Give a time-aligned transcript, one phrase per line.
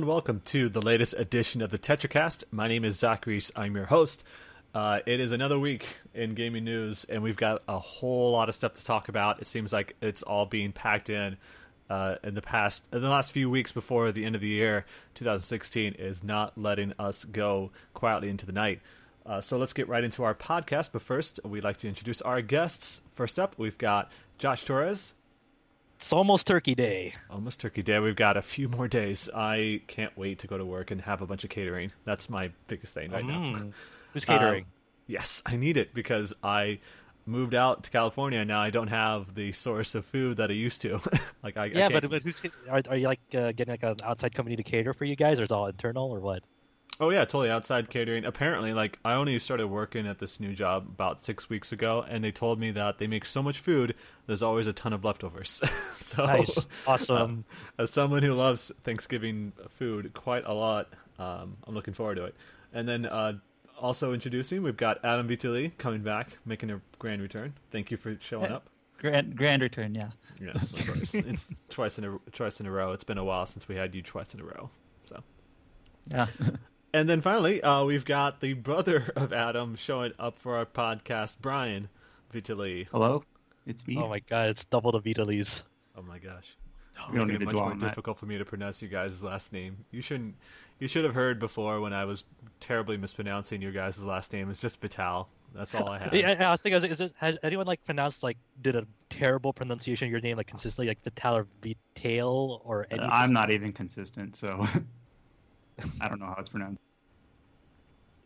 [0.00, 2.44] And welcome to the latest edition of the TetraCast.
[2.50, 3.52] My name is Zach Reese.
[3.54, 4.24] I'm your host.
[4.74, 8.54] Uh, it is another week in gaming news, and we've got a whole lot of
[8.54, 9.42] stuff to talk about.
[9.42, 11.36] It seems like it's all being packed in
[11.90, 14.86] uh, in the past, in the last few weeks before the end of the year.
[15.16, 18.80] 2016 is not letting us go quietly into the night.
[19.26, 20.92] Uh, so let's get right into our podcast.
[20.94, 23.02] But first, we'd like to introduce our guests.
[23.12, 25.12] First up, we've got Josh Torres.
[26.00, 27.14] It's almost Turkey Day.
[27.28, 27.98] Almost Turkey Day.
[27.98, 29.28] We've got a few more days.
[29.34, 31.92] I can't wait to go to work and have a bunch of catering.
[32.04, 33.38] That's my biggest thing right now.
[33.38, 33.72] Mm.
[34.14, 34.64] Who's catering?
[34.64, 34.70] Um,
[35.06, 36.78] yes, I need it because I
[37.26, 40.54] moved out to California and now I don't have the source of food that I
[40.54, 41.00] used to.
[41.42, 42.40] like I yeah, I but, but who's
[42.70, 45.38] are, are you like uh, getting like an outside company to cater for you guys,
[45.38, 46.42] or is it all internal, or what?
[47.02, 48.26] Oh yeah, totally outside catering.
[48.26, 52.22] Apparently, like I only started working at this new job about six weeks ago, and
[52.22, 53.94] they told me that they make so much food.
[54.26, 55.62] There's always a ton of leftovers.
[55.96, 57.16] so, Nice, awesome.
[57.16, 57.44] um,
[57.78, 62.34] as someone who loves Thanksgiving food quite a lot, um, I'm looking forward to it.
[62.74, 63.32] And then uh,
[63.80, 67.54] also introducing, we've got Adam Vitali coming back, making a grand return.
[67.72, 68.68] Thank you for showing up.
[68.98, 70.10] Grand grand return, yeah.
[70.38, 71.14] Yes, of course.
[71.14, 72.92] it's twice in a twice in a row.
[72.92, 74.68] It's been a while since we had you twice in a row.
[75.06, 75.22] So.
[76.10, 76.26] Yeah.
[76.92, 81.36] And then finally, uh, we've got the brother of Adam showing up for our podcast,
[81.40, 81.88] Brian
[82.32, 82.88] Vitali.
[82.90, 83.22] Hello,
[83.66, 83.96] it's me.
[83.96, 85.62] oh my god, it's double the Vitalis.
[85.96, 86.56] Oh my gosh.
[87.10, 87.88] we don't Making need it to much dwell more on that.
[87.90, 89.76] difficult for me to pronounce you guys' last name.
[89.92, 90.34] You shouldn't.
[90.80, 92.24] You should have heard before when I was
[92.58, 94.50] terribly mispronouncing your guys' last name.
[94.50, 95.28] It's just Vital.
[95.54, 96.12] That's all I have.
[96.14, 99.52] Yeah, I, I was thinking, is it has anyone like pronounced like did a terrible
[99.52, 103.10] pronunciation of your name like consistently like Vital or Vital or Uh, anything?
[103.12, 104.66] I'm not even consistent, so
[106.00, 106.80] I don't know how it's pronounced.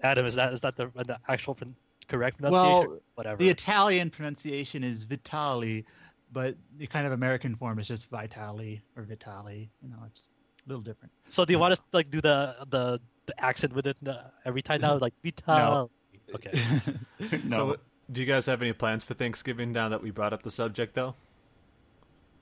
[0.02, 1.74] Adam, is that is that the, the actual pron-
[2.08, 2.90] correct pronunciation?
[2.90, 3.36] Well, Whatever.
[3.38, 5.84] The Italian pronunciation is Vitali,
[6.32, 9.70] but the kind of American form is just Vitali or Vitali.
[9.82, 10.28] You know, it's
[10.66, 11.12] a little different.
[11.30, 13.96] so do you want us to like do the the, the accent with it
[14.44, 15.90] every time now, like Vital?
[16.34, 16.52] Okay.
[17.44, 17.76] no, So,
[18.10, 20.94] do you guys have any plans for Thanksgiving now that we brought up the subject,
[20.94, 21.14] though?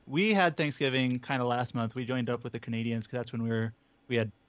[0.09, 1.95] we had Thanksgiving kind of last month.
[1.95, 3.73] We joined up with the Canadians because that's when we were
[4.09, 4.42] we had fa-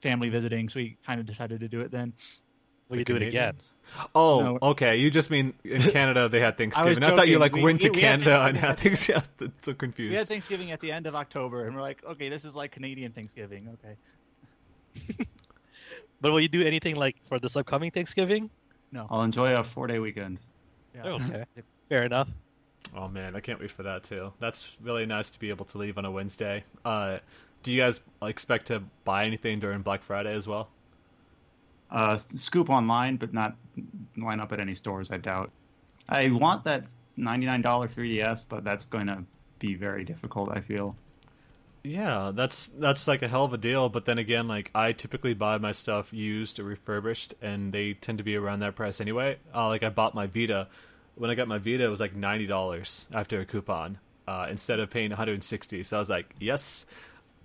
[0.00, 2.12] family visiting, so we kind of decided to do it then.
[2.88, 3.54] We The you do it again?
[4.14, 4.58] Oh, No.
[4.70, 4.96] okay.
[4.96, 7.02] You just mean in Canada they had Thanksgiving.
[7.02, 9.22] I, thought you like We- went to we- we had Canada and had Thanksgiving.
[9.22, 9.52] Thanksgiving.
[9.62, 10.10] so confused.
[10.12, 12.70] We had Thanksgiving at the end of October, and we're like, okay, this is like
[12.72, 13.68] Canadian Thanksgiving.
[13.74, 15.26] Okay.
[16.22, 18.50] But will you do anything like for this upcoming Thanksgiving?
[18.92, 19.06] No.
[19.08, 20.38] I'll enjoy a four day weekend.
[20.94, 21.04] Yeah.
[21.12, 21.44] Okay,
[21.88, 22.28] fair enough.
[22.94, 24.32] Oh man, I can't wait for that too.
[24.38, 26.64] That's really nice to be able to leave on a Wednesday.
[26.84, 27.18] Uh,
[27.62, 30.68] do you guys expect to buy anything during Black Friday as well?
[31.90, 33.56] Uh, scoop online, but not
[34.16, 35.10] line up at any stores.
[35.10, 35.50] I doubt.
[36.08, 36.84] I want that
[37.18, 39.24] $99 3DS, but that's going to
[39.58, 40.50] be very difficult.
[40.52, 40.96] I feel.
[41.82, 43.88] Yeah, that's that's like a hell of a deal.
[43.88, 48.18] But then again, like I typically buy my stuff used or refurbished, and they tend
[48.18, 49.38] to be around that price anyway.
[49.54, 50.68] Uh, like I bought my Vita.
[51.14, 53.98] When I got my Vita, it was like ninety dollars after a coupon
[54.28, 55.82] uh, instead of paying one hundred and sixty.
[55.82, 56.84] So I was like, yes,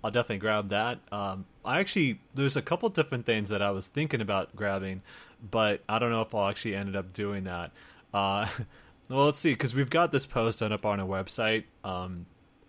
[0.04, 0.98] I'll definitely grab that.
[1.10, 5.02] Um, I actually there's a couple different things that I was thinking about grabbing,
[5.50, 7.72] but I don't know if I'll actually ended up doing that.
[8.14, 8.46] Uh,
[9.08, 11.64] well, let's see, because we've got this post done up on our website.
[11.84, 12.26] Um,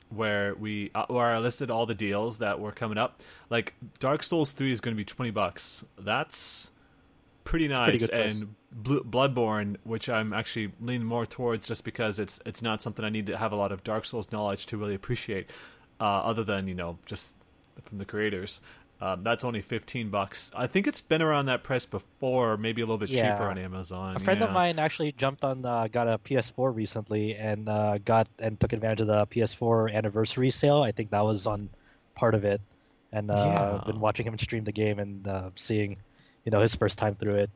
[0.10, 3.22] where we uh, where I listed all the deals that were coming up.
[3.50, 5.84] Like Dark Souls three is going to be twenty bucks.
[5.98, 6.70] That's
[7.44, 8.10] pretty pretty nice.
[8.10, 8.42] price.
[8.42, 13.04] and Bl- Bloodborne, which I'm actually leaning more towards, just because it's it's not something
[13.04, 15.50] I need to have a lot of Dark Souls knowledge to really appreciate,
[16.00, 17.34] uh, other than you know just
[17.84, 18.60] from the creators.
[19.00, 20.50] Um, that's only fifteen bucks.
[20.56, 23.34] I think it's been around that price before, maybe a little bit Yeah.
[23.34, 24.16] cheaper on Amazon.
[24.16, 24.48] A friend yeah.
[24.48, 28.74] of mine actually jumped on, uh, got a PS4 recently, and uh, got and took
[28.74, 30.82] advantage of the PS4 anniversary sale.
[30.82, 31.70] I think that was on
[32.16, 32.60] part of it,
[33.12, 33.84] and uh, Yeah.
[33.86, 35.98] been watching him stream the game and uh, seeing,
[36.44, 37.52] you know, his first time through it.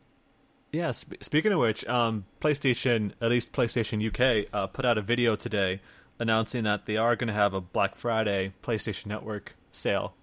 [0.71, 5.01] Yeah, sp- speaking of which, um, PlayStation, at least PlayStation UK, uh, put out a
[5.01, 5.81] video today
[6.21, 10.13] announcing that they are going to have a Black Friday PlayStation Network sale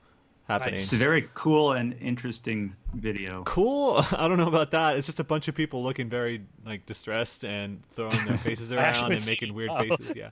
[0.46, 0.78] happening.
[0.80, 3.42] It's a very cool and interesting video.
[3.42, 4.04] Cool.
[4.12, 4.96] I don't know about that.
[4.96, 9.12] It's just a bunch of people looking very like distressed and throwing their faces around
[9.12, 10.14] and making weird faces.
[10.14, 10.30] Yeah,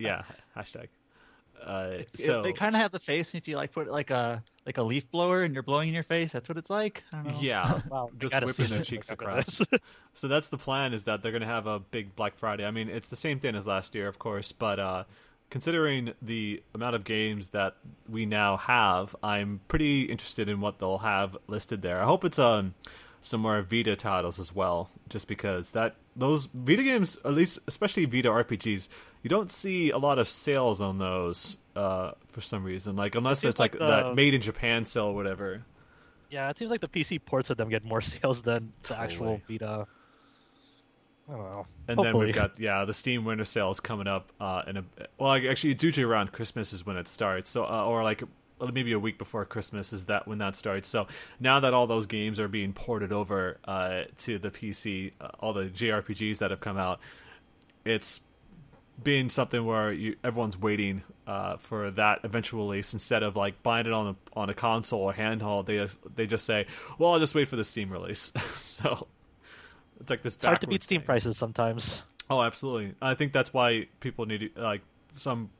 [0.00, 0.22] yeah.
[0.56, 0.88] Hashtag.
[1.64, 4.78] Uh, so they kind of have the face if you like put like a like
[4.78, 6.32] a leaf blower and you're blowing in your face.
[6.32, 7.02] That's what it's like.
[7.12, 7.38] I don't know.
[7.40, 9.60] yeah, Wow, just whipping their cheeks across.
[10.14, 12.64] So that's the plan is that they're going to have a big Black Friday.
[12.64, 15.04] I mean, it's the same thing as last year, of course, but uh,
[15.50, 17.76] considering the amount of games that
[18.08, 22.00] we now have, I'm pretty interested in what they'll have listed there.
[22.00, 22.74] I hope it's um
[23.22, 28.04] some more Vita titles as well, just because that those Vita games, at least especially
[28.06, 28.88] Vita RPGs,
[29.22, 32.96] you don't see a lot of sales on those uh, for some reason.
[32.96, 35.64] Like unless Seems it's like, like the- that made in Japan sale or whatever.
[36.30, 39.04] Yeah, it seems like the PC ports of them get more sales than the Totally.
[39.06, 39.86] actual Vita.
[41.28, 41.66] I don't know.
[41.86, 42.04] And Hopefully.
[42.12, 44.84] then we've got yeah the Steam Winter Sale is coming up uh, in a
[45.18, 48.22] well actually it's usually around Christmas is when it starts so uh, or like
[48.72, 51.06] maybe a week before Christmas is that when that starts so
[51.38, 55.52] now that all those games are being ported over uh, to the PC uh, all
[55.52, 57.00] the JRPGs that have come out
[57.84, 58.20] it's
[59.02, 63.86] being something where you everyone's waiting uh, for that eventual release instead of like buying
[63.86, 66.66] it on a on a console or handheld they just, they just say
[66.98, 69.06] well I'll just wait for the Steam release so
[70.00, 71.06] it's like this It's hard to beat Steam thing.
[71.06, 72.00] prices sometimes.
[72.30, 72.94] Oh, absolutely.
[73.02, 74.82] I think that's why people need to, like
[75.14, 75.50] some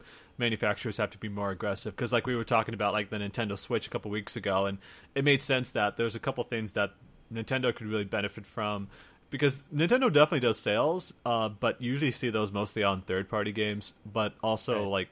[0.40, 1.94] manufacturers have to be more aggressive.
[1.94, 4.78] Because like we were talking about like the Nintendo Switch a couple weeks ago and
[5.14, 6.90] it made sense that there's a couple things that
[7.32, 8.88] Nintendo could really benefit from.
[9.30, 13.94] Because Nintendo definitely does sales uh, but usually see those mostly on third party games.
[14.04, 14.90] But also Right.
[14.90, 15.08] like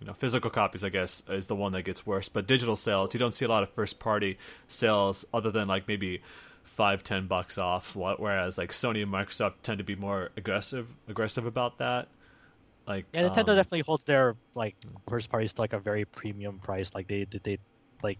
[0.00, 2.28] you know physical copies I guess is the one that gets worse.
[2.30, 4.38] But digital sales you don't see a lot of first party
[4.68, 6.22] sales other than like maybe
[6.62, 7.96] five ten bucks off.
[7.96, 12.08] Whereas like Sony and Microsoft tend to be more aggressive aggressive about that
[12.88, 14.74] like Yeah, Nintendo um, definitely holds their like
[15.08, 16.90] first parties to like a very premium price.
[16.94, 17.58] Like they they, they
[18.02, 18.18] like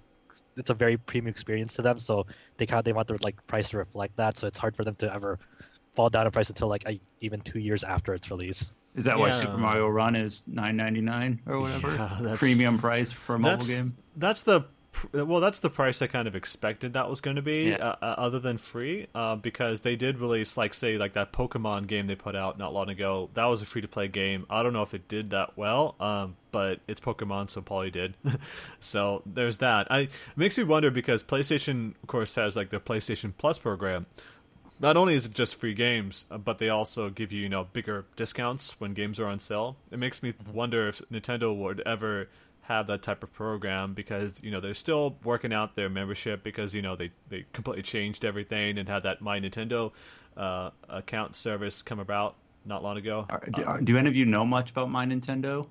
[0.56, 2.26] it's a very premium experience to them, so
[2.58, 4.36] they kind of they want their like price to reflect that.
[4.36, 5.38] So it's hard for them to ever
[5.96, 8.70] fall down in price until like a, even two years after its release.
[8.94, 11.94] Is that why Super Mario Run is nine ninety nine or whatever?
[12.22, 13.96] Yeah, Premium price for a mobile that's, game.
[14.16, 14.66] That's the pr-
[15.12, 17.76] well, that's the price I kind of expected that was going to be, Yeah.
[17.76, 21.86] uh, uh, other than free, uh, because they did release like say like that Pokemon
[21.86, 23.30] game they put out not long ago.
[23.34, 24.46] That was a free to play game.
[24.50, 28.14] I don't know if it did that well, um, but it's Pokemon, so probably did.
[28.80, 29.86] so there's that.
[29.90, 34.06] I it makes me wonder because PlayStation, of course, has like the PlayStation Plus program.
[34.80, 37.64] Not only is it just free games, uh, but they also give you, you know,
[37.72, 39.76] bigger discounts when games are on sale.
[39.90, 42.28] It makes me wonder if Nintendo would ever
[42.68, 46.74] have that type of program because, you know, they're still working out their membership because,
[46.74, 49.90] you know, they, they completely changed everything and had that My Nintendo
[50.36, 52.36] uh, account service come about
[52.66, 53.26] not long ago.
[53.54, 55.66] Do, are- do any of you know much about my Nintendo?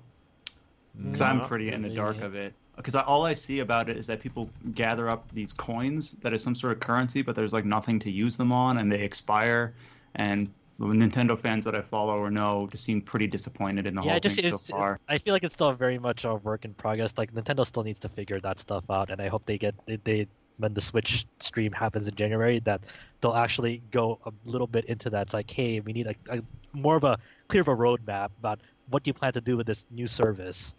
[1.00, 2.52] Because I'm pretty in the dark of it.
[2.76, 6.42] Because all I see about it is that people gather up these coins that is
[6.42, 9.72] some sort of currency, but there's like nothing to use them on, and they expire.
[10.16, 14.02] And the Nintendo fans that I follow or know just seem pretty disappointed in the
[14.02, 15.00] yeah, whole it just thing so it's, far.
[15.08, 17.14] I feel like it's still very much a work in progress.
[17.16, 19.96] Like Nintendo still needs to figure that stuff out, and I hope they get they,
[19.96, 20.28] they
[20.58, 22.80] when the Switch stream happens in January that
[23.20, 25.22] they'll actually go a little bit into that.
[25.22, 26.42] It's like, hey, we need a, a
[26.72, 29.66] more of a clear of a roadmap about what do you plan to do with
[29.66, 30.74] this new service.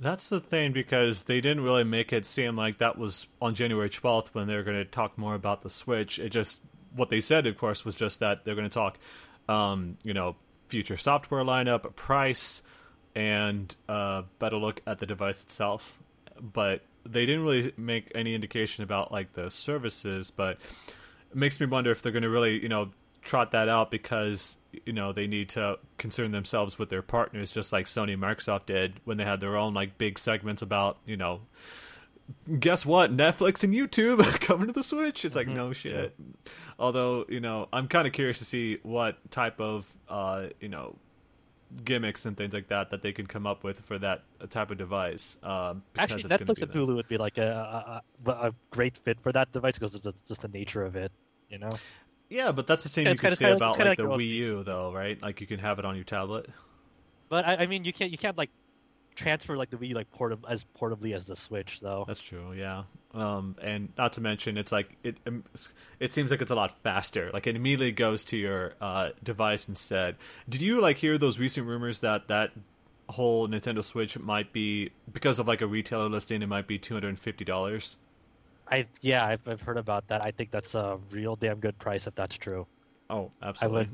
[0.00, 3.90] That's the thing because they didn't really make it seem like that was on January
[3.90, 6.20] 12th when they were going to talk more about the Switch.
[6.20, 6.60] It just
[6.94, 8.98] what they said, of course, was just that they're going to talk,
[9.48, 10.36] um, you know,
[10.68, 12.62] future software lineup, price,
[13.14, 15.98] and uh, better look at the device itself.
[16.40, 20.30] But they didn't really make any indication about like the services.
[20.30, 20.58] But
[21.30, 22.90] it makes me wonder if they're going to really, you know,
[23.22, 27.72] trot that out because you know they need to concern themselves with their partners just
[27.72, 31.16] like Sony and Microsoft did when they had their own like big segments about you
[31.16, 31.40] know
[32.58, 33.16] guess what?
[33.16, 35.24] Netflix and YouTube coming to the Switch.
[35.24, 36.14] It's like no shit.
[36.78, 40.96] Although you know I'm kind of curious to see what type of uh you know
[41.84, 44.78] gimmicks and things like that that they can come up with for that type of
[44.78, 49.20] device um Actually, it's Netflix and Hulu would be like a, a, a, great fit
[49.20, 51.12] for that device because it's just- the nature of it.
[51.50, 51.70] You know,
[52.30, 54.28] yeah but that's the same Yeah, you could say about it's like like the Wii
[54.28, 55.20] U though right?
[55.20, 56.48] Like you can have it on your tablet.
[57.28, 58.50] But I, I mean, you can't you can't like
[59.18, 62.04] transfer like the Wii like portab- as portably as the Switch though.
[62.06, 62.84] That's true, yeah.
[63.12, 65.16] Um, and not to mention, it's like it.
[65.26, 65.44] um,
[65.98, 67.30] It seems like it's a lot faster.
[67.32, 70.16] Like it immediately goes to your uh, device instead.
[70.48, 72.52] Did you like hear those recent rumors that that
[73.08, 76.42] whole Nintendo Switch might be because of like a retailer listing?
[76.42, 77.96] It might be two hundred and fifty dollars.
[78.70, 80.22] I yeah, I've, I've heard about that.
[80.22, 82.66] I think that's a real damn good price if that's true.
[83.10, 83.88] Oh, absolutely.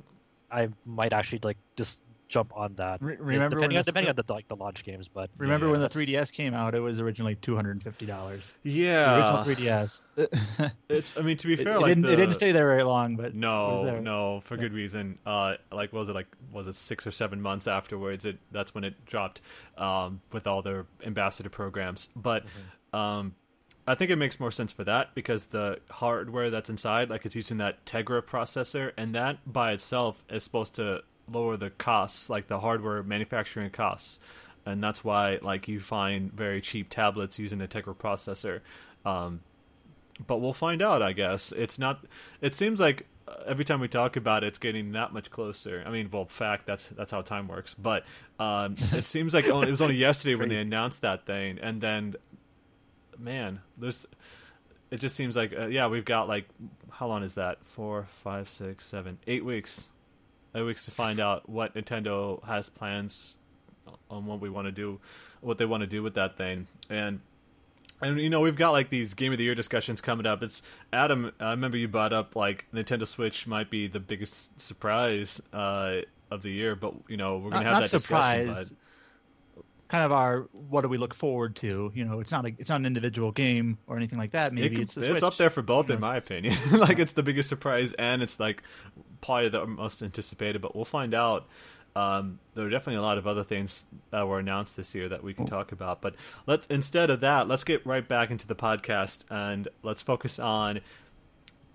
[0.50, 3.00] I would, I might actually like just jump on that.
[3.02, 5.30] Re- Yeah, remember when depending on the- depending on the like the launch games, but
[5.36, 6.74] Remember Yeah, when the 3DS came out?
[6.74, 8.52] It was originally two hundred and fifty dollars.
[8.62, 9.44] Yeah, The Yeah, original
[9.76, 10.00] 3DS.
[10.88, 11.16] it's.
[11.16, 13.16] I mean, to be fair, it like didn't, the, it didn't stay there very long,
[13.16, 14.00] but it was No, there.
[14.00, 15.18] no, for good reason.
[15.26, 18.24] Uh, like was it like was it six or seven months afterwards?
[18.24, 19.40] It that's when it dropped
[19.76, 22.08] um, with all their ambassador programs.
[22.16, 22.44] But
[22.92, 23.34] um,
[23.86, 27.36] I think it makes more sense for that because the hardware that's inside, like it's
[27.36, 32.48] using that Tegra processor, and that by itself is supposed to lower the costs, like
[32.48, 34.20] the hardware manufacturing costs,
[34.66, 38.60] and that's why like you find very cheap tablets using a Tegra processor.
[39.04, 39.40] Um,
[40.26, 41.02] but we'll find out.
[41.02, 42.04] I guess it's not.
[42.40, 45.82] It seems like uh, every time we talk about it, it's getting that much closer.
[45.84, 47.74] I mean, well, fact that's that's how time works.
[47.74, 48.04] But
[48.38, 51.80] um, it seems like only, it was only yesterday when they announced that thing, and
[51.80, 52.16] then,
[53.18, 54.06] man, there's.
[54.90, 56.48] It just seems like uh, yeah, we've got like
[56.90, 57.58] how long is that?
[57.64, 59.90] Four, five, six, seven, eight weeks.
[60.62, 63.36] Weeks to find out what Nintendo has plans
[64.10, 65.00] on what we want to do,
[65.40, 67.20] what they want to do with that thing, and
[68.00, 70.42] and you know we've got like these game of the year discussions coming up.
[70.42, 71.32] It's Adam.
[71.40, 76.42] I remember you brought up like Nintendo Switch might be the biggest surprise uh, of
[76.42, 78.46] the year, but you know we're gonna Not- have not that surprise.
[78.46, 78.76] discussion.
[79.88, 81.92] Kind of our what do we look forward to?
[81.94, 84.52] You know, it's not a, it's not an individual game or anything like that.
[84.52, 86.08] Maybe it it's the it's up there for both, Who in knows?
[86.10, 86.56] my opinion.
[86.72, 88.62] like it's the biggest surprise, and it's like
[89.24, 90.62] probably the most anticipated.
[90.62, 91.46] But we'll find out.
[91.96, 95.22] Um, there are definitely a lot of other things that were announced this year that
[95.22, 96.00] we can talk about.
[96.00, 100.40] But let's instead of that, let's get right back into the podcast and let's focus
[100.40, 100.80] on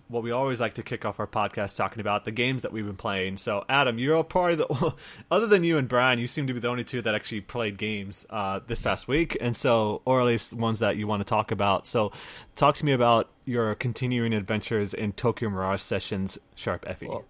[0.09, 2.85] what we always like to kick off our podcast talking about the games that we've
[2.85, 3.37] been playing.
[3.37, 4.93] So, Adam, you're all part of the.
[5.31, 7.77] Other than you and Brian, you seem to be the only two that actually played
[7.77, 11.25] games uh, this past week, and so, or at least ones that you want to
[11.25, 11.85] talk about.
[11.87, 12.11] So,
[12.55, 17.07] talk to me about your continuing adventures in Tokyo Mirage Sessions Sharp FE.
[17.07, 17.25] Well,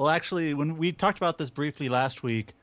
[0.00, 2.54] Well, actually, when we talked about this briefly last week,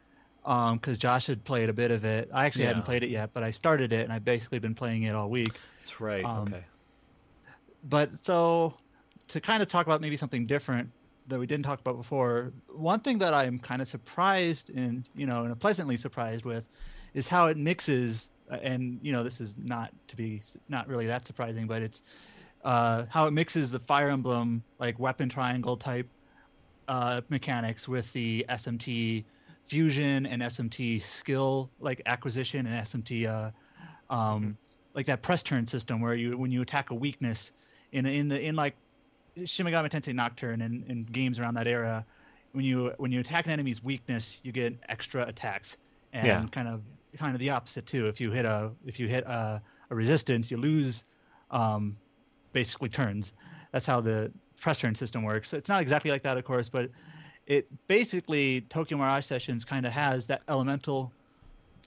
[0.43, 2.69] because Josh had played a bit of it, I actually Yeah.
[2.69, 5.29] hadn't played it yet, but I started it and I've basically been playing it all
[5.29, 5.53] week.
[5.81, 6.25] That's right.
[6.25, 6.63] um, okay.
[7.83, 8.75] But so
[9.27, 10.89] to kind of talk about maybe something different
[11.27, 15.27] that we didn't talk about before, one thing that I'm kind of surprised and you
[15.27, 16.67] know, and pleasantly surprised with,
[17.13, 18.31] is how it mixes.
[18.49, 22.01] uh, And you know, this is not to be not really that surprising, but it's
[22.63, 26.09] uh, how it mixes the Fire Emblem like weapon triangle type
[26.87, 29.25] uh, mechanics with the SMT
[29.65, 34.57] fusion and SMT skill like acquisition and SMT uh, um,
[34.93, 37.51] like that press turn system where you when you attack a weakness
[37.91, 38.75] in in the in like
[39.45, 42.05] Shin Megami Tensei Nocturne and, and games around that era,
[42.53, 45.77] when you when you attack an enemy's weakness, you get extra attacks,
[46.13, 46.45] and Yeah.
[46.51, 46.81] kind of
[47.17, 48.07] kind of the opposite too.
[48.07, 51.03] If you hit a if you hit a, a resistance, you lose
[51.51, 51.97] um,
[52.53, 53.33] basically turns.
[53.71, 55.53] That's how the press turn system works.
[55.53, 56.89] It's not exactly like that, of course, but
[57.45, 61.11] it basically Tokyo Mirage Sessions kind of has that elemental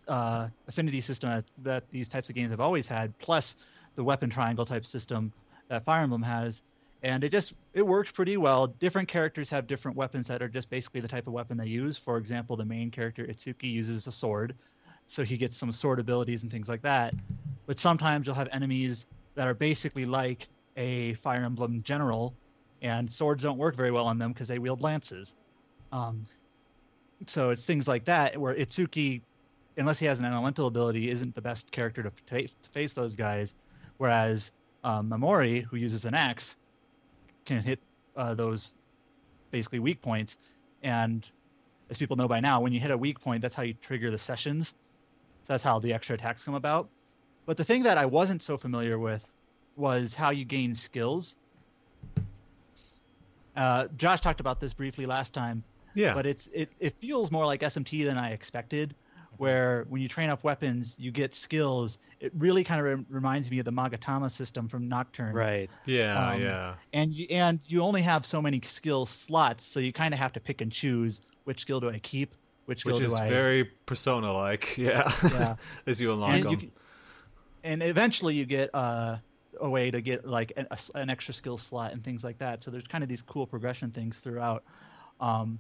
[0.08, 3.56] uh, affinity system that, that these types of games have always had, plus
[3.94, 5.32] the weapon triangle type system
[5.68, 6.62] that Fire Emblem has,
[7.02, 8.66] and it just it works pretty well.
[8.66, 11.96] Different characters have different weapons that are just basically the type of weapon they use.
[11.96, 14.54] For example, the main character Itsuki uses a sword,
[15.06, 17.14] so he gets some sword abilities and things like that.
[17.66, 22.34] But sometimes you'll have enemies that are basically like a Fire Emblem general,
[22.82, 25.34] and swords don't work very well on them because they wield lances.
[25.92, 26.26] Um,
[27.26, 29.20] so it's things like that where Itsuki,
[29.76, 33.54] unless he has an elemental ability, isn't the best character to, to face those guys.
[33.99, 34.50] Whereas
[34.84, 36.56] um, Mamori, who uses an axe,
[37.44, 37.78] can hit
[38.16, 38.75] uh, those
[39.50, 40.38] basically weak points.
[40.82, 41.28] And
[41.90, 44.10] as people know by now, when you hit a weak point, that's how you trigger
[44.10, 44.68] the sessions.
[45.42, 46.88] So that's how the extra attacks come about.
[47.46, 49.26] But the thing that I wasn't so familiar with
[49.76, 51.37] was how you gain skills.
[53.57, 55.62] Uh, Josh talked about this briefly last time,
[55.95, 56.14] Yeah.
[56.14, 58.95] but it's it, it feels more like SMT than I expected.
[59.37, 61.99] Where when you train up weapons, you get skills.
[62.21, 65.71] It really kind of re- reminds me of the Magatama system from Nocturne Right.
[65.87, 66.30] yeah.
[66.33, 66.75] um, yeah.
[66.92, 70.33] and you and you only have so many skill slots, so you kind of have
[70.35, 72.35] to pick and choose which skill do I keep,
[72.66, 73.30] which skill Which is do I.
[73.30, 74.75] very persona like.
[74.76, 75.11] Yeah.
[75.25, 75.57] Yeah.
[75.87, 76.61] As you unlock and, them.
[76.61, 76.71] you,
[77.64, 79.19] and eventually you get uh,
[79.60, 82.62] a way to get like an, a an extra skill slot and things like that.
[82.62, 84.64] So there's kind of these cool progression things throughout,
[85.20, 85.58] um,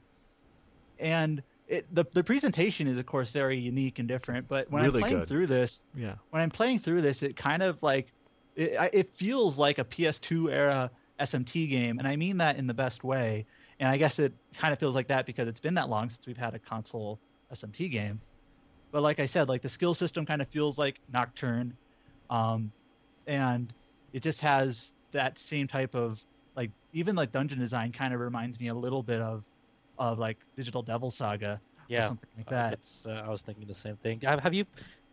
[0.98, 4.48] and it, the the presentation is of course very unique and different.
[4.48, 5.28] But when Really I'm playing good.
[5.28, 6.14] through this, yeah.
[6.30, 8.08] when I'm playing through this, it kind of like
[8.56, 10.90] it, it feels like a PS2 era
[11.20, 13.46] SMT game, and I mean that in the best way.
[13.78, 16.26] And I guess it kind of feels like that because it's been that long since
[16.26, 17.18] we've had a console
[17.50, 18.20] SMT game.
[18.92, 21.74] But like I said, like the skill system kind of feels like Nocturne,
[22.28, 22.72] um,
[23.26, 23.72] and
[24.12, 26.22] it just has that same type of
[26.56, 29.44] like even like dungeon design kind of reminds me a little bit of
[29.98, 32.06] of like Digital Devil Saga or Yeah.
[32.08, 32.70] something like Uh, that.
[32.70, 34.20] That's, uh, I was thinking the same thing.
[34.22, 34.64] Have, you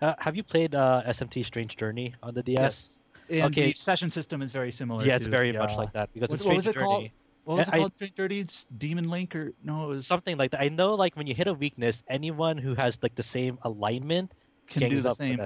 [0.02, 2.58] uh, have you played uh, SMT Strange Journey on the DS?
[2.60, 3.04] Yes.
[3.30, 3.72] And Okay.
[3.72, 5.06] the session system is very similar.
[5.06, 6.76] Yeah, it's to very much uh, like that because what- it's what Strange was it
[6.80, 7.10] called?
[7.44, 7.94] What was it I- called?
[7.96, 8.32] Strange?
[8.32, 9.86] It's Demon Link or no?
[9.86, 10.62] It was Something like that.
[10.62, 14.34] I know, like when you hit a weakness, anyone who has like the same alignment
[14.68, 15.46] can do the same.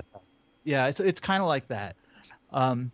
[0.63, 1.95] Yeah, it's it's kind of like that.
[2.51, 2.91] Um,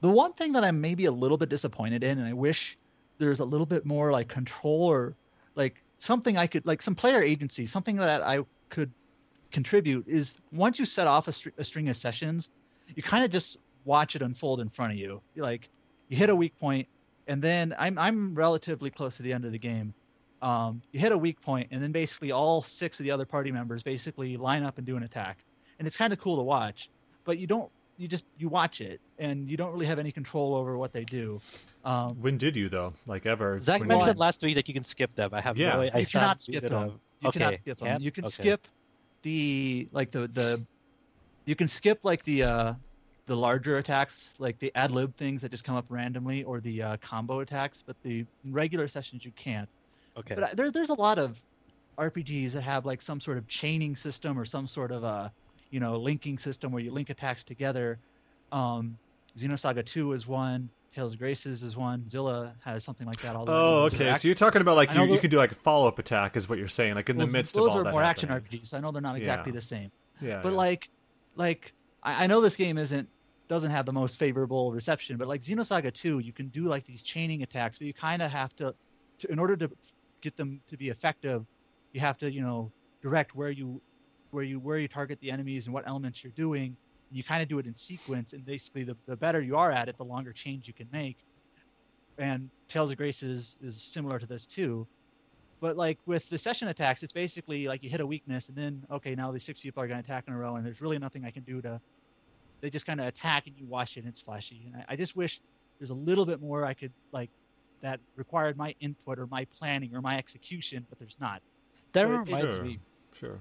[0.00, 2.76] the one thing that I'm maybe a little bit disappointed in, and I wish
[3.18, 5.14] there's a little bit more like control or
[5.54, 8.92] like something I could like some player agency, something that I could
[9.50, 12.50] contribute is once you set off a, str- a string of sessions,
[12.94, 15.20] you kind of just watch it unfold in front of you.
[15.34, 15.68] You're like
[16.08, 16.86] you hit a weak point,
[17.26, 19.94] and then I'm I'm relatively close to the end of the game.
[20.42, 23.50] Um, you hit a weak point, and then basically all six of the other party
[23.50, 25.38] members basically line up and do an attack,
[25.78, 26.90] and it's kind of cool to watch.
[27.24, 30.54] But you don't you just you watch it, and you don't really have any control
[30.54, 31.40] over what they do.
[31.84, 32.92] Um, When did you though?
[33.06, 33.58] Like ever?
[33.60, 35.30] Zach when you- mentioned last week that you can skip them.
[35.32, 35.74] I have Yeah.
[35.74, 35.80] no.
[35.82, 36.74] I you cannot skip them.
[36.74, 36.84] uh,
[37.20, 37.86] You okay, cannot skip them.
[37.88, 38.02] can't?
[38.02, 38.30] You can Okay.
[38.32, 38.68] skip
[39.22, 40.62] the like the the
[41.44, 42.74] you can skip like the uh
[43.26, 46.80] the larger attacks, like the ad lib things that just come up randomly, or the
[46.82, 47.82] uh, combo attacks.
[47.84, 49.68] But the regular sessions you can't.
[50.16, 50.34] Okay.
[50.36, 51.42] But I- there, there's a lot of
[51.98, 55.32] RPGs that have like some sort of chaining system or some sort of a,
[55.76, 57.98] you know, linking system where you link attacks together.
[58.50, 58.96] Um,
[59.36, 60.70] Xenosaga 2 is one.
[60.94, 62.02] Tales of Graces is one.
[62.08, 63.36] Xillia has something like that.
[63.36, 64.14] All the Oh, okay.
[64.14, 66.48] So you're talking about like you, you can do like a follow up attack, is
[66.48, 68.62] what you're saying, like in the midst of all are that more action happening.
[68.62, 68.72] RPGs.
[68.72, 69.56] I know they're not exactly Yeah.
[69.56, 69.90] the same,
[70.22, 70.56] Yeah, but yeah.
[70.56, 70.88] like,
[71.34, 73.06] like I, I know this game isn't
[73.48, 77.02] doesn't have the most favorable reception, but like Xenosaga 2, you can do like these
[77.02, 78.74] chaining attacks, but you kind of have to,
[79.18, 79.70] to, in order to
[80.22, 81.44] get them to be effective,
[81.92, 83.82] you have to you know direct where you
[84.36, 86.76] where you where you target the enemies and what elements you're doing.
[87.10, 89.88] You kind of do it in sequence, and basically the, the better you are at
[89.88, 91.16] it, the longer change you can make.
[92.18, 94.86] And Tales of Grace is is similar to this too.
[95.62, 98.84] But like with the session attacks, it's basically like you hit a weakness, and then
[98.92, 100.98] okay, now these six people are going to attack in a row, and there's really
[100.98, 101.80] nothing I can do to.
[102.60, 104.66] They just kind of attack, and you watch it, and it's flashy.
[104.66, 105.40] And I, I just wish
[105.80, 107.30] there's a little bit more I could like
[107.82, 111.40] that required my input or my planning or my execution, but there's not.
[111.94, 112.64] that So reminds Sure.
[112.64, 112.80] me.
[113.14, 113.40] Sure.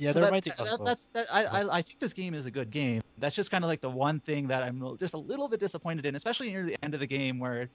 [0.00, 0.52] Yeah, So that that- reminds me.
[0.58, 1.26] that- that's that.
[1.32, 3.02] I, I I think this game is a good game.
[3.18, 6.06] That's just kind of like the one thing that I'm just a little bit disappointed
[6.06, 7.68] in, especially near the end of the game where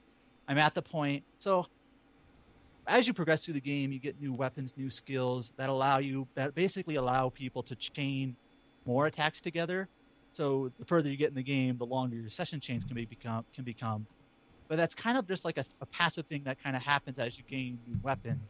[0.48, 1.22] I'm at the point.
[1.38, 1.66] So
[2.88, 6.26] as you progress through the game, you get new weapons, new skills that allow you
[6.34, 8.34] that basically allow people to chain
[8.86, 9.88] more attacks together.
[10.32, 13.04] So the further you get in the game, the longer your session chains can be
[13.06, 14.06] become can become.
[14.68, 17.38] But that's kind of just like a, a passive thing that kind of happens as
[17.38, 18.40] you gain new weapons,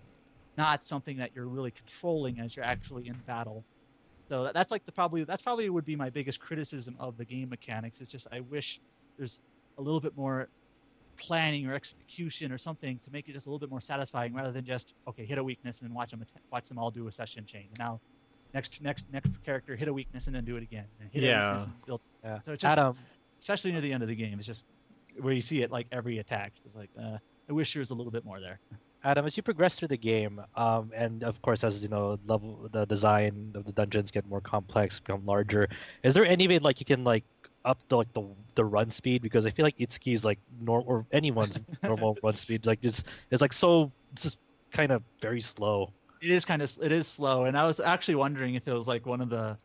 [0.56, 3.64] not something that you're really controlling as you're actually in battle.
[4.28, 7.48] So that's like the probably that's probably would be my biggest criticism of the game
[7.48, 8.00] mechanics.
[8.00, 8.80] It's just I wish
[9.16, 9.40] there's
[9.78, 10.48] a little bit more
[11.16, 14.52] planning or execution or something to make it just a little bit more satisfying rather
[14.52, 17.06] than just okay hit a weakness and then watch them att- watch them all do
[17.08, 17.66] a session chain.
[17.70, 18.00] And now
[18.52, 20.86] next next next character hit a weakness and then do it again.
[21.00, 21.52] And hit Yeah.
[21.52, 22.40] weakness and build- yeah.
[22.42, 22.96] So it's just Adam,
[23.40, 24.64] especially near the end of the game, it's just
[25.20, 26.52] where you see it like every attack.
[26.64, 28.58] It's like uh, I wish there was a little bit more there.
[29.06, 32.68] Adam, as you progress through the game, um, and of course, as you know, level
[32.72, 35.68] the design of the dungeons get more complex, become larger.
[36.02, 37.22] Is there any way like you can like
[37.64, 39.22] up the like the the run speed?
[39.22, 43.40] Because I feel like Itsuki's like nor or anyone's normal run speed like just is
[43.40, 44.38] like so just
[44.72, 45.92] kind of very slow.
[46.20, 48.88] It is kind of it is slow, and I was actually wondering if it was
[48.88, 49.56] like one of the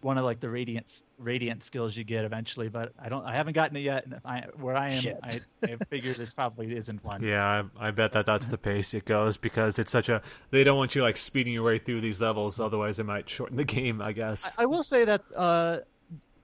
[0.00, 3.54] one of like the radiant radiant skills you get eventually, but I don't I haven't
[3.54, 4.04] gotten it yet.
[4.04, 7.22] And if I, where I am, I, I figure this probably isn't one.
[7.22, 10.22] Yeah, I, I bet that that's the pace it goes because it's such a.
[10.50, 13.56] They don't want you like speeding your way through these levels, otherwise it might shorten
[13.56, 14.00] the game.
[14.00, 14.54] I guess.
[14.56, 15.78] I, I will say that uh,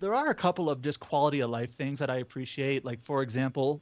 [0.00, 2.84] there are a couple of just quality of life things that I appreciate.
[2.84, 3.80] Like for example,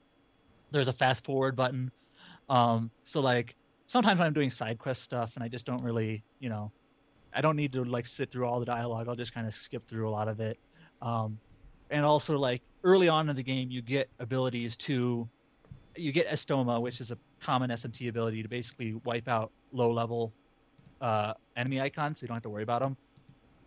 [0.70, 1.90] there's a fast forward button.
[2.50, 3.56] Um, so like
[3.86, 6.70] sometimes when I'm doing side quest stuff and I just don't really, you know,
[7.34, 9.08] I don't need to like sit through all the dialogue.
[9.08, 10.58] I'll just kind of skip through a lot of it.
[11.00, 11.38] Um,
[11.90, 15.28] and also like early on in the game, you get abilities to,
[15.96, 20.32] you get Estoma, which is a common SMT ability to basically wipe out low level
[21.00, 22.96] uh, enemy icons, so you don't have to worry about them.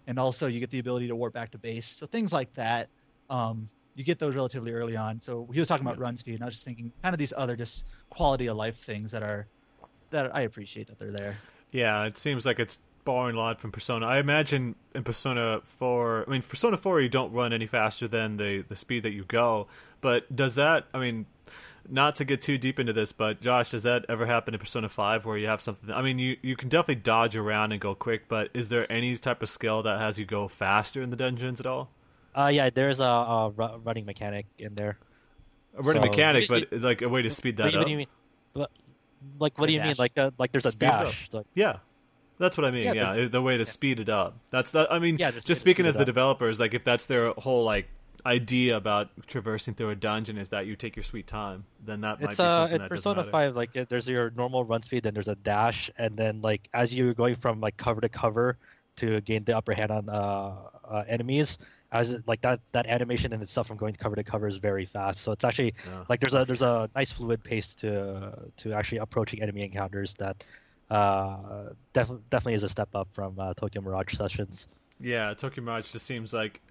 [0.07, 1.87] And also, you get the ability to warp back to base.
[1.87, 2.89] So things like that,
[3.29, 5.19] um, you get those relatively early on.
[5.19, 7.33] So he was talking about run speed, and I was just thinking, kind of these
[7.35, 9.47] other just quality of life things that are
[10.11, 11.37] that I appreciate that they're there.
[11.71, 14.05] Yeah, it seems like it's borrowing a lot from Persona.
[14.05, 18.37] I imagine in Persona 4, I mean, Persona 4, you don't run any faster than
[18.37, 19.67] the, the speed that you go.
[20.01, 21.25] But does that, I mean,
[21.87, 24.89] not to get too deep into this, but Josh, does that ever happen in Persona
[24.89, 25.91] 5 where you have something?
[25.91, 29.15] I mean, you, you can definitely dodge around and go quick, but is there any
[29.17, 31.89] type of skill that has you go faster in the dungeons at all?
[32.35, 33.49] Uh, yeah, there's a, a
[33.83, 34.97] running mechanic in there.
[35.77, 37.79] A running So- mechanic, Wait, but like a way to speed that what, up.
[37.81, 38.07] what do you mean?
[38.53, 38.71] But,
[39.39, 39.95] like, what A do you mean?
[39.97, 41.29] Like, uh, like there's a Speed dash.
[41.31, 41.77] Like, Yeah.
[42.37, 42.93] That's what I mean.
[42.93, 44.37] Yeah, Yeah, the way to speed it up.
[44.49, 44.91] That's that.
[44.91, 47.87] I mean, Yeah, just speaking as the developers, like if that's their whole like
[48.25, 52.19] idea about traversing through a dungeon is that you take your sweet time, then that
[52.19, 53.23] might it's be uh, something that Persona.
[53.31, 56.93] Five, like there's your normal run speed, then there's a dash, and then like as
[56.93, 58.57] you're going from like cover to cover
[58.97, 60.55] to gain the upper hand on uh,
[60.89, 61.57] uh enemies,
[61.91, 64.57] as it, like that that animation in itself from going to cover to cover is
[64.57, 65.21] very fast.
[65.21, 66.05] So it's actually Yeah.
[66.09, 70.43] like there's a there's a nice fluid pace to to actually approaching enemy encounters that
[70.89, 74.67] uh def- definitely is a step up from uh, Tokyo Mirage sessions.
[74.99, 76.61] Yeah, Tokyo Mirage just seems like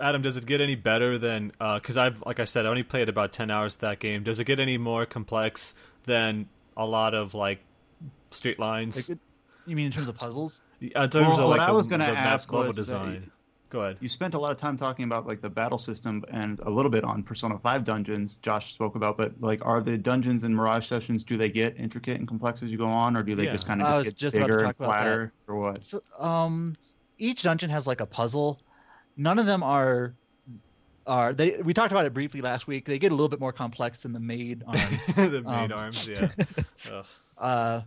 [0.00, 1.52] Adam, does it get any better than?
[1.58, 4.22] Because I've, like I said, I only played about ten hours of that game.
[4.24, 7.60] Does it get any more complex than a lot of like
[8.30, 9.08] straight lines?
[9.08, 9.18] Like,
[9.66, 10.60] you mean in terms of puzzles?
[10.80, 12.82] Yeah, in terms Well, of what like I was gonna map ask level was that-
[12.82, 13.30] design.
[13.72, 13.96] Go ahead.
[14.00, 16.90] You spent a lot of time talking about like the battle system and a little
[16.90, 18.36] bit on Persona 5 dungeons.
[18.36, 22.18] Josh spoke about, but like, are the dungeons in Mirage Sessions do they get intricate
[22.18, 23.52] and complex as you go on, or do they Yeah.
[23.52, 25.84] just kind of just get just bigger and flatter, or what?
[25.84, 26.76] So, um,
[27.16, 28.60] each dungeon has like a puzzle.
[29.16, 30.16] None of them are
[31.06, 31.56] are they?
[31.62, 32.84] We talked about it briefly last week.
[32.84, 35.06] They get a little bit more complex than the maid arms.
[35.06, 36.28] the maid Um, arms, yeah.
[37.38, 37.80] Uh,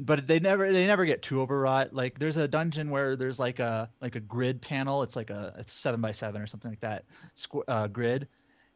[0.00, 1.92] but they never they never get too overwrought.
[1.92, 5.02] Like there's a dungeon where there's like a like a grid panel.
[5.02, 7.04] It's like a seven by seven or something like that
[7.36, 8.28] squ- uh, grid,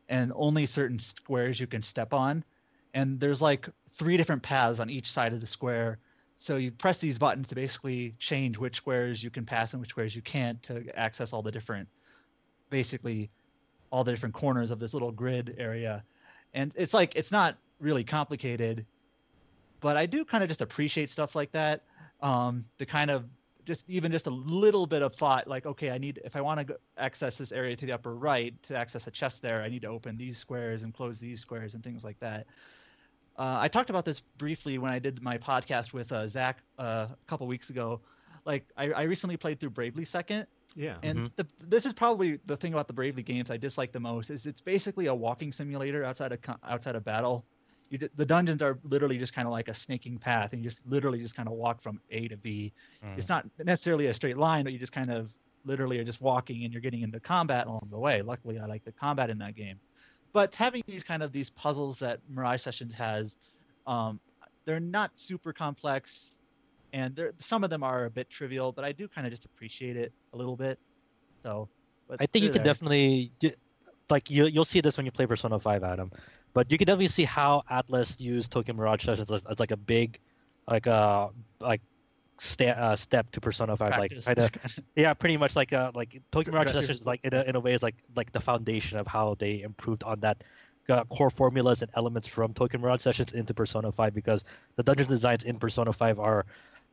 [0.08, 2.44] and only certain squares you can step on.
[2.94, 5.98] And there's like three different paths on each side of the square.
[6.36, 9.90] So you press these buttons to basically change which squares you can pass and which
[9.90, 11.88] squares you can't to access all the different,
[12.68, 13.30] basically,
[13.92, 16.02] all the different corners of this little grid area.
[16.52, 18.86] And it's like it's not really complicated
[19.82, 21.82] but I do kind of just appreciate stuff like that.
[22.22, 23.26] Um, the kind of
[23.64, 26.66] just even just a little bit of thought, like okay, I need if I want
[26.66, 29.82] to access this area to the upper right to access a chest there, I need
[29.82, 32.46] to open these squares and close these squares and things like that.
[33.36, 37.08] Uh, I talked about this briefly when I did my podcast with uh, Zach uh,
[37.10, 38.00] a couple weeks ago.
[38.44, 40.96] Like I, I recently played through Bravely Second, Yeah.
[41.02, 41.30] and Mhm.
[41.36, 44.46] the, this is probably the thing about the Bravely games I dislike the most is
[44.46, 47.44] it's basically a walking simulator outside of outside of battle.
[47.92, 50.80] You the dungeons are literally just kind of like a snaking path, and you just
[50.86, 52.72] literally just kind of walk from A to B.
[53.04, 53.18] Mm.
[53.18, 55.30] It's not necessarily a straight line, but you just kind of
[55.66, 58.22] literally are just walking, and you're getting into combat along the way.
[58.22, 59.78] Luckily, I like the combat in that game.
[60.32, 63.36] But having these kind of these puzzles that Mirage Sessions has,
[63.86, 64.18] um,
[64.64, 66.38] they're not super complex,
[66.94, 68.72] and they're, some of them are a bit trivial.
[68.72, 70.78] But I do kind of just appreciate it a little bit.
[71.42, 71.68] So,
[72.08, 72.64] but I think you there.
[72.64, 73.54] definitely d-
[74.08, 76.10] like you you'll see this when you play Persona 5, Adam.
[76.54, 79.76] But you can definitely see how Atlus used Tokyo Mirage Sessions as, as like a
[79.76, 80.18] big,
[80.68, 81.80] like a like
[82.38, 83.92] sta- uh, step to Persona 5.
[83.92, 84.26] practice.
[84.26, 86.72] Like kind of yeah, pretty much like uh like Tokyo Mirage.
[86.72, 89.36] Sessions is like in a, in a way is like like the foundation of how
[89.38, 90.42] they improved on that.
[90.88, 94.42] Uh, core formulas and elements from Tokyo Mirage Sessions into Persona 5 because
[94.74, 96.44] the dungeon designs in Persona 5 are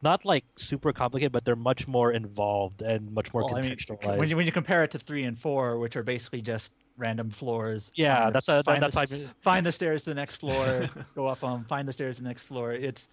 [0.04, 3.76] not like super complicated, but they're much more involved and much more Well, I mean,
[3.76, 4.17] contextualized.
[4.17, 7.30] when you when you compare it to three and four, which are basically just random
[7.32, 7.92] floors.
[7.96, 11.44] yeah, that's a, find that's the, find the stairs to the next floor, go up
[11.44, 12.74] on find the stairs to the next floor.
[12.74, 13.08] It's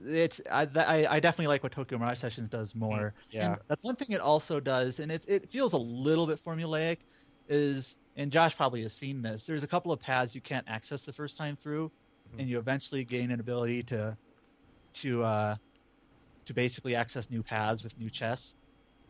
[0.00, 3.14] it's I, I I definitely like what Tokyo Mirage Sessions does more.
[3.30, 6.40] yeah, And that's one thing it also does, and it it feels a little bit
[6.42, 6.98] formulaic,
[7.48, 9.42] is and Josh probably has seen this.
[9.44, 11.90] There's a couple of paths you can't access the first time through,
[12.32, 12.40] Mhm.
[12.40, 14.16] and you eventually gain an ability to
[14.94, 15.56] to uh
[16.46, 18.56] to basically access new paths with new chests.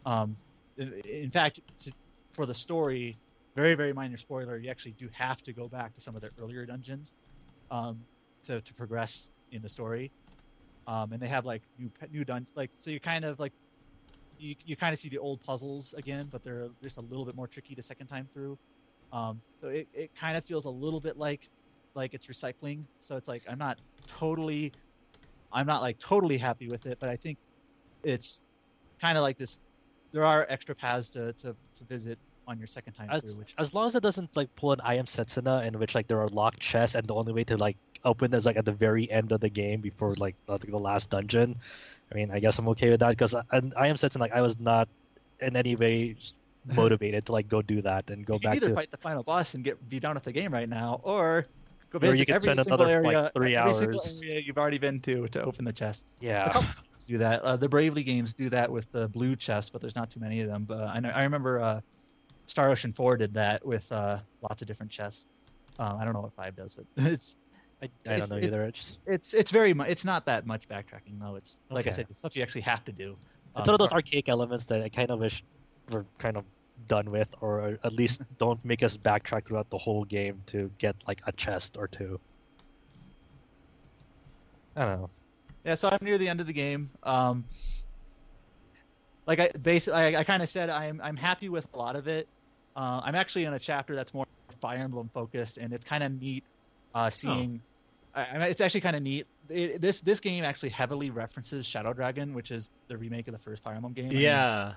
[0.06, 0.36] Um,
[0.76, 1.92] in, in fact, to,
[2.34, 3.18] for the story,
[3.56, 6.30] very very minor spoiler, you actually do have to go back to some of the
[6.40, 7.14] earlier dungeons
[7.70, 8.00] um,
[8.46, 10.12] to to progress in the story.
[10.86, 13.52] Um, and they have like new new dun like so you kind of like
[14.38, 17.36] you, you kind of see the old puzzles again, but they're just a little bit
[17.36, 18.58] more tricky the second time through.
[19.12, 21.48] Um, so it, it kind of feels a little bit like
[21.94, 22.84] like it's recycling.
[23.00, 24.74] So it's like I'm not totally
[25.52, 27.38] I'm not like totally happy with it, but I think
[28.02, 28.42] it's
[29.00, 29.58] kind of like this.
[30.12, 33.54] There are extra paths to, to, to visit on your second time as, through, which
[33.58, 36.20] as long as it doesn't like pull an I am Setsuna in which like there
[36.20, 39.10] are locked chests and the only way to like open is like at the very
[39.10, 41.56] end of the game before like the, the last dungeon.
[42.12, 43.42] I mean, I guess I'm okay with that because I,
[43.76, 44.88] I am Setsuna like I was not
[45.40, 46.16] in any way
[46.72, 49.22] motivated to like go do that and go you back either to fight the final
[49.22, 51.46] boss and get be done with the game right now, or
[51.90, 54.40] go Or visit you could every spend single another, like, area, three every single area
[54.40, 56.02] you've already been to to open the chest.
[56.20, 56.66] Yeah.
[57.06, 57.42] do that.
[57.42, 60.40] Uh, the Bravely games do that with the blue chest, but there's not too many
[60.40, 60.64] of them.
[60.64, 61.80] But I know I remember uh,
[62.46, 65.26] Star Ocean Four did that with uh, lots of different chests.
[65.78, 67.36] Um, I don't know what Five does, but it's
[67.82, 68.62] I, I it's- don't know it- either.
[68.64, 71.36] It's it's it's very much it's not that much backtracking though.
[71.36, 73.12] It's like I said, it's stuff you actually have to do.
[73.12, 73.20] it's
[73.56, 75.42] Um, one of those archaic elements that I kind of wish
[75.90, 76.44] were kind of
[76.88, 80.96] done with, or at least don't make us backtrack throughout the whole game to get
[81.06, 82.20] like a chest or two.
[84.76, 85.10] I don't know.
[85.64, 86.90] Yeah, so I'm near the end of the game.
[87.04, 87.44] Um,
[89.26, 92.08] like I basically, I, I kind of said I'm I'm happy with a lot of
[92.08, 92.28] it.
[92.76, 94.26] Uh, I'm actually in a chapter that's more
[94.60, 96.44] Fire Emblem focused, and it's kind of neat
[96.94, 97.60] uh, seeing.
[98.14, 99.26] I, I mean, it's actually kind of neat.
[99.48, 103.38] It, this this game actually heavily references Shadow Dragon, which is the remake of the
[103.38, 104.06] first Fire Emblem game.
[104.06, 104.74] I mean, Yeah.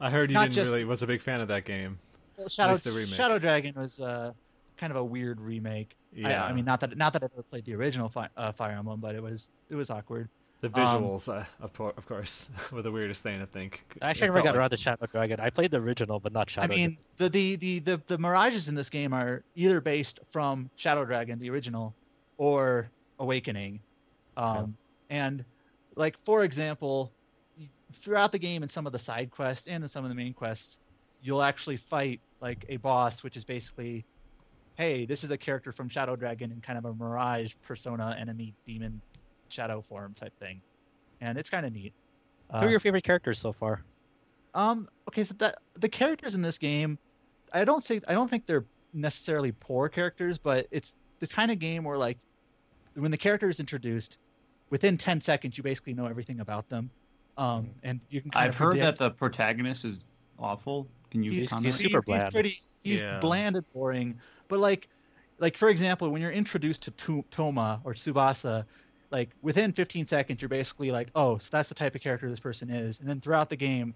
[0.00, 1.98] I heard you didn't just- really was a big fan of that game.
[2.36, 3.14] well, Shadow the remake.
[3.14, 4.32] Shadow Dragon was uh,
[4.76, 5.96] kind of a weird remake.
[6.16, 6.44] I- Yeah.
[6.44, 9.00] I, mean, not that not that I ever played the original Fi- uh, Fire Emblem,
[9.00, 10.28] but it was it was awkward.
[10.60, 13.40] The visuals, um, uh, of, of course, were the weirdest thing.
[13.40, 13.84] I think.
[14.02, 14.56] I actually never got like...
[14.56, 15.38] around to Shadow Dragon.
[15.38, 16.72] I played the original, but not Shadow.
[16.72, 20.68] I mean, the, the the the the mirages in this game are either based from
[20.74, 21.94] Shadow Dragon, the original,
[22.38, 22.90] or
[23.20, 23.80] Awakening,
[24.36, 24.76] um,
[25.10, 25.16] yeah.
[25.24, 25.44] and
[25.94, 27.12] like for example,
[27.92, 30.32] throughout the game and some of the side quests and in some of the main
[30.32, 30.78] quests,
[31.22, 34.04] you'll actually fight like a boss, which is basically,
[34.76, 38.54] hey, this is a character from Shadow Dragon and kind of a mirage persona enemy
[38.66, 39.00] demon
[39.48, 40.60] shadow form type thing,
[41.20, 41.92] and it's kind of neat.
[42.50, 43.82] Who are your uh, favorite characters so far?
[44.54, 44.88] Um.
[45.08, 46.98] Okay, so that the characters in this game,
[47.52, 51.58] I don't say I don't think they're necessarily poor characters, but it's the kind of
[51.58, 52.18] game where like
[52.94, 54.18] when the character is introduced,
[54.70, 56.90] within ten seconds you basically know everything about them.
[57.36, 58.32] Um, and you can.
[58.34, 60.06] I've heard that the protagonist is
[60.38, 60.88] awful.
[61.10, 61.30] Can you?
[61.30, 62.24] He's, he's super bland.
[62.24, 62.60] He's pretty.
[62.82, 63.20] He's yeah.
[63.20, 64.18] bland and boring.
[64.48, 64.88] But like,
[65.38, 68.64] like for example, when you're introduced to Toma or Tsubasa,
[69.10, 72.40] like within 15 seconds you're basically like oh so that's the type of character this
[72.40, 72.98] person is.
[73.00, 73.94] And then throughout the game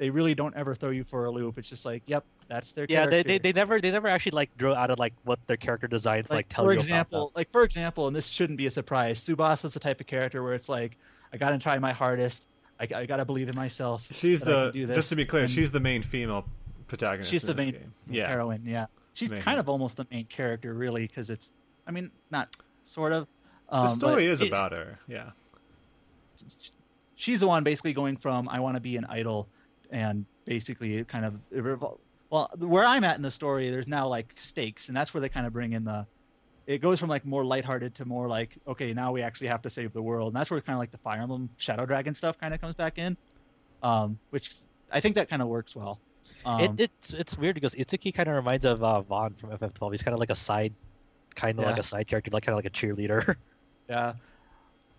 [0.00, 1.58] they really don't ever throw you for a loop.
[1.58, 4.56] It's just like yep that's their yeah they, they, they never they never actually like
[4.58, 7.50] grow out of like what their character designs like, like tell for you example like
[7.50, 10.68] for example and this shouldn't be a surprise Tsubasa's the type of character where it's
[10.68, 10.96] like
[11.32, 12.46] i gotta try my hardest.
[12.80, 15.80] I, I gotta believe in myself she's the just to be clear and she's the
[15.80, 16.46] main female
[16.88, 17.94] protagonist she's the main game.
[18.08, 18.26] yeah.
[18.26, 18.86] heroine yeah.
[19.12, 19.42] She's main.
[19.42, 21.52] kind of almost the main character really because it's
[21.86, 22.48] i mean not
[22.84, 23.28] sort of
[23.70, 24.98] um, the story is it, about her.
[25.06, 25.30] Yeah.
[27.16, 29.46] She's the one basically going from I want to be an idol,
[29.90, 31.34] and basically kind of
[32.30, 35.28] well, where I'm at in the story, there's now like stakes, and that's where they
[35.28, 36.06] kind of bring in the.
[36.66, 39.70] It goes from like more lighthearted to more like okay, now we actually have to
[39.70, 42.38] save the world, and that's where kind of like the Fire Emblem Shadow Dragon stuff
[42.38, 43.16] kind of comes back in,
[43.82, 44.54] um, which
[44.90, 46.00] I think that kind of works well.
[46.44, 49.90] Um, it, it's it's weird because Itsuki kind of reminds of uh, Vaan from FF12.
[49.90, 50.72] He's kind of like a side,
[51.34, 51.70] kind of yeah.
[51.70, 53.34] like a side character, like kind of like a cheerleader.
[53.90, 54.12] Yeah.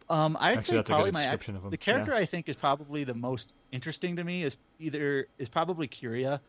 [0.10, 1.38] Um, I Actually, think probably my
[1.70, 2.18] the character yeah.
[2.18, 6.42] I think is probably the most interesting to me is either is probably Kiria.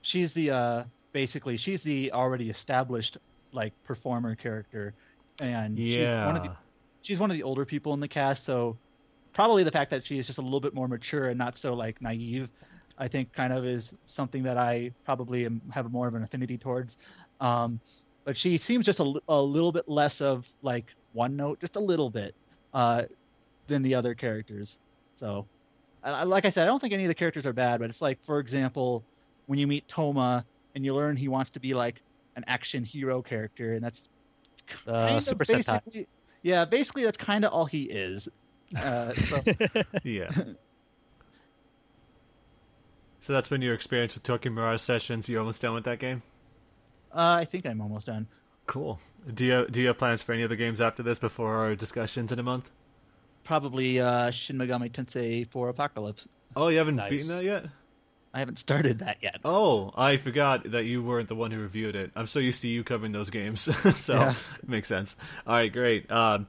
[0.00, 3.18] She's the uh, basically she's the already established
[3.52, 4.94] like performer character,
[5.40, 5.96] and yeah.
[5.96, 6.56] she's one of the
[7.02, 8.44] she's one of the older people in the cast.
[8.44, 8.78] So
[9.34, 11.74] probably the fact that she is just a little bit more mature and not so
[11.74, 12.48] like naive,
[12.96, 16.56] I think kind of is something that I probably am, have more of an affinity
[16.56, 16.96] towards.
[17.38, 17.80] Um,
[18.24, 21.80] but she seems just a, a little bit less of like one note, just a
[21.80, 22.34] little bit,
[22.74, 23.02] uh,
[23.66, 24.78] than the other characters.
[25.16, 25.46] So,
[26.02, 28.02] I, like I said, I don't think any of the characters are bad, but it's
[28.02, 29.04] like, for example,
[29.46, 30.44] when you meet Toma
[30.74, 32.02] and you learn he wants to be like
[32.36, 34.08] an action hero character, and that's
[34.86, 36.06] uh, Super Sentai.
[36.42, 38.28] Yeah, basically that's kind of all he is.
[38.76, 39.42] Uh, so.
[40.02, 40.30] yeah.
[43.22, 45.28] So that's been your experience with Tokyo Mirage Sessions.
[45.28, 46.22] You almost done with that game?
[47.12, 48.26] Uh, I think I'm almost done.
[48.66, 49.00] Cool.
[49.32, 52.32] Do you do you have plans for any other games after this before our discussions
[52.32, 52.70] in a month?
[53.44, 56.28] Probably uh, Shin Megami Tensei 4 Apocalypse.
[56.54, 57.10] Oh, you haven't nice.
[57.10, 57.66] beaten that yet?
[58.34, 59.40] I haven't started that yet.
[59.44, 62.12] Oh, I forgot that you weren't the one who reviewed it.
[62.16, 63.60] I'm so used to you covering those games,
[63.96, 64.34] so yeah.
[64.62, 65.16] it makes sense.
[65.46, 66.46] All right, great, um,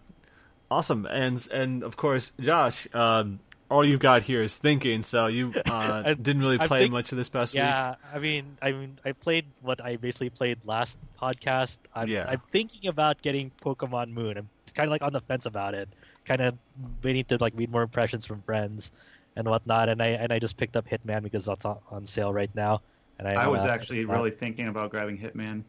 [0.71, 3.39] awesome, and and of course, Josh, um,
[3.73, 5.01] all you've got here is thinking.
[5.01, 7.97] So you uh, didn't really play think, much of this past yeah, week.
[8.03, 11.79] Yeah, I mean, I mean, I played what I basically played last podcast.
[11.95, 12.25] I'm, yeah.
[12.29, 14.37] I'm thinking about getting Pokemon Moon.
[14.37, 15.89] I'm kind of like on the fence about it.
[16.25, 16.55] Kind of
[17.03, 18.91] waiting to like read more impressions from friends
[19.35, 19.89] and whatnot.
[19.89, 22.81] And I and I just picked up Hitman because that's on, on sale right now.
[23.19, 25.63] And I, I was uh, actually really thinking about grabbing Hitman.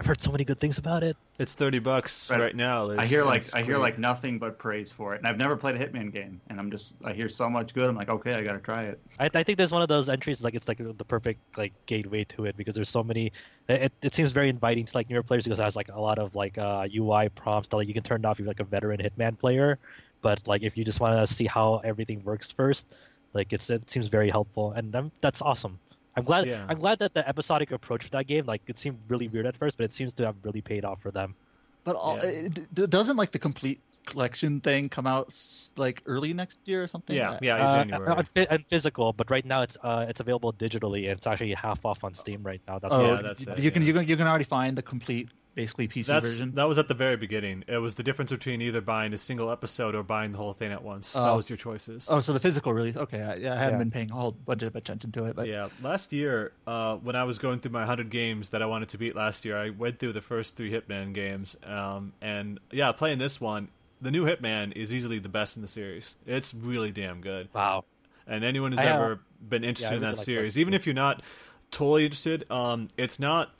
[0.00, 1.14] I've heard so many good things about it.
[1.38, 2.90] It's thirty bucks right, right now.
[2.90, 5.76] I hear like I hear like nothing but praise for it, and I've never played
[5.76, 7.86] a Hitman game, and I'm just I hear so much good.
[7.86, 8.98] I'm like, okay, I gotta try it.
[9.18, 12.24] I, I think there's one of those entries like it's like the perfect like gateway
[12.24, 13.30] to it because there's so many.
[13.68, 16.18] It, it seems very inviting to like newer players because it has like a lot
[16.18, 18.64] of like uh, UI prompts that like you can turn off if you're like a
[18.64, 19.78] veteran Hitman player,
[20.22, 22.86] but like if you just want to see how everything works first,
[23.34, 25.78] like it's it seems very helpful, and I'm, that's awesome.
[26.16, 26.46] I'm glad.
[26.46, 26.66] Yeah.
[26.68, 29.56] I'm glad that the episodic approach for that game, like, it seemed really weird at
[29.56, 31.34] first, but it seems to have really paid off for them.
[31.84, 32.48] But all, yeah.
[32.48, 35.34] it, doesn't like the complete collection thing come out
[35.76, 37.16] like early next year or something?
[37.16, 38.26] Yeah, yeah, uh, January.
[38.50, 42.04] And physical, but right now it's uh, it's available digitally, and it's actually half off
[42.04, 42.78] on Steam right now.
[42.78, 45.30] That's oh, yeah, that's it, you can you can you can already find the complete
[45.60, 46.54] basically PC That's, version.
[46.54, 47.64] That was at the very beginning.
[47.68, 50.72] It was the difference between either buying a single episode or buying the whole thing
[50.72, 51.12] at once.
[51.12, 51.36] that oh.
[51.36, 52.08] was your choices.
[52.10, 52.96] Oh, so the physical release.
[52.96, 53.78] Okay, I, yeah, I haven't yeah.
[53.78, 57.14] been paying a whole bunch of attention to it, but yeah, last year uh, when
[57.14, 59.68] I was going through my hundred games that I wanted to beat last year, I
[59.70, 63.68] went through the first three Hitman games, um, and yeah, playing this one,
[64.00, 66.16] the new Hitman is easily the best in the series.
[66.26, 67.50] It's really damn good.
[67.52, 67.84] Wow.
[68.26, 70.60] And anyone who's I, ever been interested yeah, in that like series, that.
[70.60, 71.22] even if you're not
[71.70, 73.50] totally interested, um, it's not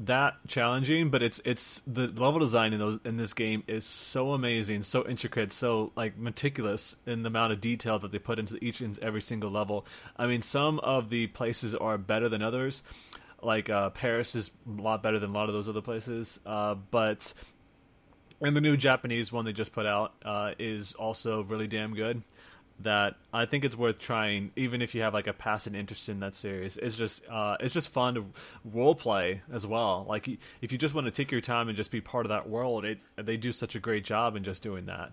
[0.00, 4.32] that challenging, but it's it's the level design in those in this game is so
[4.32, 8.62] amazing, so intricate, so like meticulous in the amount of detail that they put into
[8.64, 9.86] each and every single level.
[10.16, 12.82] I mean, some of the places are better than others.
[13.42, 16.74] Like uh, Paris is a lot better than a lot of those other places, uh,
[16.74, 17.32] but
[18.40, 22.22] and the new Japanese one they just put out uh, is also really damn good
[22.80, 26.20] that I think it's worth trying, even if you have like a passing interest in
[26.20, 26.76] that series.
[26.76, 28.24] It's just uh, it's just fun to
[28.64, 30.06] role play as well.
[30.08, 30.28] Like
[30.62, 32.84] if you just want to take your time and just be part of that world,
[32.84, 35.12] it they do such a great job in just doing that.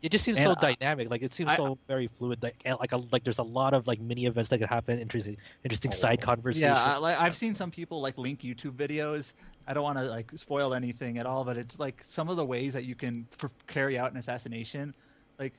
[0.00, 1.10] It just seems And so I- dynamic.
[1.10, 2.40] Like it seems I- so very fluid.
[2.40, 5.00] Like like a, like there's a lot of like mini events that could happen.
[5.00, 6.62] Interesting interesting side conversations.
[6.70, 9.32] Yeah, I, like, I've seen some people like link YouTube videos.
[9.66, 12.44] I don't want to like spoil anything at all, but it's like some of the
[12.44, 14.94] ways that you can f- carry out an assassination,
[15.40, 15.52] like,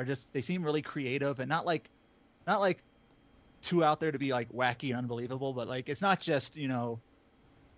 [0.00, 1.90] are just they seem really creative and not like,
[2.46, 2.82] not like,
[3.62, 6.66] too out there to be like wacky and unbelievable, but like it's not just you
[6.66, 6.98] know,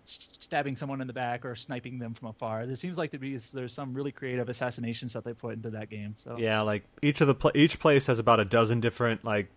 [0.05, 2.65] stabbing someone in the back or sniping them from afar.
[2.65, 5.89] There seems like to be there's some really creative assassinations that they put into that
[5.89, 6.13] game.
[6.17, 9.49] So Yeah, like each of the pla each place has about a dozen different like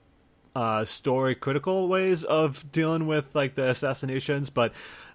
[0.57, 4.73] uh, story critical ways of dealing with like the assassinations, but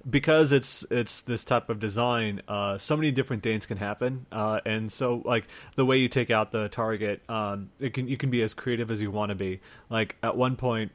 [0.07, 4.59] because it's it's this type of design, uh, so many different things can happen, uh,
[4.67, 8.29] and so like the way you take out the target, um, it can you can
[8.29, 9.61] be as creative as you want to be.
[9.89, 10.91] Like at one point,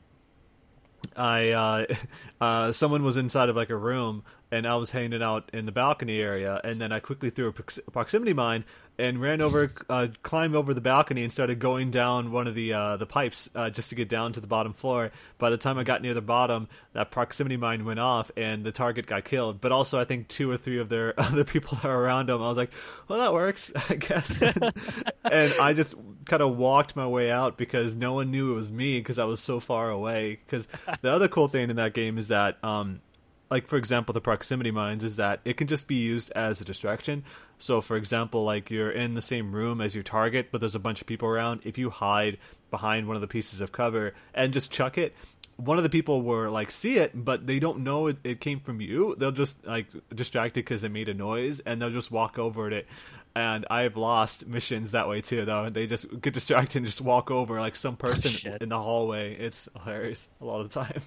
[1.16, 1.86] I uh,
[2.40, 4.22] uh, someone was inside of like a room
[4.56, 7.52] and I was hanging out in the balcony area, and then I quickly threw a
[7.52, 8.64] prox- proximity mine
[8.98, 12.72] and ran over, uh, climbed over the balcony, and started going down one of the
[12.72, 15.10] uh, the pipes uh, just to get down to the bottom floor.
[15.36, 18.72] By the time I got near the bottom, that proximity mine went off, and the
[18.72, 19.60] target got killed.
[19.60, 22.42] But also, I think two or three of their other people were around them.
[22.42, 22.70] I was like,
[23.08, 24.40] "Well, that works, I guess."
[25.24, 28.72] and I just kind of walked my way out because no one knew it was
[28.72, 30.40] me because I was so far away.
[30.46, 30.66] Because
[31.02, 33.00] the other cool thing in that game is that, um,
[33.50, 36.64] like for example, the proximity mines is that it can just be used as a
[36.64, 37.24] distraction.
[37.58, 40.80] So, for example, like you're in the same room as your target, but there's a
[40.80, 41.60] bunch of people around.
[41.64, 42.38] If you hide
[42.70, 45.14] behind one of the pieces of cover and just chuck it,
[45.56, 48.60] one of the people will like see it, but they don't know it, it came
[48.60, 49.14] from you.
[49.16, 52.86] They'll just like distracted because it made a noise, and they'll just walk over it.
[53.34, 55.68] And I've lost missions that way too, though.
[55.68, 58.62] They just get distracted and just walk over like some oh, person shit.
[58.62, 59.36] in the hallway.
[59.36, 61.02] It's hilarious a lot of the time.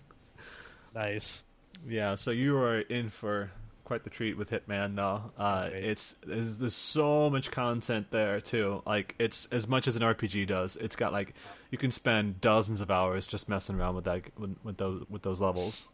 [0.95, 1.43] nice.
[1.87, 3.51] Yeah, so you are in for
[3.85, 5.31] quite the treat with Hitman, though.
[5.37, 5.73] Uh, Right.
[5.73, 8.83] it's there's, there's so much content there too.
[8.85, 10.75] Like it's as much as an RPG does.
[10.75, 11.33] It's got like
[11.71, 15.23] you can spend dozens of hours just messing around with that with, with those with
[15.23, 15.87] those levels.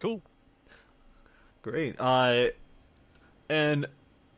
[0.00, 0.22] Cool.
[1.62, 1.94] Great.
[1.98, 2.46] Uh,
[3.48, 3.86] and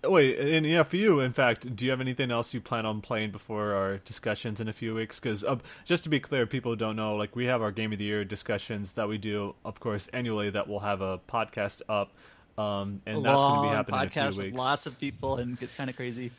[0.04, 3.00] wait, and yeah, for you, in fact, do you have anything else you plan on
[3.00, 5.20] playing before our discussions in a few weeks?
[5.20, 7.98] Because uh, just to be clear, people don't know, like we have our Game of
[7.98, 10.50] the Year discussions that we do, of course, annually.
[10.50, 12.12] That we'll have a podcast up,
[12.58, 14.58] um, and that's going to be happening in a podcast few with weeks.
[14.58, 16.30] lots of people and it's kind of crazy.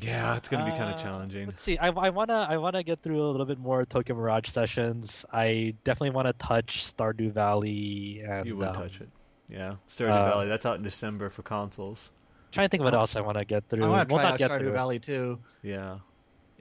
[0.00, 1.46] yeah, it's going to be kind Uh, of challenging.
[1.46, 1.78] Let's see.
[1.78, 5.24] I, I wanna I wanna get through a little bit more Tokyo Mirage sessions.
[5.32, 9.08] I definitely want to touch Stardew Valley and You would um, touch it.
[9.48, 10.48] Yeah, Stardew uh, Valley.
[10.48, 12.10] That's out in December for consoles.
[12.54, 13.84] Trying to think of what else I want to get through.
[13.84, 14.72] I want to well, try not out get Stardew through.
[14.72, 15.40] Valley too.
[15.62, 15.98] Yeah.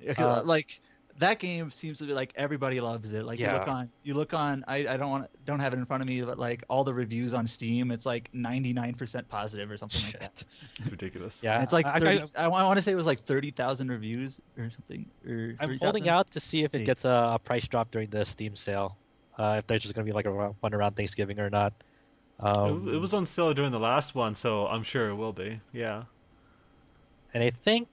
[0.01, 0.81] Yeah, 'cause, Uh, uh, like
[1.19, 3.23] that game seems to be like everybody loves it.
[3.25, 4.65] Like you look on, you look on.
[4.67, 6.93] I, I don't want don't have it in front of me, but like all the
[6.93, 10.43] reviews on Steam, it's like 99% positive or something like that.
[10.79, 11.41] It's ridiculous.
[11.43, 13.89] Yeah, And it's like I, 30, I, I, want to say it was like 30,000
[13.89, 15.05] reviews or something.
[15.27, 15.77] Or I'm 30,000?
[15.79, 16.81] holding out to see if See.
[16.81, 18.97] it gets a, a price drop during the Steam sale.
[19.37, 21.73] Uh, if there's just gonna be like a one around Thanksgiving or not.
[22.43, 25.33] Um, it, it was on sale during the last one, so I'm sure it will
[25.33, 25.61] be.
[25.71, 26.03] Yeah.
[27.33, 27.87] and I think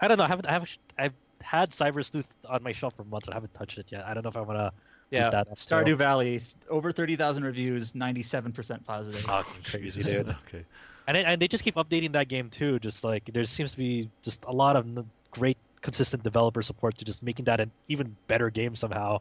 [0.00, 0.24] I don't know.
[0.24, 3.28] I haven't I haven't I've had Cyber Sleuth on my shelf for months.
[3.28, 4.06] I haven't touched it yet.
[4.06, 4.72] I don't know if I want to.
[5.10, 5.78] Yeah, that up still.
[5.78, 9.20] Stardew Valley, over 30,000 reviews, 97% positive.
[9.22, 10.28] Fucking crazy, dude.
[10.46, 10.64] okay.
[11.08, 12.78] And, it, and they just keep updating that game too.
[12.78, 17.04] Just like there seems to be just a lot of great, consistent developer support to
[17.04, 19.20] just making that an even better game somehow.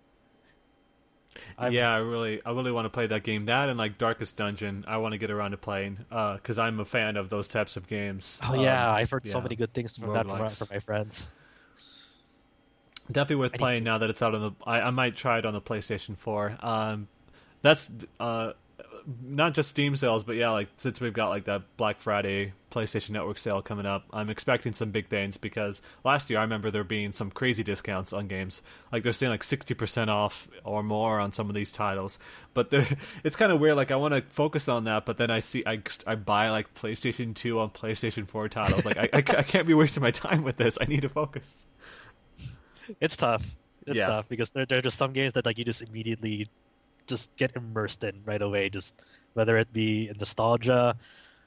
[1.58, 3.46] I'm- yeah, I really, I really want to play that game.
[3.46, 6.86] That and like Darkest Dungeon, I want to get around to playing because I'm a
[6.86, 8.40] fan of those types of games.
[8.44, 11.28] Oh Um, yeah, I've heard so many good things from that from, from my friends.
[13.12, 14.52] Definitely worth I need playing now that it's out on the.
[14.70, 16.58] I, I might try it on the PlayStation Four.
[16.62, 17.08] Um,
[17.62, 18.54] that's uh,
[19.24, 23.12] not just Steam sales, but yeah, like since we've got like that Black Friday PlayStation
[23.12, 26.84] Network sale coming up, I'm expecting some big things because last year I remember there
[26.84, 28.62] being some crazy discounts on games.
[28.92, 32.20] Like they're saying like sixty percent off or more on some of these titles.
[32.54, 32.72] But
[33.24, 33.76] it's kind of weird.
[33.78, 36.74] Like I want to focus on that, but then I see I, I buy like
[36.76, 38.86] PlayStation Two on PlayStation Four titles.
[38.86, 40.78] Like I, I, I can't be wasting my time with this.
[40.80, 41.66] I need to focus.
[43.00, 43.56] It's tough.
[43.88, 44.08] It's Yeah.
[44.08, 46.48] tough because there there are just some games that like you just immediately
[47.10, 48.70] just get immersed in right away.
[48.70, 48.96] Just
[49.34, 50.96] whether it be nostalgia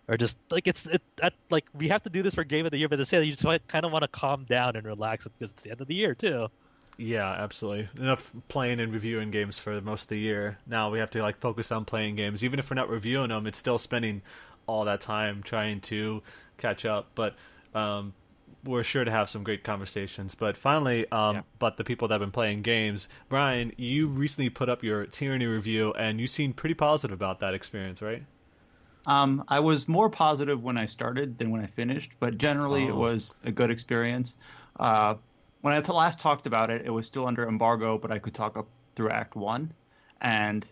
[0.08, 2.72] or just like it's it at, like we have to do this for game of
[2.72, 5.52] the year, but same you just kind of want to calm down and relax because
[5.52, 6.48] it's the end of the year too.
[6.98, 7.88] Yeah, absolutely.
[7.98, 10.58] Enough playing and reviewing games for most of the year.
[10.66, 12.44] Now we have to like focus on playing games.
[12.44, 14.22] Even if we're not reviewing them, it's still spending
[14.66, 16.22] all that time trying to
[16.58, 17.08] catch up.
[17.14, 17.34] But
[17.74, 18.12] um,
[18.64, 20.34] we're sure to have some great conversations.
[20.34, 21.42] But finally, um, yeah.
[21.58, 25.46] but the people that have been playing games, Brian, you recently put up your Tyranny
[25.46, 28.24] review, and you seemed pretty positive about that experience, right?
[29.06, 32.90] Um, I was more positive when I started than when I finished, but generally oh.
[32.90, 34.36] it was a good experience.
[34.78, 35.16] Uh,
[35.60, 38.56] when I last talked about it, it was still under embargo, but I could talk
[38.56, 39.72] up through Act One,
[40.20, 40.64] and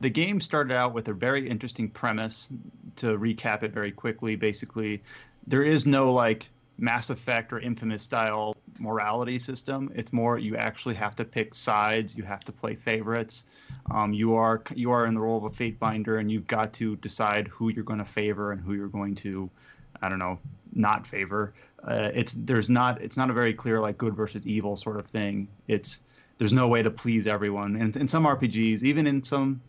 [0.00, 2.48] the game started out with a very interesting premise.
[2.96, 5.02] To recap it very quickly, basically,
[5.46, 6.48] there is no like
[6.80, 9.92] Mass Effect or Infamous style morality system.
[9.94, 12.16] It's more you actually have to pick sides.
[12.16, 13.44] You have to play favorites.
[13.90, 16.72] Um, you are you are in the role of a fate binder, and you've got
[16.74, 19.50] to decide who you're going to favor and who you're going to,
[20.00, 20.38] I don't know,
[20.72, 21.52] not favor.
[21.86, 25.06] Uh, it's there's not it's not a very clear like good versus evil sort of
[25.06, 25.48] thing.
[25.68, 26.00] It's
[26.38, 27.76] there's no way to please everyone.
[27.76, 29.60] And in some RPGs, even in some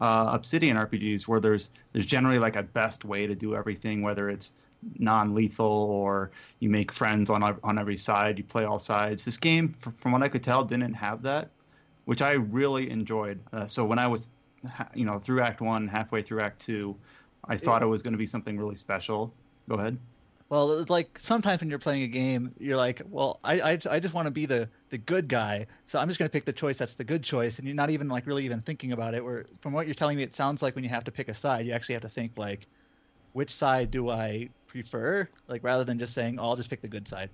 [0.00, 4.28] uh, Obsidian RPGs, where there's there's generally like a best way to do everything, whether
[4.28, 4.52] it's
[4.98, 9.24] non-lethal or you make friends on on every side you play all sides.
[9.24, 11.50] This game from what i could tell didn't have that
[12.04, 13.38] which i really enjoyed.
[13.52, 14.28] Uh, so when i was
[14.94, 16.96] you know through act one halfway through act two
[17.44, 19.34] i thought it, it was going to be something really special.
[19.68, 19.98] Go ahead.
[20.48, 24.14] Well like sometimes when you're playing a game you're like well i i, I just
[24.14, 26.78] want to be the the good guy so i'm just going to pick the choice
[26.78, 29.44] that's the good choice and you're not even like really even thinking about it where
[29.60, 31.66] from what you're telling me it sounds like when you have to pick a side
[31.66, 32.66] you actually have to think like
[33.32, 35.28] which side do I prefer?
[35.48, 37.30] Like rather than just saying, oh, I'll just pick the good side.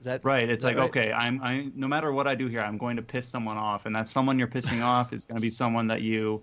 [0.00, 0.48] Is that right?
[0.48, 0.88] It's that like right?
[0.88, 3.84] okay, I'm I no matter what I do here, I'm going to piss someone off,
[3.86, 6.42] and that someone you're pissing off is going to be someone that you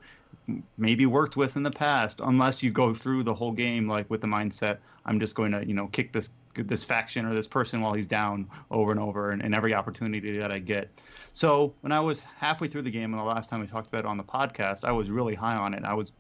[0.78, 4.22] maybe worked with in the past, unless you go through the whole game like with
[4.22, 7.82] the mindset, I'm just going to you know kick this this faction or this person
[7.82, 10.90] while he's down over and over, and, and every opportunity that I get.
[11.32, 14.00] So when I was halfway through the game, and the last time we talked about
[14.00, 15.84] it on the podcast, I was really high on it.
[15.84, 16.12] I was,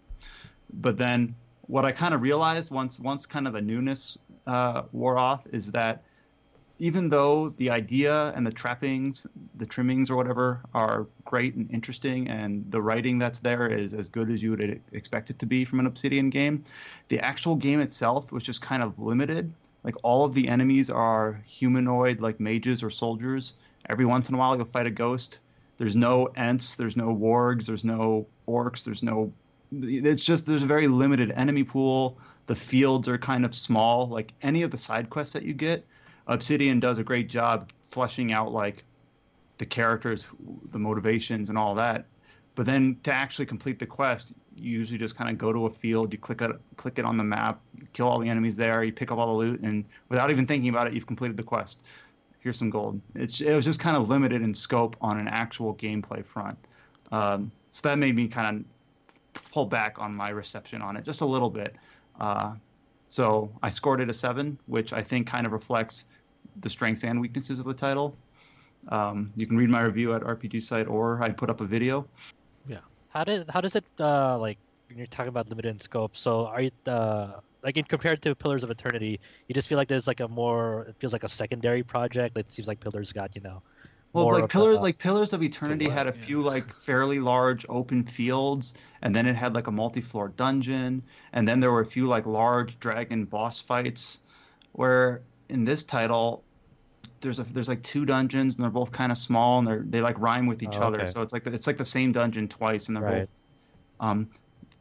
[0.74, 1.36] but then
[1.68, 5.72] what I kind of realized once once kind of the newness uh, wore off is
[5.72, 6.04] that
[6.78, 12.28] even though the idea and the trappings, the trimmings or whatever are great and interesting,
[12.28, 15.64] and the writing that's there is as good as you would expect it to be
[15.64, 16.66] from an Obsidian game,
[17.08, 19.54] the actual game itself was just kind of limited.
[19.84, 23.54] Like all of the enemies are humanoid, like mages or soldiers.
[23.88, 25.40] Every once in a while, you'll fight a ghost.
[25.78, 29.32] There's no Ents, there's no wargs, there's no orcs, there's no
[29.72, 32.18] it's just there's a very limited enemy pool.
[32.48, 34.08] The fields are kind of small.
[34.08, 35.86] Like any of the side quests that you get,
[36.28, 38.84] Obsidian does a great job fleshing out like
[39.58, 40.28] the characters,
[40.72, 42.06] the motivations, and all that.
[42.56, 45.70] But then to actually complete the quest, you usually just kind of go to a
[45.70, 47.60] field, you click it, click it on the map,
[47.94, 50.70] kill all the enemies there, you pick up all the loot, and without even thinking
[50.70, 51.84] about it, you've completed the quest.
[52.40, 53.02] Here's some gold.
[53.16, 56.58] It's, it was just kind of limited in scope on an actual gameplay front.
[57.12, 58.64] Um, so that made me kind of
[59.52, 61.76] pull back on my reception on it just a little bit.
[62.20, 62.54] Uh,
[63.10, 66.06] so I scored it a seven, which I think kind of reflects
[66.62, 68.16] the strengths and weaknesses of the title.
[68.90, 72.08] Um, you can read my review at RPG site, or I put up a video.
[72.68, 72.80] Yeah.
[73.10, 74.58] How did how does it uh, like
[74.88, 76.16] when you're talking about limited in scope?
[76.16, 79.88] So are you uh, like in compared to Pillars of Eternity, you just feel like
[79.88, 82.38] there's like a more it feels like a secondary project.
[82.38, 83.62] It seems like Pillars got you know
[84.16, 86.26] well, like pillars, like Pillars of Eternity had a yeah.
[86.26, 91.04] few like fairly large open fields, and then it had like a multi-floor dungeon,
[91.34, 94.20] and then there were a few like large dragon boss fights.
[94.72, 96.44] Where in this title,
[97.22, 100.02] there's a there's like two dungeons, and they're both kind of small, and they're they
[100.02, 101.08] like rhyme with each oh, other.
[101.08, 103.20] So it's like it's like the same dungeon twice, and they're right.
[103.20, 104.08] both.
[104.08, 104.30] Um,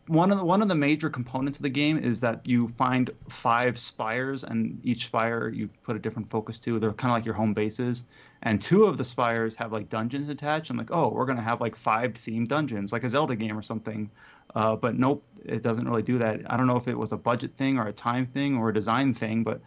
[0.07, 3.11] one of the one of the major components of the game is that you find
[3.29, 6.79] five spires, and each spire you put a different focus to.
[6.79, 8.05] They're kind of like your home bases,
[8.43, 10.71] and two of the spires have like dungeons attached.
[10.71, 13.63] I'm like, oh, we're gonna have like five themed dungeons, like a Zelda game or
[13.63, 14.11] something.
[14.55, 16.41] Uh, but nope, it doesn't really do that.
[16.47, 18.75] I don't know if it was a budget thing or a time thing or a
[18.75, 19.61] design thing, but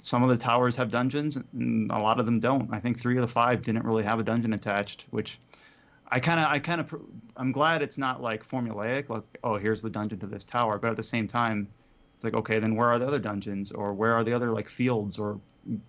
[0.00, 2.72] some of the towers have dungeons, and a lot of them don't.
[2.72, 5.38] I think three of the five didn't really have a dungeon attached, which
[6.10, 6.94] I kind of, I kind of,
[7.36, 10.78] I'm glad it's not like formulaic, like, oh, here's the dungeon to this tower.
[10.78, 11.68] But at the same time,
[12.16, 14.68] it's like, okay, then where are the other dungeons, or where are the other like
[14.68, 15.40] fields or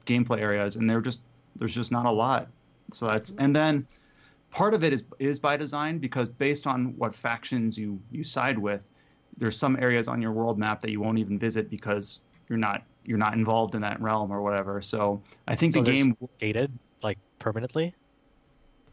[0.06, 0.76] gameplay areas?
[0.76, 1.22] And they're just,
[1.56, 2.48] there's just not a lot.
[2.94, 3.46] So that's, mm-hmm.
[3.46, 3.88] and then
[4.52, 8.60] part of it is is by design because based on what factions you you side
[8.60, 8.82] with,
[9.38, 12.20] there's some areas on your world map that you won't even visit because
[12.50, 14.82] you're not you're not involved in that realm or whatever.
[14.82, 17.96] So I think so the game gated like permanently.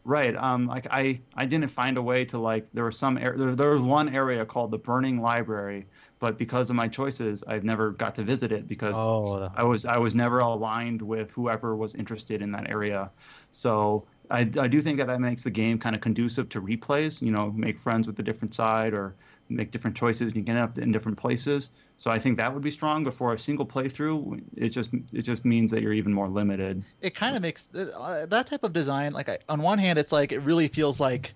[0.03, 0.35] Right.
[0.35, 0.65] Um.
[0.67, 2.67] Like I, I didn't find a way to like.
[2.73, 3.15] There was some.
[3.15, 5.87] There, there was one area called the Burning Library,
[6.19, 9.85] but because of my choices, I've never got to visit it because Oh, I was
[9.85, 13.11] I was never aligned with whoever was interested in that area.
[13.51, 17.21] So I, I do think that that makes the game kind of conducive to replays.
[17.21, 19.15] You know, make friends with the different side or
[19.49, 20.31] make different choices.
[20.31, 21.69] And you can end up in different places.
[21.97, 23.03] So I think that would be strong.
[23.03, 26.83] But for a single playthrough, it just it just means that you're even more limited.
[27.01, 30.11] it kind of makes uh, that type of design like I, on one hand it's
[30.11, 31.33] like it really feels like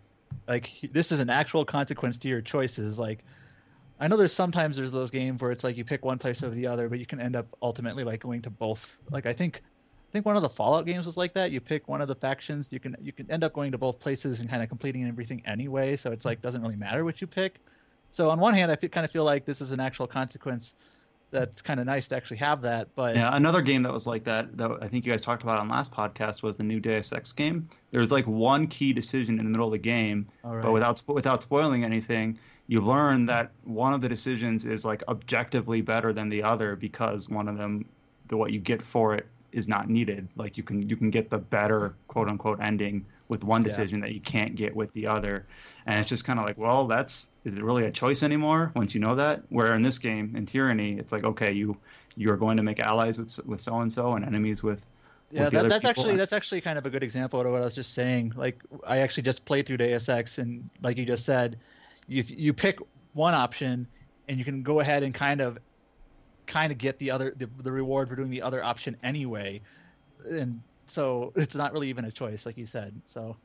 [0.47, 3.24] like this is an actual consequence to your choices like
[3.99, 6.53] i know there's sometimes there's those games where it's like you pick one place over
[6.55, 9.61] the other but you can end up ultimately like going to both like i think
[10.09, 12.16] i think one of the fallout games was like that you pick one of the
[12.16, 15.07] factions you can you can end up going to both places and kind of completing
[15.07, 17.59] everything anyway so it's like doesn't really matter what you pick
[18.14, 20.76] so on one hand i kind of feel like this is an actual consequence
[21.32, 24.24] that's kind of nice to actually have that but Yeah, another game that was like
[24.26, 27.11] that that I think you guys talked about on last podcast was the new Deus
[27.11, 27.68] Ex game.
[27.89, 30.61] There's like one key decision in the middle of the game, right.
[30.61, 32.38] but without without spoiling anything,
[32.68, 37.30] you learn that one of the decisions is like objectively better than the other because
[37.30, 37.84] one of them,
[38.28, 40.28] the what you get for it is not needed.
[40.36, 43.70] Like you can you can get the better quote unquote ending with one Yeah.
[43.70, 45.47] decision that you can't get with the other,
[45.86, 48.94] and it's just kind of like, well, that's is it really a choice anymore once
[48.96, 49.44] you know that?
[49.50, 51.82] Where in this game, in Tyranny, it's like, okay, you
[52.16, 54.86] you're going to make allies with with so and so and enemies with
[55.30, 56.04] Yeah, with that, that's people.
[56.04, 58.34] actually that's actually kind of a good example of what I was just saying.
[58.36, 61.60] Like I actually just played through Deus Ex, and like you just said,
[62.08, 62.78] you you pick
[63.14, 63.88] one option,
[64.28, 65.58] and you can go ahead and kind of
[66.48, 69.62] kind of get the other the, the reward for doing the other option anyway,
[70.26, 73.02] and so it's not really even a choice, like you said.
[73.06, 73.38] So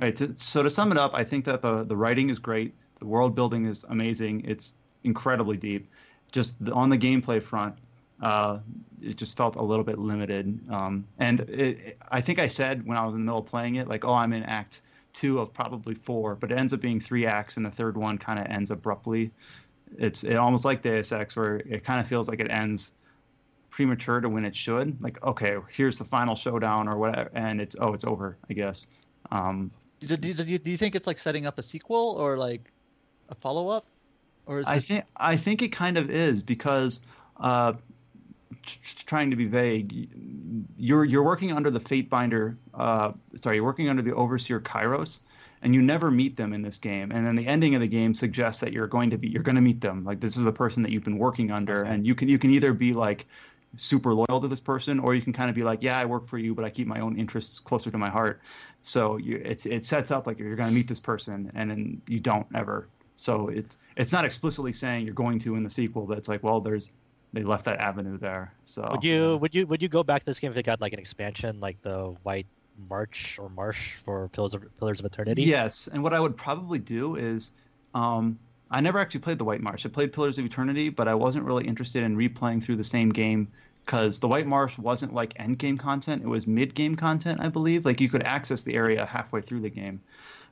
[0.00, 0.16] Right.
[0.16, 2.74] To, so to sum it up, I think that the the writing is great.
[2.98, 4.44] The world building is amazing.
[4.46, 5.88] It's incredibly deep.
[6.32, 7.74] Just the, on the gameplay front,
[8.22, 8.58] uh,
[9.02, 10.60] it just felt a little bit limited.
[10.70, 13.76] Um, and it- I think I said when I was in the middle of playing
[13.76, 17.00] it, like, oh, I'm in Act Two of probably four, but it ends up being
[17.00, 19.32] three acts, and the third one kind of ends abruptly.
[19.98, 22.92] It's it almost like Deus Ex, where it kind of feels like it ends
[23.70, 25.00] premature to when it should.
[25.02, 28.86] Like, okay, here's the final showdown or whatever, and it's oh, it's over, I guess.
[29.30, 32.36] Um, do, do, do, you, do you think it's like setting up a sequel or
[32.36, 32.70] like
[33.28, 33.84] a follow up,
[34.46, 37.00] or is I it, think I think it kind of is because
[37.38, 37.74] uh,
[39.06, 40.08] trying to be vague,
[40.78, 42.56] you're you're working under the Fatebinder.
[42.74, 45.20] Uh, sorry, you're working under the Overseer Kairos,
[45.62, 47.12] and you never meet them in this game.
[47.12, 49.56] And then the ending of the game suggests that you're going to be you're going
[49.56, 50.04] to meet them.
[50.04, 52.50] Like this is the person that you've been working under, and you can you can
[52.50, 53.26] either be like
[53.76, 56.26] super loyal to this person, or you can kind of be like, yeah, I work
[56.26, 58.40] for you, but I keep my own interests closer to my heart.
[58.82, 62.02] So you, it's it sets up like you're going to meet this person, and then
[62.06, 62.88] you don't ever.
[63.16, 66.42] So it's it's not explicitly saying you're going to in the sequel, but it's like,
[66.42, 66.92] well, there's
[67.32, 68.52] they left that avenue there.
[68.64, 70.80] So Would you would you would you go back to this game if it got
[70.80, 72.46] like an expansion like the White
[72.88, 75.42] March or Marsh for Pillars of Pillars of Eternity?
[75.42, 77.50] Yes, and what I would probably do is,
[77.94, 78.38] um,
[78.70, 79.84] I never actually played the White Marsh.
[79.84, 83.10] I played Pillars of Eternity, but I wasn't really interested in replaying through the same
[83.10, 83.48] game
[83.90, 87.48] because the White Marsh wasn't like end game content; it was mid game content, I
[87.48, 87.84] believe.
[87.84, 90.00] Like you could access the area halfway through the game.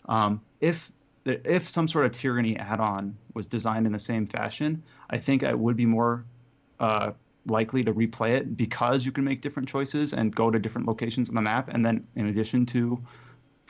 [0.08, 0.90] Um, if
[1.24, 5.54] if some sort of tyranny add-on was designed in the same fashion, I think I
[5.54, 6.24] would be more
[6.80, 7.12] uh,
[7.46, 11.28] likely to replay it because you can make different choices and go to different locations
[11.28, 13.00] on the map, and then in addition to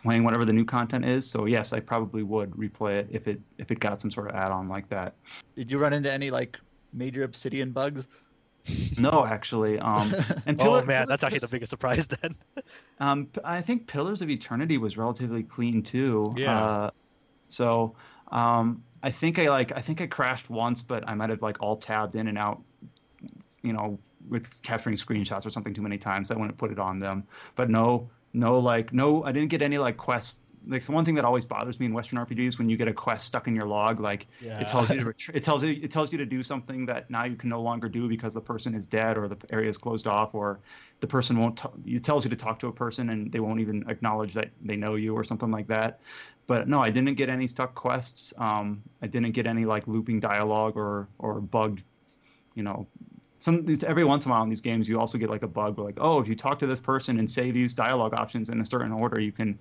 [0.02, 1.28] playing whatever the new content is.
[1.28, 4.34] So yes, I probably would replay it if it if it got some sort of
[4.34, 5.14] add-on like that.
[5.56, 6.58] did you run into any like
[6.94, 8.08] major obsidian bugs?
[8.96, 10.14] No, actually, um,
[10.46, 12.34] and Oh Pillar- man, that's actually the biggest surprise then.
[13.00, 16.34] Um, p- I think Pillars of Eternity was relatively clean too.
[16.36, 16.62] Yeah.
[16.64, 16.90] Uh,
[17.48, 17.94] so
[18.30, 21.62] um, I think I like I think I crashed once, but I might have like
[21.62, 22.62] alt-tabbed in and out,
[23.62, 23.98] you know,
[24.28, 26.30] with capturing screenshots or something too many times.
[26.30, 27.24] I wouldn't put it on them.
[27.56, 30.40] But no, no, like no, I didn't get any like quests.
[30.68, 32.92] Like the one thing that always bothers me in Western RPGs when you get a
[32.92, 34.60] quest stuck in your log, like Yeah.
[34.60, 37.24] it tells you to it tells you it tells you to do something that now
[37.24, 40.06] you can no longer do because the person is dead or the area is closed
[40.06, 40.60] off or
[41.00, 43.60] the person won't t- it tells you to talk to a person and they won't
[43.60, 46.00] even acknowledge that they know you or something like that
[46.46, 50.20] but no i didn't get any stuck quests um, i didn't get any like looping
[50.20, 51.82] dialogue or or bugged
[52.54, 52.86] you know
[53.40, 55.76] some every once in a while in these games you also get like a bug
[55.76, 58.60] where like oh if you talk to this person and say these dialogue options in
[58.60, 59.58] a certain order you can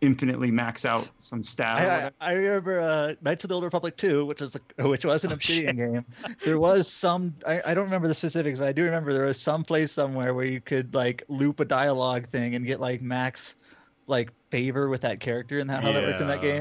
[0.00, 2.10] infinitely max out some stat I, whatever.
[2.20, 5.24] I, I remember uh, Knights of the Old Republic 2, which was a, which was
[5.24, 6.06] an Obsidian game.
[6.44, 9.40] There was some I, I don't remember the specifics, but I do remember there was
[9.40, 13.56] some place somewhere where you could like loop a dialogue thing and get like max
[14.06, 16.60] like favor with that character and that how that worked in that Yeah.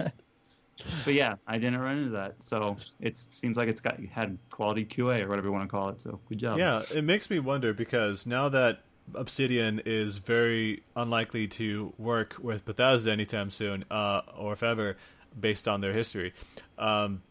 [0.00, 0.12] game.
[1.04, 4.84] but yeah i didn't run into that so it seems like it's got had quality
[4.84, 7.40] qa or whatever you want to call it so good job Yeah, it makes me
[7.40, 8.78] wonder because now that
[9.14, 14.96] Obsidian is very unlikely to work with Bethesda anytime soon, uh, or if ever,
[15.38, 16.34] based on their history.
[16.78, 17.22] Um,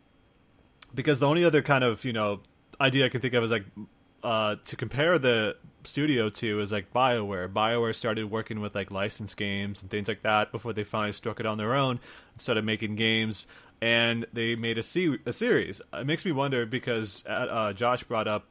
[0.94, 2.42] because the only other kind of you know
[2.80, 3.66] idea I can think of is like
[4.24, 7.52] uh, to compare the studio to is like BioWare.
[7.52, 11.40] BioWare started working with like licensed games and things like that before they finally struck
[11.40, 12.00] it on their own
[12.38, 13.48] started making games.
[13.82, 15.82] And they made a, se- a series.
[15.94, 18.48] It makes me wonder because uh, Josh brought up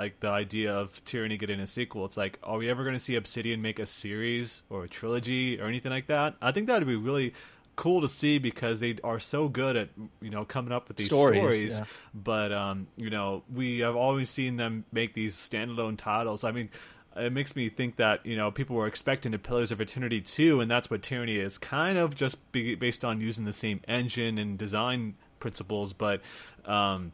[0.00, 2.06] like the idea of Tyranny getting a sequel.
[2.06, 5.60] It's like, are we ever going to see Obsidian make a series or a trilogy
[5.60, 6.36] or anything like that?
[6.40, 7.34] I think that would be really
[7.76, 9.90] cool to see because they are so good at
[10.22, 11.78] you know coming up with these stories, stories.
[11.78, 11.84] Yeah.
[12.12, 16.68] but um you know we have always seen them make these standalone titles i mean
[17.16, 20.60] it makes me think that you know people were expecting a Pillars of Eternity 2
[20.60, 24.36] and that's what Tyranny is kind of just be, based on using the same engine
[24.36, 26.20] and design principles but
[26.66, 27.12] um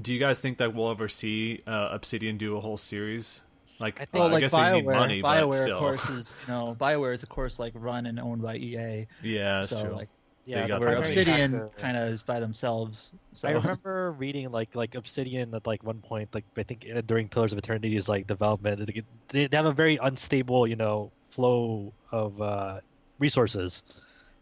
[0.00, 3.42] do you guys think that we'll ever see uh, Obsidian do a whole series
[3.80, 6.34] like, I, think, well, I like guess Bioware, they need money, Bioware, of course, is
[6.46, 9.06] you know Bioware is of course like run and owned by EA.
[9.22, 9.92] Yeah, that's so, true.
[9.92, 10.08] Like,
[10.46, 13.12] yeah, where Obsidian kind of is by themselves.
[13.32, 13.48] So.
[13.48, 17.28] I remember reading like like Obsidian at like one point, like I think uh, during
[17.28, 18.90] Pillars of Eternity's like development,
[19.28, 22.80] they, they have a very unstable, you know, flow of uh,
[23.18, 23.82] resources.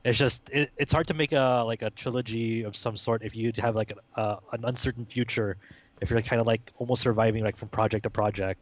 [0.04, 3.36] It's just it, it's hard to make a like a trilogy of some sort if
[3.36, 5.56] you have like a, uh, an uncertain future.
[6.00, 8.60] If you're kind of like almost surviving like from project to project.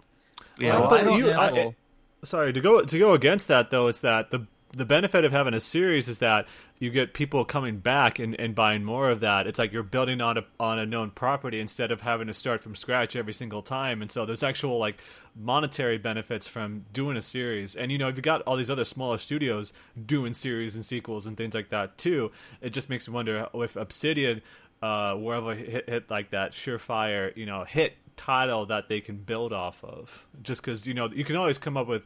[0.59, 1.75] Yeah, well, but you, I,
[2.23, 3.87] sorry to go to go against that though.
[3.87, 6.47] It's that the the benefit of having a series is that
[6.79, 9.47] you get people coming back and, and buying more of that.
[9.47, 12.63] It's like you're building on a on a known property instead of having to start
[12.63, 14.01] from scratch every single time.
[14.01, 14.99] And so there's actual like
[15.35, 17.77] monetary benefits from doing a series.
[17.77, 19.73] And you know, if you got all these other smaller studios
[20.07, 23.77] doing series and sequels and things like that too, it just makes me wonder if
[23.77, 24.41] Obsidian
[24.83, 29.53] uh, wherever hit, hit like that surefire, you know, hit title that they can build
[29.53, 30.27] off of.
[30.43, 32.03] Just because you know you can always come up with,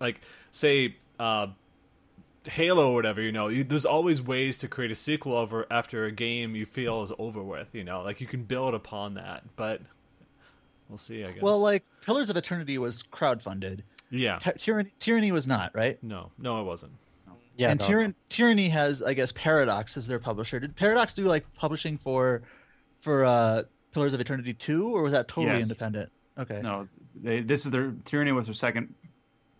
[0.00, 0.20] like,
[0.52, 1.48] say, uh,
[2.46, 3.20] Halo or whatever.
[3.20, 6.66] You know, you, there's always ways to create a sequel over after a game you
[6.66, 7.68] feel is over with.
[7.74, 9.80] You know, like you can build upon that, but
[10.88, 11.24] we'll see.
[11.24, 11.42] I guess.
[11.42, 13.80] Well, like Pillars of Eternity was crowdfunded.
[14.10, 14.38] Yeah.
[14.56, 16.02] Tyranny, Tyranny was not, right?
[16.02, 16.92] No, no, it wasn't.
[17.58, 17.86] Yeah, and no.
[17.86, 20.60] Tyranny, Tyranny has, I guess, Paradox as their publisher.
[20.60, 22.42] Did Paradox do like publishing for,
[23.00, 25.64] for uh, Pillars of Eternity two, or was that totally yes.
[25.64, 26.10] independent?
[26.38, 26.60] Okay.
[26.62, 26.88] No,
[27.20, 28.94] they, this is their Tyranny was their second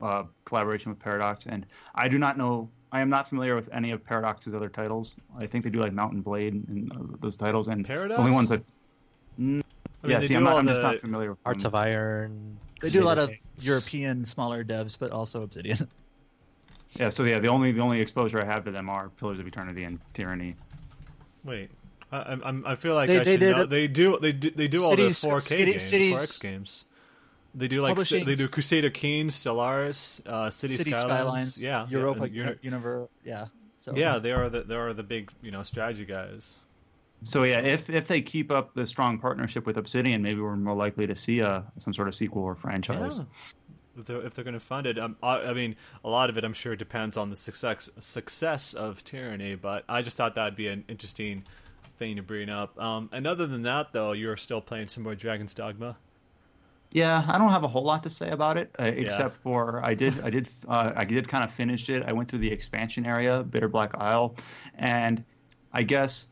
[0.00, 2.68] uh, collaboration with Paradox, and I do not know.
[2.90, 5.20] I am not familiar with any of Paradox's other titles.
[5.38, 8.16] I think they do like Mount & Blade and uh, those titles, and Paradox.
[8.16, 8.62] The only ones that.
[9.38, 9.62] Mm, I mean,
[10.04, 11.70] yeah, see, I'm, not, I'm just not familiar with Hearts them.
[11.70, 12.58] of Iron.
[12.80, 15.88] They do a lot of European smaller devs, but also Obsidian.
[16.94, 19.46] Yeah, so yeah, the only the only exposure I have to them are Pillars of
[19.46, 20.56] Eternity and Tyranny.
[21.44, 21.70] Wait,
[22.10, 23.66] I, I'm, I feel like they, I they, know.
[23.66, 26.84] they do they do they do all cities, the 4K city, games, cities, 4X games.
[27.54, 32.28] They do like they do Crusader Kings, Stellaris, uh, City, City Skylines, Skylines, yeah, Europa,
[32.30, 33.46] yeah, Universe, yeah.
[33.80, 36.56] So, yeah, they are the they are the big you know strategy guys.
[37.24, 40.76] So yeah, if if they keep up the strong partnership with Obsidian, maybe we're more
[40.76, 43.18] likely to see a some sort of sequel or franchise.
[43.18, 43.24] Yeah.
[43.98, 45.74] If they're, if they're going to fund it, um, I, I, mean,
[46.04, 49.56] a lot of it, I'm sure, depends on the success success of Tyranny.
[49.56, 51.44] But I just thought that'd be an interesting
[51.98, 52.78] thing to bring up.
[52.80, 55.96] Um, and other than that, though, you're still playing some more Dragon's Dogma.
[56.90, 59.42] Yeah, I don't have a whole lot to say about it, uh, except yeah.
[59.42, 62.02] for I did, I did, uh, I did kind of finish it.
[62.04, 64.36] I went through the expansion area, Bitter Black Isle,
[64.76, 65.22] and
[65.72, 66.28] I guess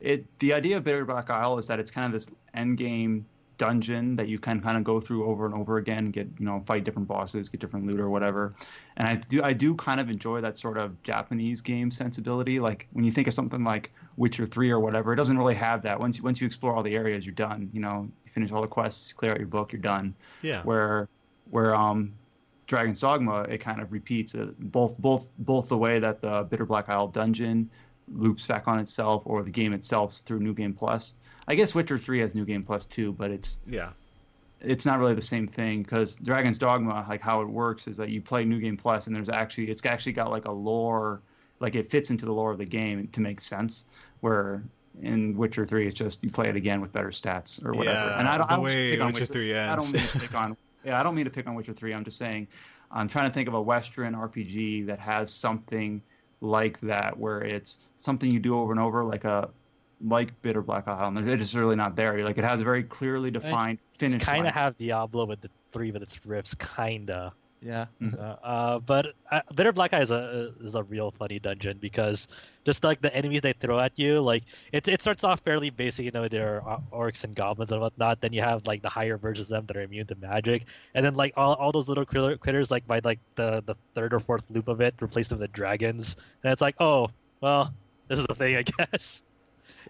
[0.00, 0.26] it.
[0.38, 3.24] The idea of Bitter Black Isle is that it's kind of this end game
[3.58, 6.60] dungeon that you can kind of go through over and over again, get you know
[6.60, 8.54] fight different bosses, get different loot or whatever.
[8.96, 12.60] And I do I do kind of enjoy that sort of Japanese game sensibility.
[12.60, 15.82] Like when you think of something like Witcher Three or whatever, it doesn't really have
[15.82, 16.00] that.
[16.00, 17.70] Once you, once you explore all the areas, you're done.
[17.72, 20.14] You know, you finish all the quests, clear out your book, you're done.
[20.42, 20.62] Yeah.
[20.62, 21.08] Where
[21.50, 22.12] where um
[22.66, 26.66] Dragon's Dogma, it kind of repeats it, both both both the way that the Bitter
[26.66, 27.70] Black Isle dungeon
[28.12, 31.14] loops back on itself, or the game itself through New Game Plus.
[31.48, 33.90] I guess Witcher Three has New Game Plus too, but it's yeah,
[34.60, 38.08] it's not really the same thing because Dragon's Dogma, like how it works, is that
[38.08, 41.20] you play New Game Plus, and there's actually it's actually got like a lore,
[41.60, 43.84] like it fits into the lore of the game to make sense.
[44.20, 44.62] Where
[45.02, 47.96] in Witcher Three, it's just you play it again with better stats or whatever.
[47.96, 49.72] Yeah, and I don't, I don't pick on Witcher, Witcher Three ends.
[49.72, 50.56] I don't mean to pick on.
[50.84, 51.94] Yeah, I don't mean to pick on Witcher Three.
[51.94, 52.48] I'm just saying,
[52.90, 56.02] I'm trying to think of a Western RPG that has something
[56.40, 59.48] like that, where it's something you do over and over, like a
[60.04, 61.28] like Bitter Black Island.
[61.28, 62.22] it's just really not there.
[62.24, 64.22] Like it has a very clearly defined finish.
[64.22, 67.32] Kind of have Diablo with the three of its rifts, kinda.
[67.62, 67.86] Yeah.
[68.02, 72.28] Uh, uh, but uh, Bitter Black Isle is a is a real funny dungeon because
[72.64, 76.04] just like the enemies they throw at you, like it it starts off fairly basic,
[76.04, 78.20] you know, there are orcs and goblins and whatnot.
[78.20, 81.04] Then you have like the higher versions of them that are immune to magic, and
[81.04, 84.44] then like all, all those little critters, like by like the the third or fourth
[84.50, 87.08] loop of it, replace them with dragons, and it's like, oh
[87.40, 87.72] well,
[88.08, 89.22] this is the thing, I guess.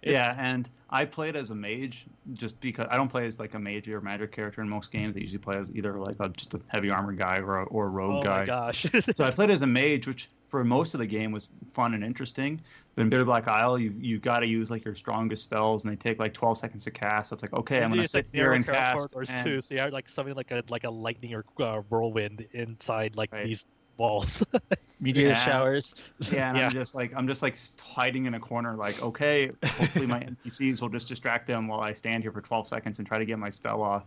[0.03, 3.59] Yeah, and I played as a mage just because I don't play as like a
[3.59, 5.17] mage or magic character in most games.
[5.17, 7.87] I usually play as either like a, just a heavy armor guy or a, or
[7.87, 8.37] a rogue oh guy.
[8.37, 8.87] Oh my gosh!
[9.15, 12.05] so I played as a mage, which for most of the game was fun and
[12.05, 12.61] interesting.
[12.95, 15.93] But in Bitter Black Isle, you you got to use like your strongest spells, and
[15.93, 17.31] they take like 12 seconds to cast.
[17.31, 19.13] So it's like okay, I'm gonna sit like here and cast.
[19.15, 19.45] And...
[19.45, 23.17] Too, so you have like something like a like a lightning or uh, whirlwind inside
[23.17, 23.47] like right.
[23.47, 23.67] these
[23.99, 24.45] walls.
[25.01, 25.45] Meteor yeah.
[25.45, 25.95] showers.
[26.31, 26.67] Yeah, and yeah.
[26.67, 30.81] I'm just like I'm just like hiding in a corner, like okay, hopefully my NPCs
[30.81, 33.39] will just distract them while I stand here for 12 seconds and try to get
[33.39, 34.05] my spell off.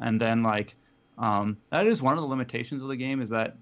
[0.00, 0.74] And then like
[1.18, 3.56] um, that is one of the limitations of the game is that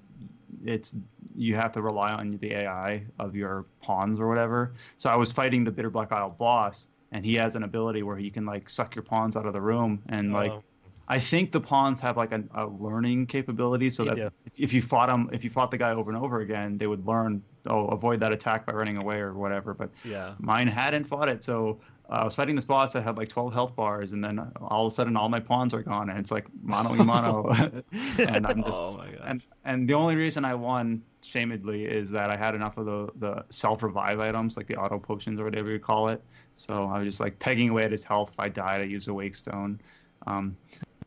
[0.65, 0.95] it's
[1.37, 4.73] you have to rely on the AI of your pawns or whatever.
[4.97, 8.17] So I was fighting the Bitter Black Isle boss, and he has an ability where
[8.17, 10.63] he can like suck your pawns out of the room and like oh.
[11.11, 14.83] I think the pawns have like a, a learning capability, so that if, if, you
[14.83, 17.43] fought them, if you fought the guy over and over again, they would learn.
[17.67, 19.73] Oh, avoid that attack by running away or whatever.
[19.73, 21.81] But yeah, mine hadn't fought it, so
[22.11, 24.87] uh, I was fighting this boss that had like 12 health bars, and then all
[24.87, 27.49] of a sudden all my pawns are gone, and it's like mono y mono,
[28.19, 32.31] and I'm just oh my and and the only reason I won shamedly is that
[32.31, 35.71] I had enough of the the self revive items, like the auto potions or whatever
[35.71, 36.23] you call it.
[36.55, 38.31] So I was just like pegging away at his health.
[38.33, 39.81] If I died, I used a wake stone.
[40.27, 40.57] Um,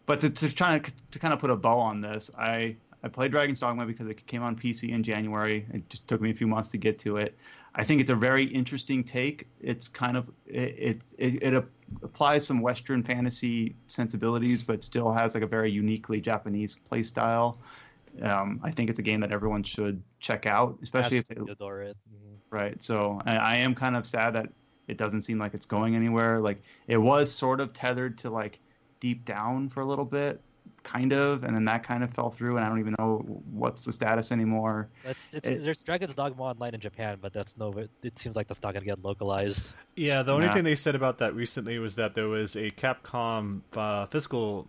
[0.05, 3.07] but to, to try to, to kind of put a bow on this, I I
[3.07, 5.65] played Dragon's Dogma because it came on PC in January.
[5.73, 7.35] It just took me a few months to get to it.
[7.73, 9.47] I think it's a very interesting take.
[9.59, 11.65] It's kind of it it, it,
[12.03, 17.59] applies some Western fantasy sensibilities, but still has like a very uniquely Japanese play style.
[18.21, 21.51] Um, I think it's a game that everyone should check out, especially Absolutely if they
[21.53, 21.97] adore it.
[22.13, 22.55] Mm-hmm.
[22.55, 22.83] Right.
[22.83, 24.49] So I, I am kind of sad that
[24.87, 26.41] it doesn't seem like it's going anywhere.
[26.41, 28.59] Like it was sort of tethered to like
[29.01, 30.39] deep down for a little bit,
[30.83, 33.17] kind of, and then that kind of fell through, and I don't even know
[33.51, 34.87] what's the status anymore.
[35.03, 37.73] It's, it's, it, there's Dragon's Dogma online in Japan, but that's no.
[38.03, 39.73] It seems like that's not going to get localized.
[39.97, 40.53] Yeah, the only nah.
[40.53, 44.67] thing they said about that recently was that there was a Capcom uh, physical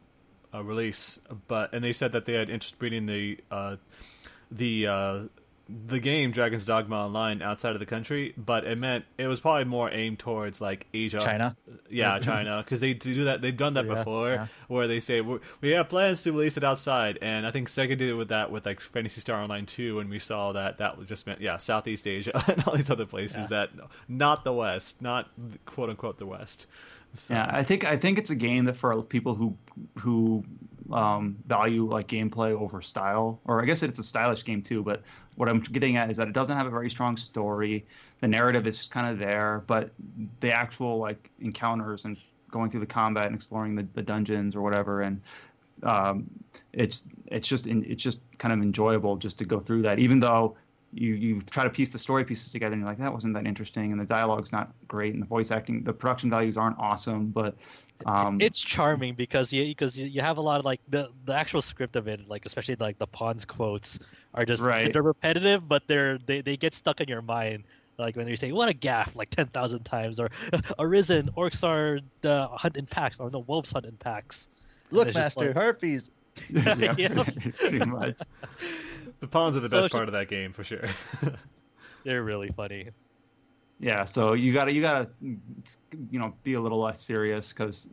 [0.53, 3.77] uh, release, but and they said that they had interest breeding the uh,
[4.51, 5.21] the uh,
[5.69, 9.65] the game Dragon's Dogma Online outside of the country, but it meant it was probably
[9.65, 11.57] more aimed towards like Asia, China,
[11.89, 13.43] yeah, China, because they do that.
[13.43, 14.47] They've done that yeah, before, yeah.
[14.69, 18.03] where they say we have plans to release it outside, and I think Sega did
[18.03, 21.27] it with that with like Phantasy Star Online 2, and we saw that that just
[21.27, 23.47] meant yeah Southeast Asia and all these other places yeah.
[23.47, 23.71] that
[24.09, 25.31] not the West, not
[25.65, 26.67] quote unquote the West.
[27.15, 27.35] So.
[27.35, 29.57] Yeah, I think I think it's a game that for people who
[29.99, 30.45] who
[30.91, 34.83] um, value like gameplay over style, or I guess it's a stylish game too.
[34.83, 35.03] But
[35.37, 37.87] what I'm getting at is that it doesn't have a very strong story.
[38.21, 39.91] The narrative is just kind of there, but
[40.41, 42.17] the actual like encounters and
[42.51, 45.21] going through the combat and exploring the, the dungeons or whatever, and
[45.83, 46.31] um,
[46.73, 49.99] it's it's just it's just kind of enjoyable just to go through that.
[49.99, 50.57] Even though
[50.93, 53.47] you you try to piece the story pieces together and you're like that wasn't that
[53.47, 57.29] interesting and the dialogue's not great and the voice acting the production values aren't awesome
[57.29, 57.57] but
[58.07, 61.63] um, it's charming because you because you have a lot of like the the actual
[61.63, 63.99] script of it like especially like the pawns quotes
[64.35, 64.93] are just right.
[64.93, 67.65] they're repetitive but they're they, they get stuck in your mind
[67.99, 70.31] like when you say what a gaff like 10,000 times or
[70.79, 74.49] arisen orcs are the hunt in packs or no wolves hunt in packs
[74.91, 76.11] look master like, harpies
[76.49, 76.95] yeah,
[77.59, 78.19] pretty much
[79.23, 80.89] the pawns are the best part of that game for sure.
[82.05, 82.89] They're really funny.
[83.83, 87.89] Yeah, so you gotta you gotta you know be a little less serious because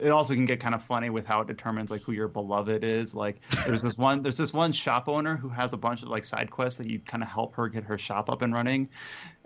[0.00, 2.82] it also can get kind of funny with how it determines like who your beloved
[2.82, 3.14] is.
[3.14, 6.24] Like there's this one there's this one shop owner who has a bunch of like
[6.24, 8.88] side quests that you kind of help her get her shop up and running.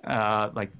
[0.04, 0.70] Uh, like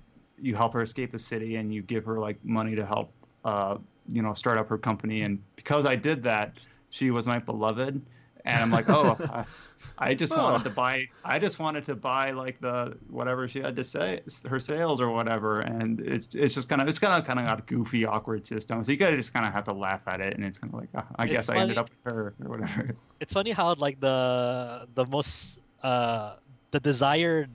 [0.40, 3.12] you help her escape the city and you give her like money to help
[3.44, 5.22] uh, you know start up her company.
[5.22, 6.58] And because I did that,
[6.90, 8.00] she was my beloved,
[8.44, 9.44] and I'm like, oh.
[9.98, 10.42] I, just oh.
[10.42, 11.08] wanted to buy.
[11.24, 15.10] I just wanted to buy like the whatever she had to say, her sales or
[15.10, 18.04] whatever, and it's it's just kind of it's kind of kind of got a goofy,
[18.04, 18.82] awkward system.
[18.84, 20.80] So you gotta just kind of have to laugh at it, and it's kind of
[20.80, 21.58] like uh, I it's guess funny.
[21.58, 22.96] I ended up with her or whatever.
[23.20, 26.36] It's funny how like the the most uh
[26.72, 27.50] the desired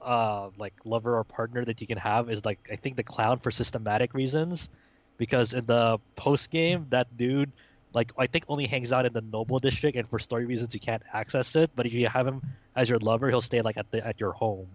[0.00, 3.38] uh like lover or partner that you can have is like I think the clown
[3.38, 4.68] for systematic reasons,
[5.16, 7.50] because in the post game that dude
[7.94, 10.80] like I think only hangs out in the noble district, and for story reasons you
[10.80, 11.70] can't access it.
[11.74, 12.42] But if you have him
[12.76, 14.68] as your lover, he'll stay like at the at your home.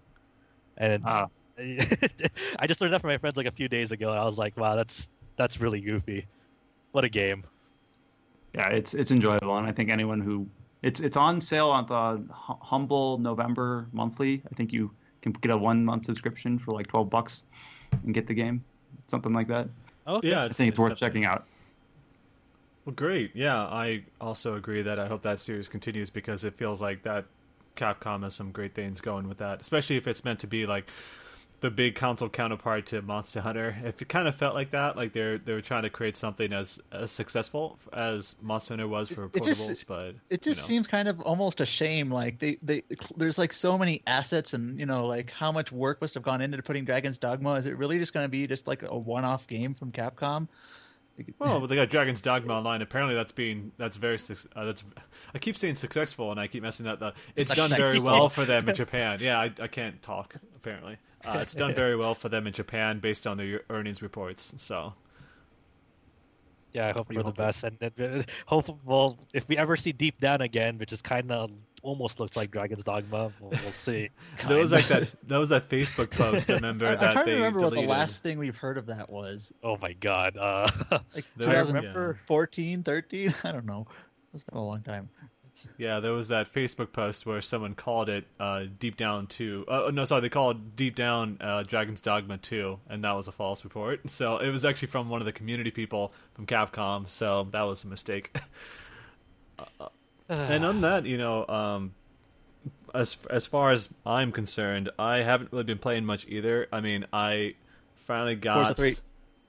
[0.78, 1.28] And ah.
[1.59, 4.38] I just learned that from my friends like a few days ago, and I was
[4.38, 5.07] like, wow, that's
[5.38, 6.26] that's really goofy.
[6.91, 7.43] What a game.
[8.55, 10.47] Yeah, it's it's enjoyable, and I think anyone who
[10.82, 14.41] It's it's on sale on the Humble November monthly.
[14.51, 14.91] I think you
[15.22, 17.43] can get a one month subscription for like twelve bucks
[18.03, 18.64] and get the game,
[19.07, 19.70] something like that.
[20.07, 20.30] Okay.
[20.30, 21.45] Yeah, I think it's, it's worth checking out.
[22.86, 23.32] Well, great.
[23.36, 27.26] Yeah, I also agree that I hope that series continues because it feels like that
[27.76, 30.90] Capcom has some great things going with that, especially if it's meant to be like
[31.62, 33.78] the big console counterpart to Monster Hunter.
[33.86, 36.82] If it kind of felt like that, like they're they're trying to create something as,
[36.92, 40.68] as successful as Monster Hunter was for portables, it just, but it just you know.
[40.68, 42.12] seems kind of almost a shame.
[42.12, 42.84] Like they, they
[43.16, 46.42] there's like so many assets and you know like how much work must have gone
[46.42, 47.54] into putting Dragon's Dogma.
[47.54, 50.50] Is it really just going to be just like a one-off game from Capcom?
[51.39, 52.82] Well, but they got Dragon's Dogma online.
[52.82, 54.18] Apparently, that's being that's very
[54.55, 54.84] uh, that's.
[55.34, 56.99] I keep saying successful, and I keep messing that.
[56.99, 59.20] The it's, it's done very well for them in Japan.
[59.22, 60.97] Yeah, I, I can't talk apparently.
[61.26, 64.53] Uh, it's done very well for them in Japan based on their earnings reports.
[64.57, 64.93] So.
[66.74, 70.20] Yeah, I hope for the best, and, and hope well if we ever see Deep
[70.20, 71.51] Down again, which is kind of
[71.84, 73.32] almost looks like Dragon's Dogma.
[73.40, 74.10] We'll, we'll see.
[74.48, 75.10] that was like that.
[75.28, 76.50] That was that Facebook post.
[76.50, 77.04] I remember I, that.
[77.04, 77.78] I'm trying to remember deleted.
[77.78, 79.52] what the last thing we've heard of that was.
[79.64, 80.38] Oh my god!
[80.38, 80.70] Uh,
[81.14, 82.26] like, I remember yeah.
[82.28, 83.36] 14, 13?
[83.44, 83.86] I don't know.
[84.34, 85.10] It's been a long time.
[85.78, 89.66] Yeah, there was that Facebook post where someone called it uh, Deep Down 2.
[89.68, 93.32] Uh, no, sorry, they called Deep Down uh, Dragon's Dogma 2, and that was a
[93.32, 94.10] false report.
[94.10, 97.86] So it was actually from one of the community people from Capcom, so that was
[97.86, 98.36] a mistake.
[100.30, 101.94] And on that, you know, um,
[102.94, 106.68] as as far as I'm concerned, I haven't really been playing much either.
[106.72, 107.56] I mean, I
[108.08, 108.78] finally got.
[108.78, 109.02] Forza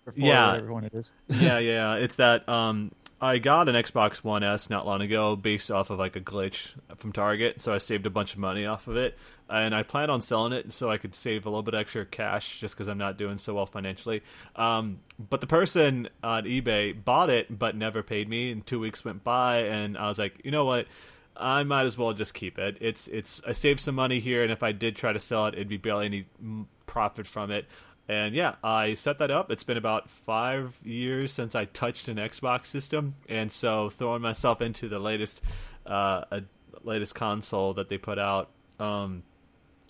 [0.06, 0.16] 3.
[0.16, 1.12] yeah, everyone it is.
[1.28, 1.94] yeah, yeah.
[1.94, 5.98] It's that um, I got an Xbox One S not long ago based off of
[5.98, 9.16] like a glitch from Target, so I saved a bunch of money off of it,
[9.48, 12.60] and I plan on selling it so I could save a little bit extra cash
[12.60, 14.22] just because I'm not doing so well financially.
[14.56, 14.98] Um,
[15.30, 19.24] but the person on eBay bought it but never paid me, and two weeks went
[19.24, 20.86] by, and I was like, you know what?
[21.36, 22.76] I might as well just keep it.
[22.80, 25.54] It's it's I saved some money here, and if I did try to sell it,
[25.54, 26.26] it'd be barely any
[26.86, 27.66] profit from it.
[28.08, 29.50] And yeah, I set that up.
[29.50, 34.60] It's been about five years since I touched an Xbox system, and so throwing myself
[34.60, 35.42] into the latest,
[35.86, 36.42] uh, a,
[36.82, 39.22] latest console that they put out, um,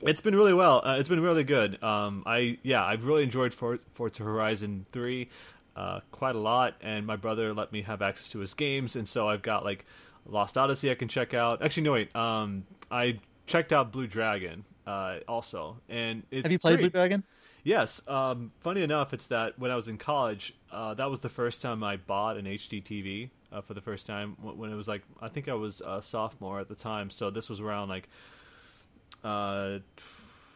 [0.02, 0.82] it's been really well.
[0.84, 1.82] Uh, it's been really good.
[1.82, 5.28] Um, I yeah, I've really enjoyed For- Forza Horizon three
[5.76, 9.08] uh, quite a lot, and my brother let me have access to his games, and
[9.08, 9.86] so I've got like
[10.26, 11.62] Lost Odyssey I can check out.
[11.64, 16.58] Actually, no wait, um, I checked out Blue Dragon uh, also, and it's have you
[16.58, 16.82] played great.
[16.82, 17.24] Blue Dragon?
[17.64, 18.02] Yes.
[18.06, 21.62] Um, funny enough, it's that when I was in college, uh, that was the first
[21.62, 24.36] time I bought an HD TV uh, for the first time.
[24.42, 27.48] When it was like, I think I was a sophomore at the time, so this
[27.48, 28.08] was around like
[29.24, 29.78] uh,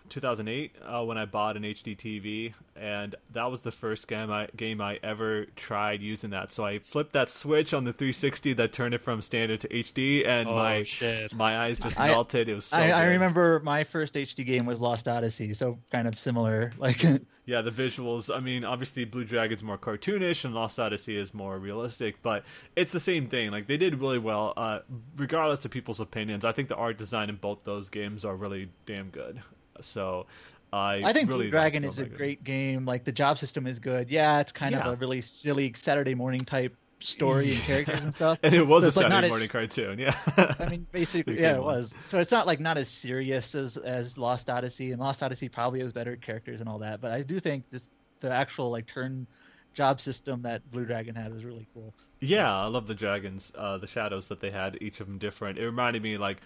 [0.09, 4.49] 2008 uh, when I bought an HD TV, and that was the first game I
[4.57, 6.53] game I ever tried using that.
[6.53, 10.27] So I flipped that switch on the 360 that turned it from standard to HD,
[10.27, 11.35] and oh, my shit.
[11.35, 12.49] my eyes just I, melted.
[12.49, 12.67] It was.
[12.67, 16.73] So I, I, remember my first HD game was Lost Odyssey, so kind of similar.
[16.79, 17.03] Like
[17.49, 18.35] yeah, the visuals.
[18.35, 22.45] I mean, obviously Blue Dragon's more cartoonish, and Lost Odyssey is more realistic, but
[22.77, 23.51] it's the same thing.
[23.51, 24.81] Like they did really well, uh,
[25.17, 26.45] regardless of people's opinions.
[26.45, 29.41] I think the art design in both those games are really damn good.
[29.81, 30.27] So
[30.73, 32.85] I I think really Blue Dragon is a great game.
[32.85, 34.11] Like the job system is good.
[34.11, 34.87] Yeah, it's kind yeah.
[34.87, 38.39] of a really silly Saturday morning type story and characters and stuff.
[38.43, 40.17] and it was so a Saturday like morning as, cartoon, yeah.
[40.59, 41.95] I mean, basically, yeah, it was.
[42.05, 45.81] So it's not like not as serious as as Lost Odyssey, and Lost Odyssey probably
[45.81, 47.01] has better characters and all that.
[47.01, 47.89] But I do think just
[48.21, 49.27] the actual like turn
[49.75, 51.95] job system that Blue Dragon had was really cool.
[52.21, 55.59] Yeah, I love the dragons, uh, the shadows that they had, each of them different.
[55.59, 56.39] It reminded me like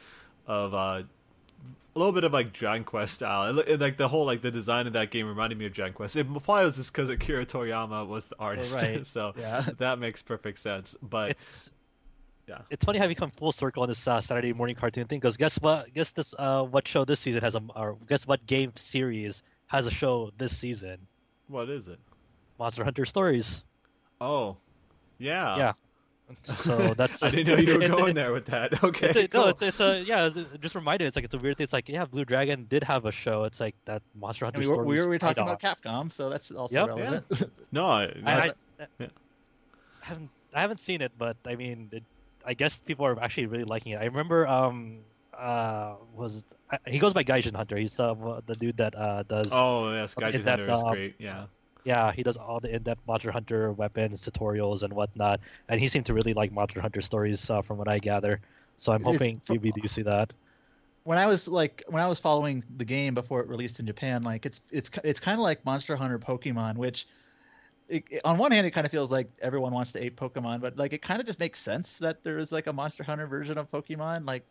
[0.46, 1.02] of uh,
[1.94, 3.58] a little bit of like Dragon Quest style.
[3.58, 5.92] It, it, like the whole like the design of that game reminded me of Dragon
[5.92, 6.16] Quest.
[6.16, 9.04] It probably was just because Akira Toriyama was the artist, right.
[9.06, 9.66] so yeah.
[9.78, 10.96] that makes perfect sense.
[11.02, 11.70] But it's,
[12.48, 15.20] yeah, it's funny how we come full circle on this uh, Saturday morning cartoon thing.
[15.20, 15.92] Because guess what?
[15.92, 19.86] Guess this uh, what show this season has a or guess what game series has
[19.86, 20.98] a show this season?
[21.48, 21.98] What is it?
[22.58, 23.62] Monster Hunter Stories.
[24.20, 24.56] Oh,
[25.18, 25.72] yeah, yeah.
[26.56, 28.82] So that's I didn't know you were going there with that.
[28.82, 29.42] Okay, it's a, cool.
[29.42, 30.26] no, it's it's a yeah.
[30.26, 31.06] It's just reminded.
[31.06, 31.64] It's like it's a weird thing.
[31.64, 33.44] It's like yeah, Blue Dragon did have a show.
[33.44, 34.60] It's like that Monster Hunter.
[34.60, 36.88] we were, we were talking about Capcom, so that's also yep.
[36.88, 37.24] relevant.
[37.30, 37.46] Yeah.
[37.72, 38.50] no, I, I, I,
[38.98, 39.06] yeah.
[39.06, 39.06] I,
[40.00, 42.04] haven't I haven't seen it, but I mean, it,
[42.44, 44.00] I guess people are actually really liking it.
[44.00, 44.98] I remember um
[45.38, 46.44] uh was
[46.86, 47.76] he goes by Gaijin Hunter.
[47.76, 48.14] He's uh,
[48.46, 49.48] the dude that uh does.
[49.52, 51.14] Oh yes, Gaijin Hunter that, is um, great.
[51.18, 51.44] Yeah
[51.84, 56.06] yeah, he does all the in-depth Monster Hunter weapons tutorials and whatnot, and he seemed
[56.06, 58.40] to really like Monster Hunter stories uh, from what I gather.
[58.78, 60.32] So I'm hoping maybe do see that.
[61.04, 64.22] When I was like when I was following the game before it released in Japan,
[64.22, 67.06] like it's it's it's kind of like Monster Hunter Pokemon, which
[67.88, 70.60] it, it- on one hand, it kind of feels like everyone wants to ape Pokemon,
[70.60, 73.26] but like it kind of just makes sense that there is like a Monster Hunter
[73.26, 74.26] version of Pokemon.
[74.26, 74.46] Like,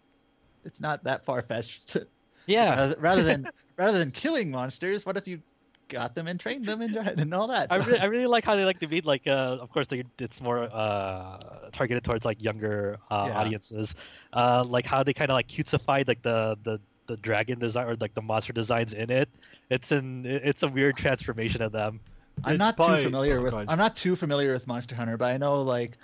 [0.63, 1.97] it's not that far fetched.
[2.47, 5.43] Yeah, rather than rather than killing monsters, what if you
[5.91, 7.71] got them and trained them and, and all that?
[7.71, 9.27] I really, I really like how they like to be like.
[9.27, 13.39] Uh, of course, they, it's more uh, targeted towards like younger uh, Yeah.
[13.39, 13.93] audiences.
[14.33, 17.95] Uh, like how they kind of like cutesified like the the the dragon design or
[17.99, 19.29] like the monster designs in it.
[19.69, 21.99] It's an it's a weird transformation of them.
[22.43, 23.69] I'm It's not by- too familiar oh, with go ahead.
[23.69, 25.97] I'm not too familiar with Monster Hunter, but I know like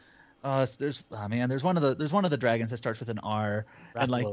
[0.43, 2.99] uh there's oh man, there's one of the there's one of the dragons that starts
[2.99, 3.65] with an R.
[3.95, 4.25] And, like,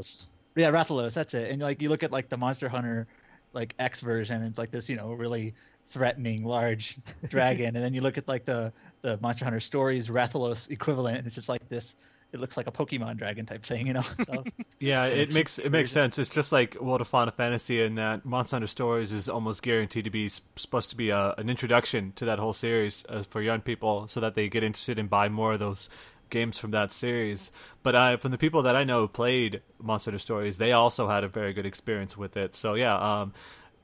[0.57, 1.51] Yeah, Rathalos, that's it.
[1.51, 3.07] And like you look at like the Monster Hunter
[3.55, 5.55] like X version, it's like this, you know, really
[5.87, 6.99] threatening large
[7.29, 7.77] dragon.
[7.77, 11.35] and then you look at like the the Monster Hunter Stories Rathalos equivalent, and it's
[11.35, 11.95] just like this
[12.35, 14.03] it looks like a Pokemon dragon type thing, you know.
[14.27, 14.45] So
[14.81, 16.19] Yeah, it makes it makes sense.
[16.19, 20.05] It's just like World of Final Fantasy, in that Monster Hunter Stories is almost guaranteed
[20.05, 23.61] to be supposed to be a, an introduction to that whole series uh, for young
[23.61, 25.89] people, so that they get interested and buy more of those
[26.35, 27.51] games from that series.
[27.82, 31.09] But I, from the people that I know who played Monster Hunter Stories, they also
[31.09, 32.55] had a very good experience with it.
[32.55, 33.32] So yeah, um,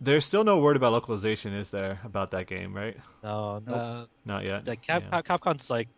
[0.00, 2.74] there's still no word about localization, is there, about that game?
[2.74, 2.96] Right?
[3.22, 3.76] No, Nope.
[3.76, 4.66] uh, Not yet.
[4.66, 5.22] like Cap, yeah.
[5.22, 5.88] Capcom's like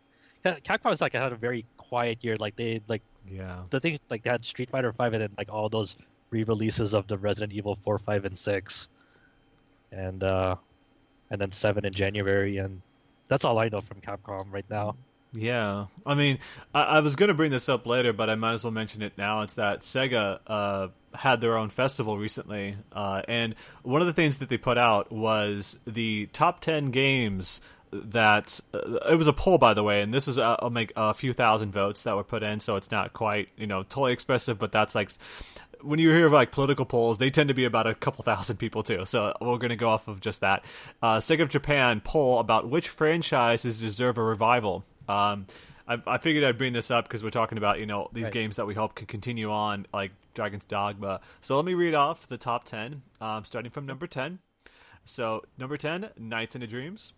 [0.45, 2.35] Capcom's like had a very quiet year.
[2.37, 3.63] Like they like yeah.
[3.69, 5.95] the thing like they had Street Fighter Five and then like all those
[6.29, 8.87] re-releases of the Resident Evil Four, Five, and Six,
[9.91, 10.55] and uh,
[11.31, 12.81] and then Seven in January, and
[13.27, 14.95] that's all I know from Capcom right now.
[15.33, 16.37] Yeah, I mean,
[16.75, 19.01] I, I was going to bring this up later, but I might as well mention
[19.01, 19.41] it now.
[19.41, 24.37] It's that Sega uh, had their own festival recently, uh, and one of the things
[24.37, 27.61] that they put out was the top ten games
[27.91, 30.93] that uh, it was a poll, by the way, and this is uh, I'll make
[30.95, 34.13] a few thousand votes that were put in, so it's not quite you know totally
[34.13, 35.09] expressive, but that's like
[35.81, 38.57] when you hear of like political polls, they tend to be about a couple thousand
[38.57, 39.05] people too.
[39.05, 40.63] So we're going to go off of just that.
[41.01, 44.85] Uh, Sega of Japan poll about which franchises deserve a revival.
[45.07, 45.45] Um,
[45.87, 48.33] I, I figured I'd bring this up because we're talking about you know these Right.
[48.33, 51.19] games that we hope can continue on, like Dragon's Dogma.
[51.41, 54.39] So let me read off the top ten, um, starting from number ten.
[55.05, 57.13] So number ten, Nights into Dreams.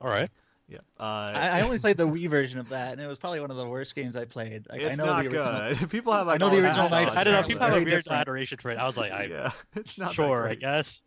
[0.00, 0.28] All right.
[0.66, 3.38] Yeah, uh, I, I only played the Wii version of that, and it was probably
[3.38, 4.66] one of the worst games I played.
[4.70, 5.90] Like, it's I know not the original, good.
[5.90, 6.90] People have like know the original stuff.
[6.90, 7.40] Nights I don't know.
[7.40, 8.20] apparently People have a weird different.
[8.22, 8.78] adoration for it.
[8.78, 11.02] I was like, I yeah, it's not sure, I guess.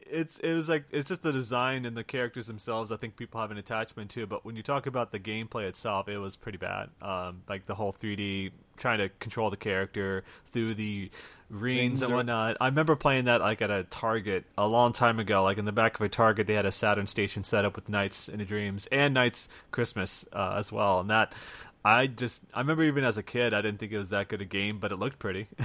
[0.00, 2.92] It's it was like it's just the design and the characters themselves.
[2.92, 6.08] I think people have an attachment to, but when you talk about the gameplay itself,
[6.08, 6.90] it was pretty bad.
[7.02, 11.10] Um, like the whole 3D trying to control the character through the
[11.50, 12.56] rings Rings and or- whatnot.
[12.60, 15.42] I remember playing that like at a Target a long time ago.
[15.42, 17.88] Like in the back of a Target, they had a Saturn station set up with
[17.88, 21.00] Nights into Dreams and Nights Christmas uh, as well.
[21.00, 21.32] And that
[21.84, 24.40] I just I remember even as a kid, I didn't think it was that good
[24.42, 25.48] a game, but it looked pretty.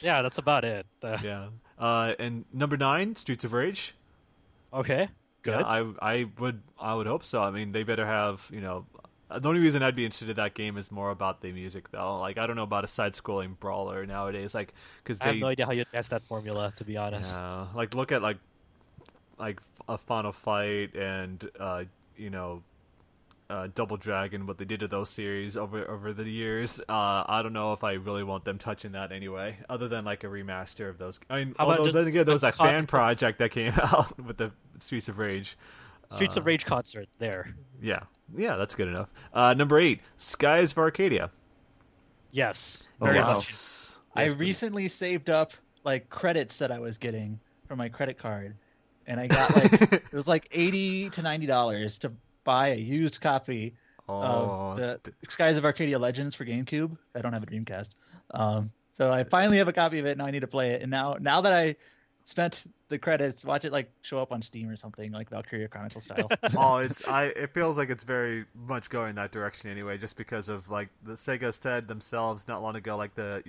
[0.00, 0.86] Yeah, that's about it.
[1.02, 1.48] Uh, yeah.
[1.82, 3.94] Uh, and number nine, Streets of Rage.
[4.72, 5.08] Okay.
[5.42, 5.58] Good.
[5.58, 7.42] Yeah, I I would I would hope so.
[7.42, 8.86] I mean, they better have you know.
[9.34, 12.20] The only reason I'd be interested in that game is more about the music, though.
[12.20, 15.64] Like, I don't know about a side-scrolling brawler nowadays, like because I have no idea
[15.64, 17.30] how you test that formula, to be honest.
[17.32, 18.36] yeah, like look at like
[19.38, 21.84] like a Final Fight and uh,
[22.16, 22.62] you know
[23.52, 26.80] uh, Double Dragon, what they did to those series over over the years.
[26.88, 30.24] Uh, I don't know if I really want them touching that anyway, other than like
[30.24, 31.20] a remaster of those.
[31.28, 34.18] I mean, How although just then again, there was that fan project that came out
[34.18, 34.50] with the
[34.80, 35.56] Streets of Rage.
[36.14, 37.54] Streets of Uh, Rage concert there.
[37.80, 38.00] Yeah,
[38.36, 39.08] yeah, that's good enough.
[39.32, 41.30] Uh, number eight, Skies of Arcadia.
[42.30, 42.86] Yes.
[43.00, 43.12] Oh, wow.
[43.12, 43.28] much.
[43.28, 43.98] Yes.
[44.14, 44.38] I Yes, please.
[44.40, 45.52] recently saved up
[45.84, 48.54] like credits that I was getting from my credit card,
[49.06, 52.12] and I got like it was like eighty to ninety dollars to
[52.44, 53.74] buy a used copy
[54.08, 56.96] oh, of the Skies of Arcadia Legends for GameCube.
[57.14, 57.90] I don't have a Dreamcast,
[58.32, 60.82] um, so I finally have a copy of it, Now I need to play it.
[60.82, 61.76] And now, now that I
[62.24, 66.00] spent the credits, watch it like show up on Steam or something like Valkyria Chronicle
[66.00, 66.28] style.
[66.56, 67.24] oh, it's I.
[67.24, 71.14] It feels like it's very much going that direction anyway, just because of like the
[71.14, 73.42] Sega said themselves not long ago, like the.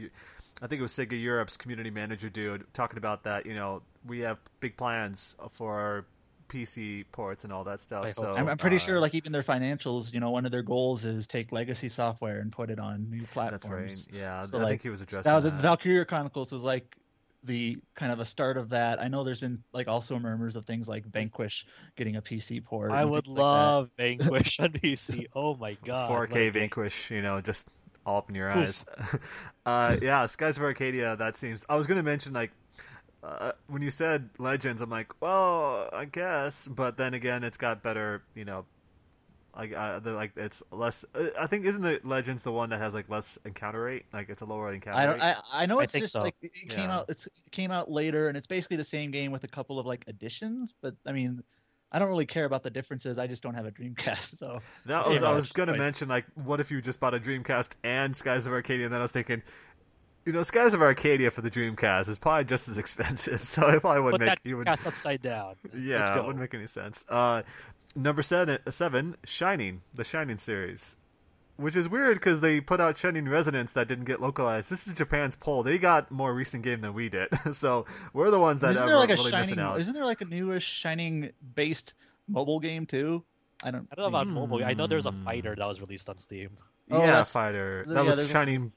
[0.61, 3.45] I think it was Sega Europe's community manager dude talking about that.
[3.45, 6.05] You know, we have big plans for our
[6.49, 8.03] PC ports and all that stuff.
[8.03, 10.45] I hope So I'm, I'm pretty uh, sure, like even their financials, you know, one
[10.45, 14.07] of their goals is take legacy software and put it on new that's platforms.
[14.11, 14.19] right.
[14.19, 15.61] Yeah, So, I like, think he was addressing Now, the that.
[15.61, 16.97] Valkyria Chronicles was like
[17.43, 19.01] the kind of a start of that.
[19.01, 21.65] I know there's been like also murmurs of things like Vanquish
[21.95, 22.91] getting a PC port.
[22.91, 25.27] I would things like love Vanquish on PC.
[25.35, 26.09] Oh my god.
[26.09, 27.67] 4K like, Vanquish, you know, just
[28.05, 28.85] all up in your eyes.
[29.65, 31.15] uh, yeah, Skies of Arcadia.
[31.15, 31.65] That seems.
[31.69, 32.51] I was gonna mention like
[33.23, 37.81] uh, when you said Legends, I'm like, well, I guess, but then again, it's got
[37.81, 38.65] better, you know.
[39.55, 41.05] Like, uh, the, like it's less.
[41.13, 44.05] Uh, I think isn't the Legends the one that has like less encounter rate?
[44.11, 45.11] Like it's a lower encounter I rate.
[45.11, 45.21] don't.
[45.21, 46.21] I, I know it's think just so.
[46.21, 47.05] like it it came out.
[47.07, 49.85] It's, it came out later, and it's basically the same game with a couple of
[49.85, 50.73] like additions.
[50.81, 51.43] But I mean,
[51.93, 53.19] I don't really care about the differences.
[53.19, 56.59] I just don't have a Dreamcast, so that was I was gonna mention like, what
[56.59, 58.85] if you just bought a Dreamcast and Skies of Arcadia?
[58.85, 59.43] And then I was thinking,
[60.25, 63.81] you know, Skies of Arcadia for the Dreamcast is probably just as expensive, so it
[63.81, 65.55] probably wouldn't Put make that you would, upside down.
[65.77, 67.05] yeah, it wouldn't make any sense.
[67.09, 67.43] Uh,
[67.95, 70.95] number seven, seven, Shining, the Shining series,
[71.57, 74.69] which is weird because they put out Shining Resonance that didn't get localized.
[74.71, 78.39] This is Japan's poll; they got more recent game than we did, so we're the
[78.39, 79.41] ones that isn't are there like a really Shining?
[79.49, 79.79] missing out.
[79.79, 81.93] Isn't there like a newish Shining based
[82.27, 83.23] mobile game too?
[83.63, 83.87] I don't.
[83.91, 84.63] I don't know about mobile.
[84.63, 85.23] I know there's a Hmm.
[85.25, 86.49] fighter that was released on Steam.
[86.91, 87.85] Oh, yeah, that's- fighter.
[87.87, 88.73] yeah, That was there's a- Shining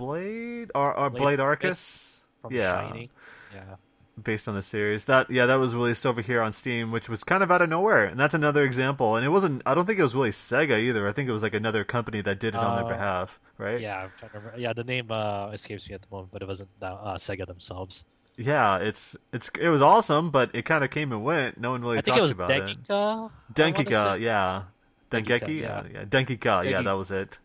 [0.00, 3.10] Blade or, or Blade Blade, Arcus Yeah, Shining.
[3.54, 3.76] Yeah.
[4.20, 5.04] based on the series.
[5.04, 7.68] That yeah, that was released over here on Steam, which was kind of out of
[7.68, 9.16] nowhere, and that's another example.
[9.16, 9.62] And it wasn't.
[9.66, 11.06] I don't think it was really Sega either.
[11.08, 13.80] I think it was like another company that did it on Uh, their behalf, right?
[13.80, 14.58] Yeah, I'm trying to remember.
[14.60, 17.46] Yeah, the name uh, escapes me at the moment, but it wasn't uh, uh, Sega
[17.46, 18.04] themselves.
[18.36, 21.58] Yeah, it's it's it was awesome, but it kind of came and went.
[21.58, 22.64] No one really I think talked it was about it.
[22.88, 23.30] Dengika.
[23.58, 24.62] I wanna Denkika, yeah.
[25.10, 25.82] Denkika, Dengeki, yeah.
[25.84, 26.04] yeah, yeah.
[26.04, 27.38] Denkika, yeah, that was it.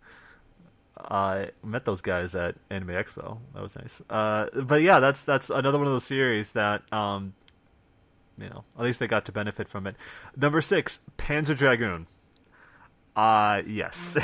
[0.97, 3.39] I met those guys at Anime Expo.
[3.53, 4.01] That was nice.
[4.09, 7.33] Uh, but yeah, that's that's another one of those series that um,
[8.37, 9.95] you know, at least they got to benefit from it.
[10.35, 12.07] Number six, Panzer Dragoon.
[13.15, 14.17] Uh yes.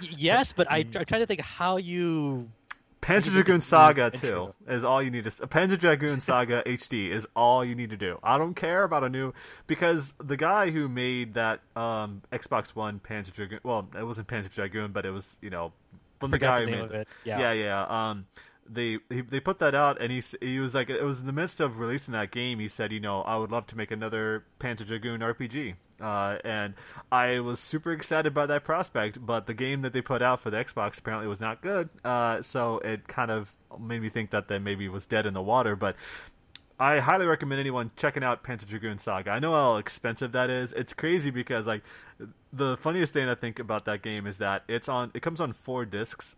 [0.00, 2.48] Yes, but I, I'm trying to think how you.
[3.02, 7.64] Panzer Dragoon Saga 2 is all you need to Panzer Dragoon Saga HD is all
[7.64, 8.18] you need to do.
[8.22, 9.32] I don't care about a new
[9.66, 14.52] because the guy who made that um, Xbox One Panzer Dragoon well, it wasn't Panzer
[14.52, 15.72] Dragoon, but it was, you know,
[16.18, 17.08] from the guy who made the- it.
[17.24, 17.38] Yeah.
[17.40, 18.10] yeah, yeah.
[18.10, 18.26] Um,
[18.68, 21.32] they he, they put that out, and he he was like, it was in the
[21.32, 22.58] midst of releasing that game.
[22.58, 25.74] He said, you know, I would love to make another Panzer Dragoon RPG.
[26.00, 26.74] Uh, and
[27.12, 30.50] I was super excited by that prospect, but the game that they put out for
[30.50, 31.90] the Xbox apparently was not good.
[32.02, 35.42] Uh, so it kind of made me think that that maybe was dead in the
[35.42, 35.76] water.
[35.76, 35.96] But
[36.78, 39.30] I highly recommend anyone checking out Panzer Dragoon Saga.
[39.30, 40.72] I know how expensive that is.
[40.72, 41.82] It's crazy because like
[42.50, 45.52] the funniest thing I think about that game is that it's on it comes on
[45.52, 46.36] four discs,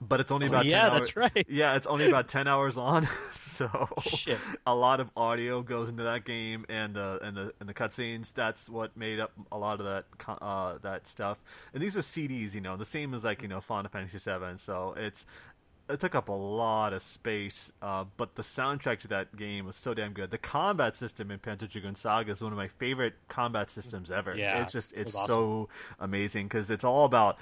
[0.00, 1.00] but it's only Oh, about 10 yeah, hours.
[1.00, 1.46] that's right.
[1.48, 4.38] Yeah, it's only about ten hours on, so Shit.
[4.66, 8.32] a lot of audio goes into that game and the and the and the cutscenes.
[8.34, 10.04] That's what made up a lot of that
[10.42, 11.38] uh, that stuff.
[11.72, 14.58] And these are CDs, you know, the same as like you know Final Fantasy VII.
[14.58, 15.24] So it's
[15.88, 19.76] it took up a lot of space, uh, but the soundtrack to that game was
[19.76, 20.32] so damn good.
[20.32, 24.34] The combat system in Panzer Dragoon Saga is one of my favorite combat systems ever.
[24.36, 25.26] Yeah, it's just it it's awesome.
[25.32, 25.68] so
[26.00, 27.38] amazing because it's all about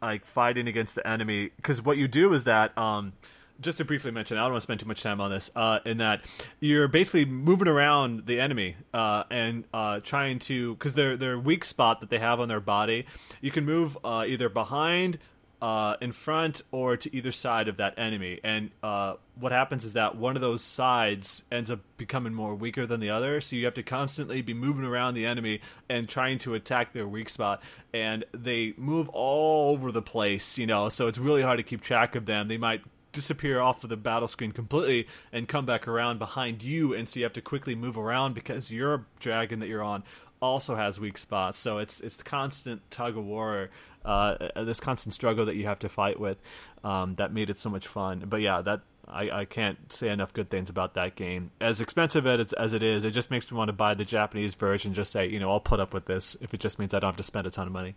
[0.00, 1.50] like fighting against the enemy.
[1.56, 3.12] Because what you do is that um,
[3.60, 5.50] just to briefly mention, I don't want to spend too much time on this.
[5.54, 6.24] Uh, in that
[6.60, 11.64] you're basically moving around the enemy uh, and uh, trying to because their their weak
[11.64, 13.06] spot that they have on their body,
[13.40, 15.18] you can move uh, either behind.
[15.60, 19.94] Uh, in front or to either side of that enemy, and uh, what happens is
[19.94, 23.40] that one of those sides ends up becoming more weaker than the other.
[23.40, 27.08] So you have to constantly be moving around the enemy and trying to attack their
[27.08, 27.62] weak spot.
[27.92, 30.88] And they move all over the place, you know.
[30.88, 32.48] So it's really hard to keep track of them.
[32.48, 32.82] They might
[33.12, 37.18] disappear off of the battle screen completely and come back around behind you and so
[37.18, 40.04] you have to quickly move around because your dragon that you're on
[40.40, 43.68] also has weak spots so it's it's the constant tug of war
[44.04, 46.38] uh, this constant struggle that you have to fight with
[46.84, 50.32] um, that made it so much fun but yeah that I, I can't say enough
[50.32, 53.58] good things about that game as expensive as, as it is it just makes me
[53.58, 56.36] want to buy the japanese version just say you know i'll put up with this
[56.40, 57.94] if it just means i don't have to spend a ton of money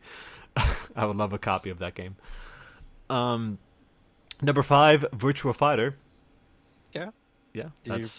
[0.96, 2.16] i would love a copy of that game
[3.10, 3.58] um
[4.44, 5.96] Number five, Virtua Fighter.
[6.92, 7.12] Yeah.
[7.54, 7.70] Yeah,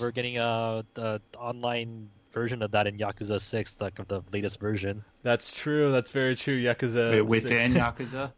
[0.00, 4.58] we're getting a the online version of that in Yakuza Six, like of the latest
[4.60, 5.04] version.
[5.22, 5.90] that's true.
[5.92, 6.60] That's very true.
[6.60, 7.74] Yakuza Wait, within 6.
[7.84, 8.32] Yakuza?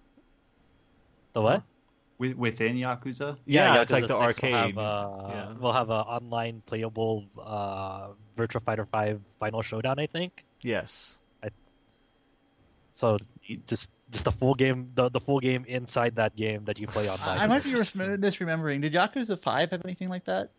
[1.33, 1.63] The what?
[2.19, 3.37] Wi- Within Yakuza?
[3.45, 4.55] Yeah, it's Yakuza like the 6 will arcade.
[4.55, 5.53] Have, uh, Yeah.
[5.59, 8.09] We'll have an online playable uh,
[8.39, 10.45] Virtua Fighter Five Final Showdown, I think.
[10.63, 11.19] Yes.
[12.93, 13.19] So
[13.67, 17.07] just just the full game, the, the full game inside that game that you play
[17.11, 17.39] online.
[17.39, 18.81] I I might be misremembering.
[18.81, 20.51] Did Yakuza Five have anything like that?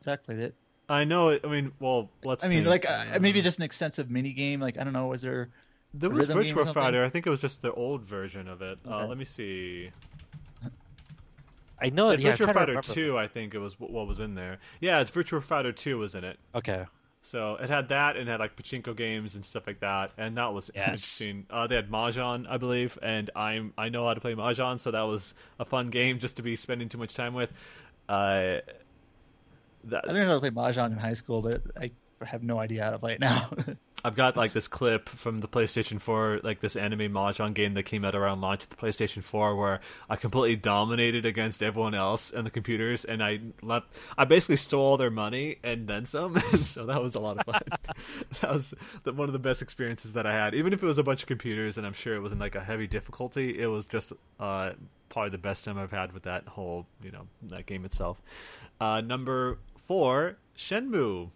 [0.00, 0.54] Exactly it.
[0.88, 1.28] I know.
[1.28, 2.44] It, I mean, well, let's.
[2.44, 2.84] I mean, think.
[2.84, 4.60] like uh, maybe just an extensive mini game.
[4.60, 5.06] Like I don't know.
[5.06, 5.50] Was there?
[5.94, 7.04] there a was rhythm game or Fighter.
[7.04, 8.78] I think it was just the old version of it.
[8.88, 9.90] Uh, let me see.
[11.80, 12.10] I know.
[12.10, 12.92] In yeah, I'm Virtua trying Fighter remember.
[12.92, 14.58] Two, I think it was what was in there.
[14.80, 16.38] Yeah, it's Virtua Fighter Two was in it.
[16.54, 16.84] Okay.
[17.22, 20.52] So it had that and had like pachinko games and stuff like that, and that
[20.54, 20.88] was Yes.
[20.88, 21.46] interesting.
[21.50, 24.90] Uh, they had mahjong, I believe, and I'm I know how to play mahjong, so
[24.92, 27.52] that was a fun game just to be spending too much time with.
[28.08, 28.58] Uh,
[29.84, 31.90] that, I learned how to play mahjong in high school, but I
[32.24, 33.50] have no idea how to play it now.
[34.04, 37.82] I've got like this clip from the PlayStation 4, like this anime mahjong game that
[37.82, 42.30] came out around launch of the PlayStation 4, where I completely dominated against everyone else
[42.30, 43.88] and the computers, and I left.
[44.16, 47.46] I basically stole their money and then some, and so that was a lot of
[47.46, 47.62] fun.
[48.40, 48.72] that was
[49.02, 50.54] the, one of the best experiences that I had.
[50.54, 52.62] Even if it was a bunch of computers, and I'm sure it wasn't like a
[52.62, 54.72] heavy difficulty, it was just uh,
[55.08, 58.22] probably the best time I've had with that whole, you know, that game itself.
[58.80, 61.30] Uh, number four, Shenmue.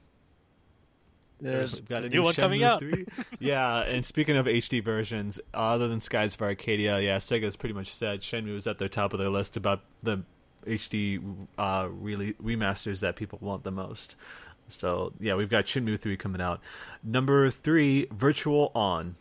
[1.40, 2.78] There's We've got a new new one coming out.
[2.78, 3.04] 3.
[3.40, 7.92] yeah, and speaking of HD versions, other than Skies of Arcadia, yeah, Sega's pretty much
[7.92, 10.22] said Shenmue is at the top of their list about the
[10.64, 11.20] HD
[11.58, 14.14] uh, really remasters that people want the most.
[14.68, 16.60] So yeah, we've got Shenmue 3 coming out.
[17.02, 19.16] Number three, Virtual On.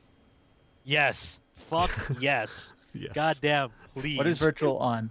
[0.83, 1.39] Yes.
[1.69, 2.73] Fuck yes.
[2.93, 3.13] Yes.
[3.13, 4.17] Goddamn, please.
[4.17, 5.09] What is virtual on?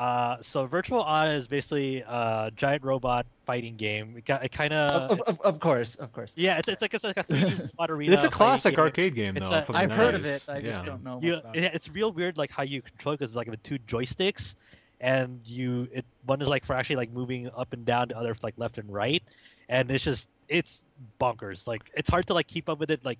[0.00, 4.14] Uh, so Virtual On is basically a giant robot fighting game.
[4.16, 5.20] It, got- it kind Of, of.
[5.20, 6.32] of, of, of course, of course.
[6.36, 8.14] Yeah, it's, it's like it's like a 3D robot arena.
[8.14, 8.80] It's a classic game.
[8.84, 9.58] arcade game, It's though.
[9.58, 10.42] a- from the I've heard of it.
[10.48, 11.16] I just don't know.
[11.16, 11.74] much You, about it, it.
[11.74, 14.54] it's real weird, like how you control because it's like with two joysticks,
[15.02, 18.34] and you it one is like for actually like moving up and down, the other
[18.42, 19.22] like left and right,
[19.68, 20.82] and it's just it's
[21.20, 21.66] bonkers.
[21.66, 23.18] Like it's hard to like keep up with it, like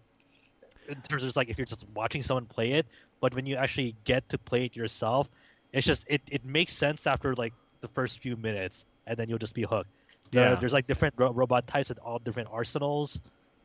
[0.88, 2.86] in terms of just, like if you're just watching someone play it,
[3.20, 5.28] but when you actually get to play it yourself,
[5.72, 9.38] it's just it it makes sense after like the first few minutes, and then you'll
[9.38, 9.90] just be hooked.
[10.32, 10.54] There- Yeah.
[10.60, 13.20] there's like different ro- robot types with all different arsenals,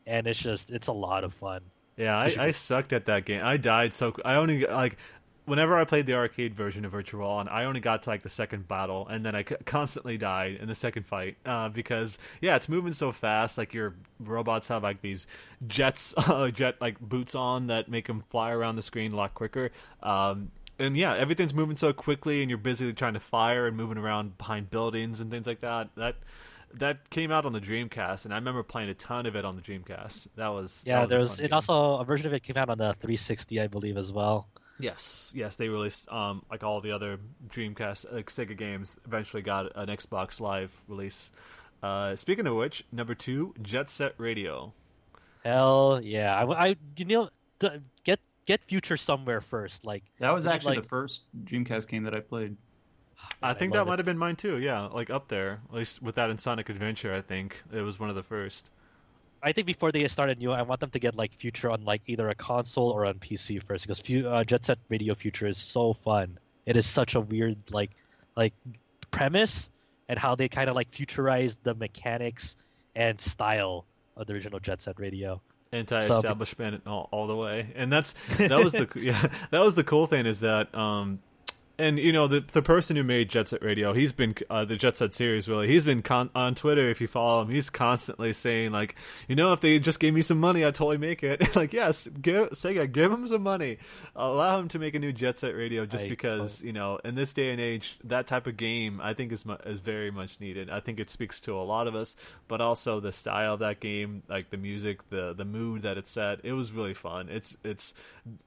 [0.07, 1.61] and it's just it's a lot of fun.
[1.98, 3.41] Yeah, I, I sucked at that game.
[3.44, 4.14] I died so.
[4.26, 4.98] I only like
[5.45, 8.30] whenever I played the arcade version of Virtual On, I only got to like the
[8.30, 12.68] second battle, and then I constantly died in the second fight uh, because yeah, it's
[12.68, 13.57] moving so fast.
[13.57, 15.26] Like your robots have like these
[15.68, 19.34] jets, uh, jet like boots on that make them fly around the screen a lot
[19.36, 19.72] quicker.
[20.03, 23.97] Um, and yeah, everything's moving so quickly, and you're busy trying to fire and moving
[23.97, 25.89] around behind buildings and things like that.
[25.95, 26.15] That
[26.73, 29.56] that came out on the Dreamcast, and I remember playing a ton of it on
[29.56, 30.27] the Dreamcast.
[30.35, 31.53] That was that Yeah, was there was it game.
[31.53, 34.47] also a version of it came out on the 360, I believe, as well.
[34.77, 39.72] Yes, yes, they released um like all the other Dreamcast like Sega games eventually got
[39.76, 41.31] an Xbox Live release.
[41.81, 44.73] Uh, speaking of which, number two, Jet Set Radio.
[45.43, 46.35] Hell yeah!
[46.35, 47.30] I, I you know
[48.03, 49.86] get get Future somewhere first.
[49.86, 52.56] Like That was actually like- the first Dreamcast game that I played.
[53.42, 54.58] I I think love that might have been mine too.
[54.60, 57.14] Yeah, like up there, at least with that in Sonic Adventure.
[57.14, 58.70] I think it was one of the first.
[59.42, 62.02] I think before they start new, I want them to get like Future on like
[62.08, 65.58] either a console or on PC first because Fu- uh, Jet Set Radio Future is
[65.58, 66.38] so fun.
[66.66, 67.92] It is such a weird like
[68.36, 68.54] like
[69.12, 69.70] premise
[70.10, 72.56] and how they kind of like futurize the mechanics
[72.96, 73.86] and style
[74.18, 75.42] of the original Jet Set Radio.
[75.72, 77.72] Anti-establishment all, all the way.
[77.76, 81.20] And that's that was the yeah that was the cool thing is that um
[81.77, 84.76] and you know the the person who made Jet Set Radio, he's been uh, the
[84.76, 85.68] Jet Set series really.
[85.68, 86.89] He's been con- on Twitter.
[86.89, 88.95] If you follow him, he's constantly saying like,
[89.27, 91.56] you know, if they just gave me some money, I'd totally make it.
[91.56, 93.77] like, yes, give Sega, give him some money,
[94.15, 97.15] allow him to make a new Jet Set Radio, just I- because you know, in
[97.15, 100.39] this day and age, that type of game I think is mu- is very much
[100.39, 100.69] needed.
[100.69, 102.15] I think it speaks to a lot of us,
[102.47, 106.07] but also the style of that game, like the music, the the mood that it
[106.07, 106.39] set.
[106.43, 107.30] It was really fun.
[107.30, 107.93] It's it's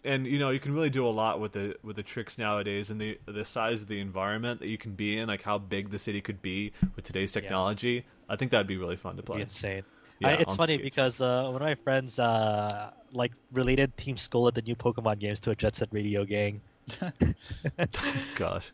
[0.05, 2.91] and you know you can really do a lot with the with the tricks nowadays
[2.91, 5.91] and the the size of the environment that you can be in like how big
[5.91, 9.27] the city could be with today's technology i think that'd be really fun to It'd
[9.27, 9.83] be play insane.
[10.21, 10.97] Yeah, I, it's funny skates.
[10.97, 15.21] because uh, one of my friends uh, like related Team Skull at the new Pokemon
[15.21, 16.61] games to a Jet Set Radio gang.
[18.37, 18.73] gosh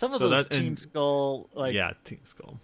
[0.00, 2.58] Some of So those that- Team and- Skull like yeah team skull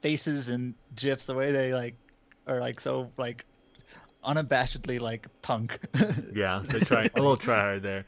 [0.00, 1.94] faces and gifs, the way they like
[2.46, 3.44] are like so like
[4.24, 5.78] unabashedly like punk.
[6.34, 8.04] yeah they try a little try hard there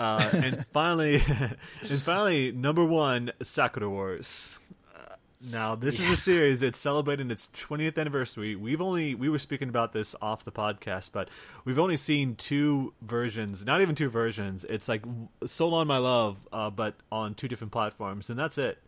[0.00, 1.16] uh, and finally
[1.88, 4.58] and finally number one sakura wars.
[4.96, 8.56] Uh, now this is a series that's celebrating its 20th anniversary.
[8.56, 11.28] We've only we were speaking about this off the podcast but
[11.66, 14.64] we've only seen two versions not even two versions.
[14.68, 15.04] It's like
[15.46, 18.78] so long my love uh, but on two different platforms and that's it.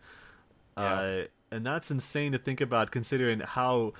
[0.74, 3.93] Uh, and that's insane to think about considering how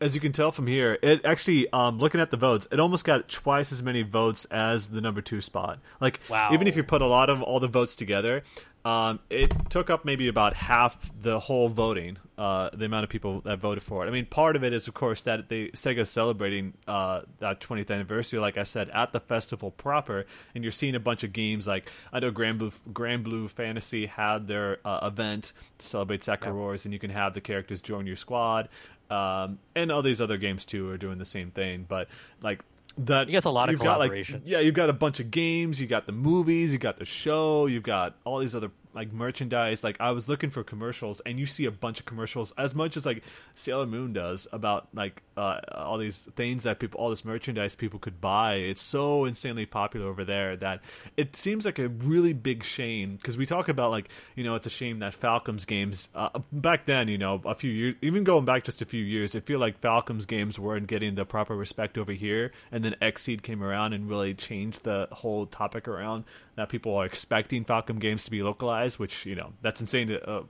[0.00, 3.04] as you can tell from here, it actually, um, looking at the votes, it almost
[3.04, 5.78] got twice as many votes as the number two spot.
[6.00, 6.50] Like, Wow.
[6.52, 8.42] even if you put a lot of all the votes together,
[8.84, 13.40] um, it took up maybe about half the whole voting, uh, the amount of people
[13.40, 14.08] that voted for it.
[14.08, 17.90] I mean, part of it is, of course, that they Sega celebrating uh, that 20th
[17.90, 20.24] anniversary, like I said, at the festival proper,
[20.54, 24.46] and you're seeing a bunch of games like I know Granblue, Grand Blue Fantasy had
[24.46, 26.54] their uh, event to celebrate Sakura.
[26.54, 28.68] Wars, and you can have the characters join your squad
[29.10, 31.84] um, and all these other games too are doing the same thing.
[31.88, 32.08] But
[32.42, 32.60] like
[32.98, 34.42] that, You got a lot of you've got, like, collaborations.
[34.44, 35.80] yeah, you've got a bunch of games.
[35.80, 36.72] You got the movies.
[36.72, 37.66] You got the show.
[37.66, 39.84] You've got all these other like merchandise.
[39.84, 42.96] Like I was looking for commercials, and you see a bunch of commercials as much
[42.96, 43.22] as like
[43.54, 47.98] Sailor Moon does about like uh, all these things that people, all this merchandise people
[47.98, 48.54] could buy.
[48.54, 50.80] It's so insanely popular over there that
[51.16, 54.66] it seems like a really big shame because we talk about like you know it's
[54.66, 58.46] a shame that Falcom's games uh, back then you know a few years even going
[58.46, 61.98] back just a few years it feel like Falcom's games weren't getting the proper respect
[61.98, 66.24] over here, and then Xseed came around and really changed the whole topic around
[66.56, 70.08] that people are expecting Falcom games to be localized, which you know that's insane.
[70.08, 70.42] To, uh,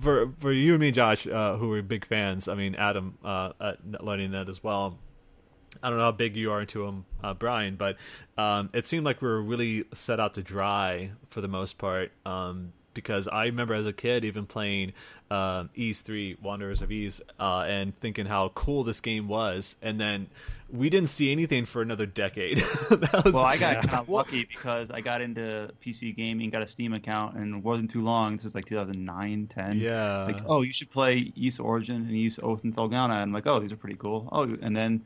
[0.00, 2.48] for for you and me, Josh, uh, who are big fans.
[2.48, 4.98] I mean, Adam uh, at learning that as well.
[5.82, 7.96] I don't know how big you are into him, uh, Brian, but
[8.38, 12.12] um, it seemed like we were really set out to dry for the most part.
[12.24, 14.92] Um, because I remember as a kid even playing
[15.30, 19.76] um, Ys 3, Wanderers of Ys, uh, and thinking how cool this game was.
[19.80, 20.26] And then
[20.68, 22.60] we didn't see anything for another decade.
[22.90, 23.80] was, well, I got yeah.
[23.82, 27.62] kind of lucky because I got into PC gaming, got a Steam account, and it
[27.62, 28.36] wasn't too long.
[28.36, 29.78] This was like 2009, 10.
[29.78, 30.24] Yeah.
[30.24, 33.10] Like, oh, you should play Ys Origin and Ys Oath and Felghana.
[33.10, 34.28] And I'm like, oh, these are pretty cool.
[34.32, 35.04] Oh, and then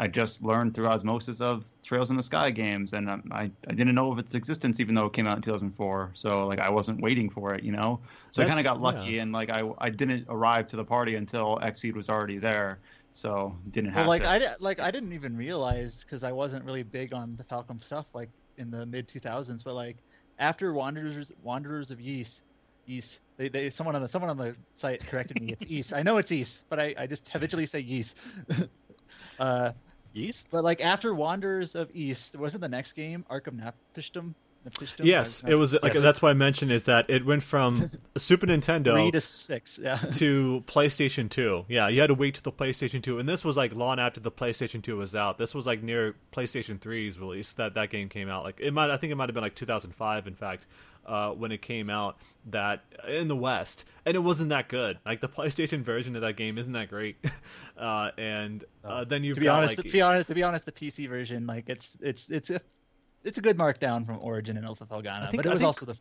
[0.00, 3.94] I just learned through osmosis of Trails in the Sky games, and I, I didn't
[3.94, 6.12] know of its existence even though it came out in 2004.
[6.14, 8.00] So like I wasn't waiting for it, you know.
[8.30, 9.22] So That's, I kind of got lucky, yeah.
[9.22, 12.78] and like I I didn't arrive to the party until Xseed was already there,
[13.12, 14.06] so didn't have.
[14.06, 14.28] Well, like to.
[14.28, 18.06] I like I didn't even realize because I wasn't really big on the Falcom stuff
[18.14, 19.98] like in the mid 2000s, but like
[20.38, 22.40] after Wanderers Wanderers of Yeast
[22.86, 23.20] Ys.
[23.36, 25.56] They, they someone on the someone on the site corrected me.
[25.60, 25.92] It's Ys.
[25.92, 28.16] I know it's Ys, but I, I just habitually say yeast.
[29.38, 29.72] uh,
[30.14, 30.46] East?
[30.50, 34.34] But like after Wanderers of East, wasn't the next game Ark of Napishtim?
[35.02, 36.02] Yes, it was like yes.
[36.02, 39.96] that's why I mentioned is that it went from Super Nintendo three to six, yeah,
[40.16, 41.64] to PlayStation Two.
[41.68, 44.20] Yeah, you had to wait to the PlayStation Two, and this was like long after
[44.20, 45.38] the PlayStation Two was out.
[45.38, 48.44] This was like near PlayStation 3's release that that game came out.
[48.44, 50.66] Like it might, I think it might have been like 2005, in fact,
[51.06, 52.18] uh, when it came out
[52.50, 54.98] that in the West, and it wasn't that good.
[55.06, 57.16] Like the PlayStation version of that game isn't that great.
[57.78, 60.42] uh, and uh, then you've to be got, honest, like, to be honest, to be
[60.42, 62.60] honest, the PC version, like it's it's it's a
[63.24, 65.66] it's a good markdown from Origin and Oath of Felghana, but it was think...
[65.66, 65.96] also the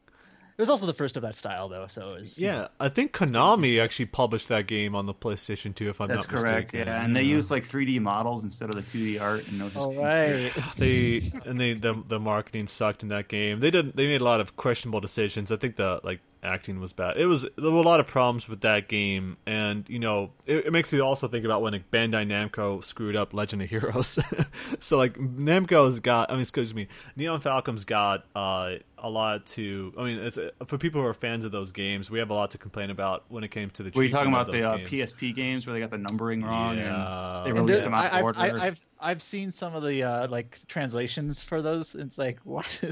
[0.59, 1.87] it was also the first of that style, though.
[1.87, 5.87] So was, yeah, know, I think Konami actually published that game on the PlayStation 2,
[5.87, 6.89] if I'm That's not correct, mistaken.
[6.89, 9.47] Yeah, and they used like 3D models instead of the 2D art.
[9.47, 10.51] And no All right.
[10.77, 13.61] they and they the the marketing sucked in that game.
[13.61, 15.49] They did they made a lot of questionable decisions.
[15.49, 17.17] I think the like acting was bad.
[17.17, 20.67] It was there were a lot of problems with that game, and you know it,
[20.67, 24.19] it makes you also think about when like, Bandai Namco screwed up Legend of Heroes.
[24.79, 26.87] so like Namco's got, I mean, excuse me,
[27.17, 29.93] Nihon Falcom's got uh, a lot to.
[29.97, 32.51] I mean, it's for people who are fans of those games, we have a lot
[32.51, 33.91] to complain about when it came to the.
[33.93, 37.43] Were you talking about the uh, PSP games where they got the numbering wrong yeah.
[37.43, 38.39] and they released them out of order?
[38.39, 41.95] I, I've I've seen some of the uh, like translations for those.
[41.95, 42.83] It's like what.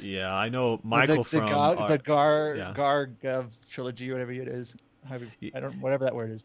[0.00, 2.72] Yeah, I know Michael the, the, from Gar, our, the Gar yeah.
[2.74, 4.76] Gar Gov trilogy, whatever it is.
[5.10, 5.18] I
[5.60, 6.44] don't whatever that word is.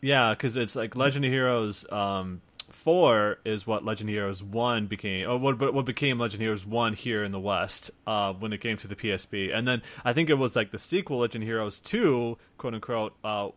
[0.00, 4.86] Yeah, because it's like Legend of Heroes um, four is what Legend of Heroes one
[4.86, 8.52] became, or what what became Legend of Heroes one here in the West uh, when
[8.52, 11.44] it came to the PSP, and then I think it was like the sequel Legend
[11.44, 13.14] of Heroes two, quote unquote.
[13.22, 13.48] Uh,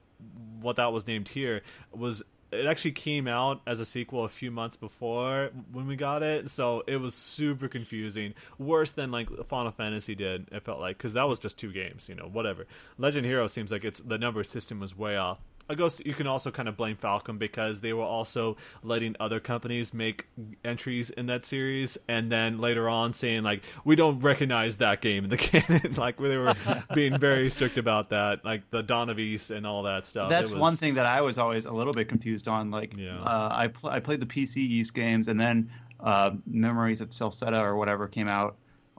[0.59, 1.61] what that was named here
[1.91, 6.23] was it actually came out as a sequel a few months before when we got
[6.23, 8.33] it, so it was super confusing.
[8.57, 10.47] Worse than like Final Fantasy did.
[10.51, 12.65] It felt like because that was just two games, you know, whatever.
[12.97, 15.39] Legend Hero seems like it's the number system was way off.
[15.69, 19.39] I guess you can also kind of blame Falcom because they were also letting other
[19.39, 20.27] companies make
[20.63, 25.25] entries in that series, and then later on saying like we don't recognize that game
[25.25, 26.55] in the canon, like they were
[26.93, 30.29] being very strict about that, like the Dawn of Ys and all that stuff.
[30.29, 30.59] That's was...
[30.59, 32.71] one thing that I was always a little bit confused on.
[32.71, 33.19] Like, yeah.
[33.21, 35.69] uh, I pl- I played the PC Ys games, and then
[35.99, 38.55] uh, Memories of Celceta or whatever came out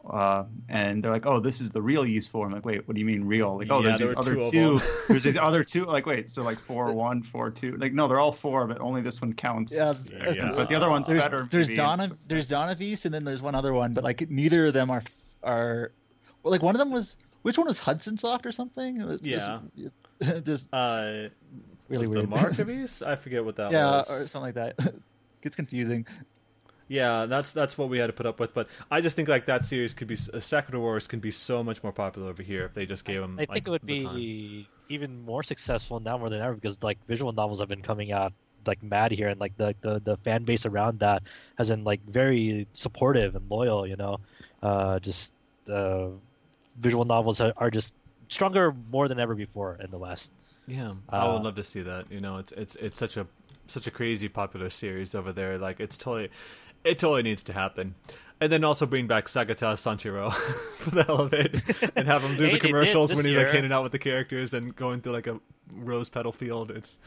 [0.09, 2.95] uh, and they're like, "Oh, this is the real Ys four." I'm like, "Wait, what
[2.95, 4.51] do you mean real?" Like, "Oh, yeah, there's these other two.
[4.51, 5.85] two there's these other two.
[5.85, 7.77] Like, wait, so like four one, four two.
[7.77, 9.75] Like, no, they're all four, but only this one counts.
[9.75, 10.53] Yeah, yeah.
[10.55, 11.49] but the other one's there's, better.
[11.51, 14.29] There's Dawn of there's Dawn of Ys, and then there's one other one, but like
[14.31, 15.03] neither of them are
[15.43, 15.93] are.
[16.43, 19.01] Well, like one of them was which one was Hudson Soft or something?
[19.01, 19.61] It's, yeah.
[20.45, 21.29] Just uh,
[21.89, 22.25] really weird.
[22.25, 23.03] The Mark of Ys?
[23.03, 24.11] I forget what that yeah, was.
[24.11, 24.95] Yeah, or something like that.
[25.43, 26.07] Gets confusing.
[26.89, 28.55] Yeah, that's that's what we had to put up with.
[28.55, 31.62] But I just think like that series could be a Sakura Wars can be so
[31.62, 33.36] much more popular over here if they just gave them.
[33.39, 34.66] I like, think it would be time.
[34.89, 38.32] even more successful now more than ever because like visual novels have been coming out
[38.66, 41.23] like mad here, and like the the, the fan base around that
[41.56, 43.86] has been like very supportive and loyal.
[43.86, 44.20] You know,
[44.62, 45.35] uh, just
[45.69, 46.09] uh,
[46.81, 47.94] visual novels are, are just
[48.28, 50.32] stronger more than ever before in the West.
[50.66, 52.10] Yeah, I would uh, love to see that.
[52.10, 53.27] You know, it's it's it's such a
[53.66, 55.59] such a crazy popular series over there.
[55.59, 56.31] Like it's totally
[56.85, 57.95] it totally needs to happen.
[58.41, 60.33] and then also bring back Segata Sanshiro
[60.77, 61.61] for the hell of it,
[61.97, 63.53] and have him do Hey, the commercials when he's like year.
[63.53, 65.41] handing out with the characters and going through like a
[65.73, 66.71] rose petal field.
[66.71, 66.99] It's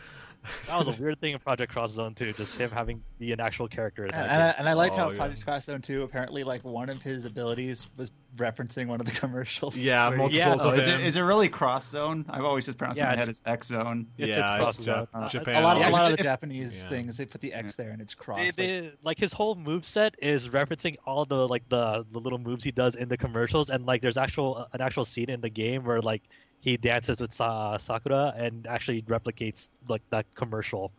[0.68, 3.40] That was a weird thing in Project Cross Zone too, just him having be an
[3.40, 4.06] actual character.
[4.06, 5.18] And, and, I, and I liked Oh, how yeah.
[5.18, 9.12] Project Cross Zone 2 apparently like one of his abilities was referencing one of the
[9.20, 9.76] commercials.
[9.78, 12.26] yeah, where multiples Yeah, of Oh, is it is it really cross zone?
[12.30, 14.08] I've always just pronounced Yeah, it in my head as X zone.
[14.18, 15.08] It's- yeah, it's it's cross Ja- zone.
[15.14, 15.56] Uh, Japan.
[15.56, 16.90] a lot, Yeah, a lot of the Japanese yeah.
[16.90, 18.40] things they put the X there and it's Cross.
[18.40, 22.20] They, like- they, like his whole move set is referencing all the like the, the
[22.20, 25.42] little moves he does in the commercials, and like there's actual an actual scene in
[25.42, 26.24] the game where like
[26.62, 30.92] he dances with Sa- Sakura and actually replicates like that commercial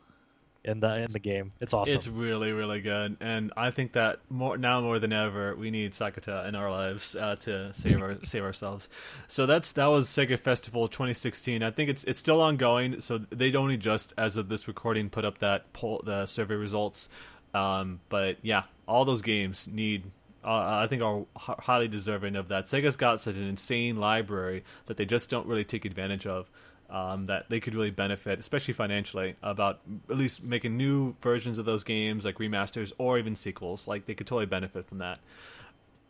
[0.65, 1.51] in the in the game.
[1.61, 1.95] It's awesome.
[1.95, 5.93] It's really, really good, and I think that more now more than ever, we need
[5.93, 8.89] Segata in our lives uh, to save our save ourselves.
[9.29, 11.63] So that's that was Sega Festival 2016.
[11.63, 13.01] I think it's it's still ongoing.
[13.01, 17.09] So they only just as of this recording put up that poll the survey results.
[17.55, 20.05] Um, but yeah, all those games need.
[20.45, 22.67] Uh, I think are highly deserving of that.
[22.67, 26.51] Sega's got such an insane library that they just don't really take advantage of
[26.91, 31.65] um, that they could really benefit, especially financially, about at least making new versions of
[31.65, 33.89] those games, like remasters or even sequels.
[33.89, 35.19] Like they could totally benefit from that.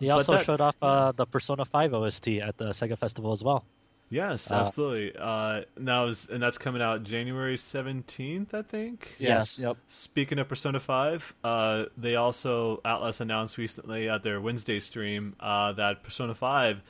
[0.00, 3.44] They also that- showed off uh, the Persona 5 OST at the Sega Festival as
[3.44, 3.64] well.
[4.12, 5.18] Yes, Uh, absolutely.
[5.18, 9.08] Uh, now is and that's coming out January seventeenth, I think.
[9.18, 9.58] Yes.
[9.58, 9.78] Yep.
[9.88, 15.72] Speaking of Persona 5, uh, they also Atlus announced recently at their Wednesday stream uh,
[15.72, 16.82] that Persona 5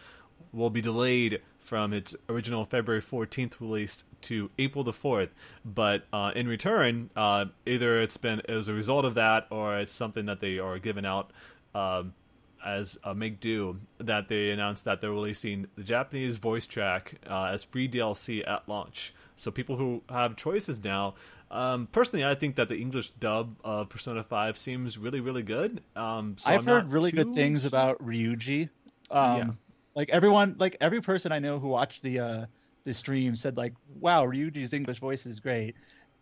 [0.53, 5.28] will be delayed from its original February 14th release to April the 4th.
[5.65, 9.93] But uh, in return, uh, either it's been as a result of that or it's
[9.93, 11.31] something that they are giving out
[11.73, 12.15] um,
[12.64, 17.44] as a make do that they announced that they're releasing the Japanese voice track uh,
[17.44, 19.14] as free DLC at launch.
[19.36, 21.14] So people who have choices now.
[21.51, 25.82] Um, personally, I think that the English dub of Persona 5 seems really, really good.
[25.94, 28.70] Um, so I've I'm heard really too good things about Ryuji.
[29.10, 29.51] Um, Yeah.
[29.94, 32.47] Like everyone, like every person I know who watched the uh,
[32.84, 35.74] the stream said like, "Wow, Ryuji's English voice is great."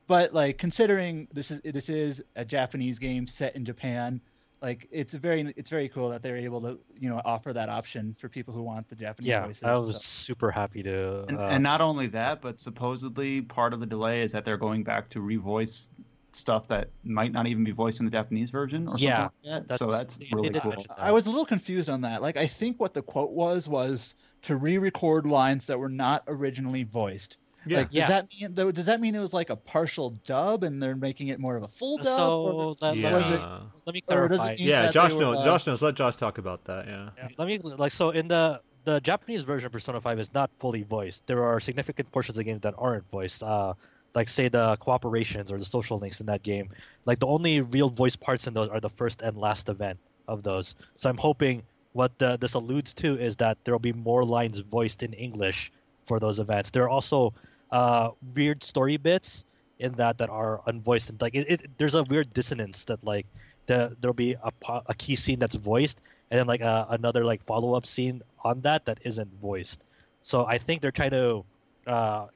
[0.08, 4.20] But like considering this is this is a Japanese game set in Japan,
[4.62, 8.14] like it's very it's very cool that they're able to you know offer that option
[8.18, 9.62] for people who want the Japanese Yeah, voices.
[9.64, 9.98] I was so.
[9.98, 11.24] super happy to.
[11.28, 14.56] And, uh, and not only that, but supposedly part of the delay is that they're
[14.58, 15.88] going back to revoice
[16.32, 19.66] stuff that might not even be voiced in the Japanese version or something Yeah, like
[19.68, 19.78] that.
[19.78, 20.70] so that's- that's really they cool.
[20.70, 21.02] mention that.
[21.02, 22.22] I was a little confused on that.
[22.22, 26.84] Like, I think what the quote was was to re-record lines that were not originally
[26.84, 27.38] voiced.
[27.66, 27.78] Yeah.
[27.78, 28.08] Like, does Yeah.
[28.08, 28.70] that mean though?
[28.72, 31.62] Does that mean it was like a partial dub, and they're making it more of
[31.62, 32.06] a full dub?
[32.06, 33.10] or- so let, yeah.
[33.16, 33.40] let, me, it-
[33.86, 34.56] let me or does it clarify.
[34.58, 35.38] yeah, Josh they were, knows.
[35.38, 35.82] uh, Josh knows.
[35.82, 36.86] Let Josh talk about that.
[36.86, 37.10] Yeah.
[37.16, 40.50] Yeah, let me like so in the the Japanese version of Persona 5 is not
[40.58, 41.26] fully voiced.
[41.26, 43.42] There are significant portions of the game that aren't voiced.
[43.42, 43.74] Uh,
[44.14, 46.70] like say the cooperations or the social links in that game.
[47.04, 50.42] Like the only real voice parts in those are the first and last event of
[50.42, 50.74] those.
[50.96, 51.62] So I'm hoping
[51.92, 55.70] what the, this alludes to is that there will be more lines voiced in English
[56.06, 56.70] for those events.
[56.70, 57.34] There are also
[57.72, 59.44] uh, weird story bits
[59.78, 61.10] in that that are unvoiced.
[61.10, 63.26] And like it, it, there's a weird dissonance that like
[63.66, 64.52] the there'll be a,
[64.86, 65.98] a key scene that's voiced
[66.30, 69.82] and then like uh, another like follow up scene on that that isn't voiced.
[70.22, 71.44] So I think they're trying to
[71.86, 72.26] uh,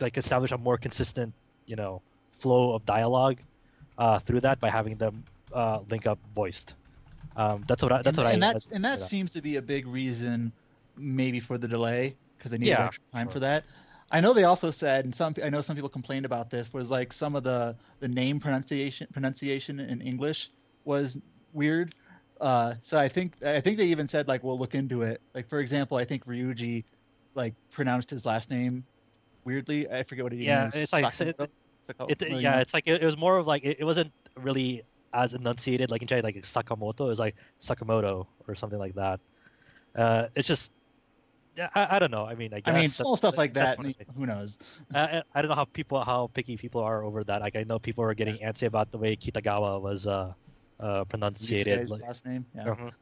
[0.00, 1.34] like establish a more consistent,
[1.66, 2.02] you know,
[2.38, 3.38] flow of dialogue
[3.98, 6.74] uh, through that by having them uh, link up voiced.
[7.36, 9.56] Um, that's what I, that's and, what and I that's and that seems to be
[9.56, 10.52] a big reason,
[10.96, 13.32] maybe for the delay because they need Yeah, extra time sure.
[13.32, 13.64] for that.
[14.12, 16.90] I know they also said, and some I know some people complained about this was
[16.90, 20.50] like some of the the name pronunciation pronunciation in English
[20.84, 21.16] was
[21.52, 21.94] weird.
[22.40, 25.20] Uh, so I think I think they even said like we'll look into it.
[25.34, 26.84] Like for example, I think Ryuji
[27.34, 28.84] like pronounced his last name
[29.44, 29.88] weirdly.
[29.88, 31.10] I forget what he Yeah, it's like-?
[31.12, 31.48] Saka-
[32.08, 34.82] It, well, yeah, it's like it, it was more of like it, it wasn't really
[35.12, 37.00] as enunciated like in China, like Sakamoto.
[37.00, 39.20] It was like Sakamoto or something like that.
[39.96, 40.72] Uh, it's just,
[41.74, 42.24] I, I don't know.
[42.24, 43.78] I mean, I guess I mean, that's- small stuff like that.
[43.78, 44.14] what it is.
[44.16, 44.58] Who knows?
[44.94, 47.40] I, I- I don't know how people how picky people are over that.
[47.40, 50.32] Like I know people are getting antsy about the way Kitagawa was uh,
[50.80, 52.46] uh pronunciated Yusuke's like, last name.
[52.54, 52.64] Yeah.
[52.74, 52.92] Mhm.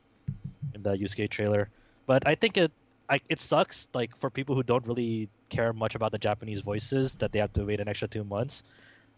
[0.74, 1.68] in the Yusuke trailer.
[2.06, 2.72] But I think it
[3.09, 7.16] I, it sucks like for people who don't really care much about the Japanese voices
[7.16, 8.62] that they have to wait an extra two months.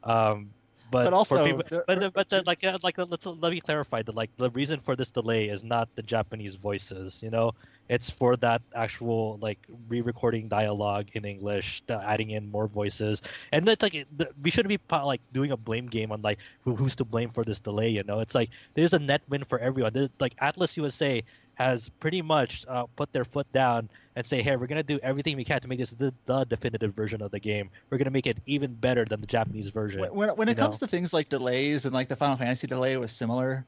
[0.04, 0.50] Um,
[0.90, 3.52] but, But also, for people, there- but but the, like uh, like uh, let's let
[3.52, 7.22] me clarify that like the reason for this delay is not the Japanese voices.
[7.22, 7.52] You know,
[7.88, 13.22] it's for that actual like re-recording dialogue in English, the adding in more voices,
[13.52, 14.06] and it's like
[14.42, 17.44] we shouldn't be like doing a blame game on like who, who's to blame for
[17.44, 17.88] this delay.
[17.88, 19.92] You know, it's like there's a net win for everyone.
[19.92, 21.22] There's, like Atlus USA
[21.54, 25.36] has pretty much uh, put their foot down and say, "Hey, we're gonna do everything
[25.36, 27.68] we can to make this the, the definitive version of the game.
[27.90, 30.56] We're gonna make it even better than the Japanese version." When, when, when it you
[30.56, 30.86] comes know?
[30.86, 33.66] to things like delays and like the Final Fantasy delay was similar,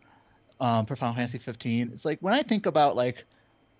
[0.61, 1.91] um, for Final Fantasy 15.
[1.93, 3.27] It's like when I think about like,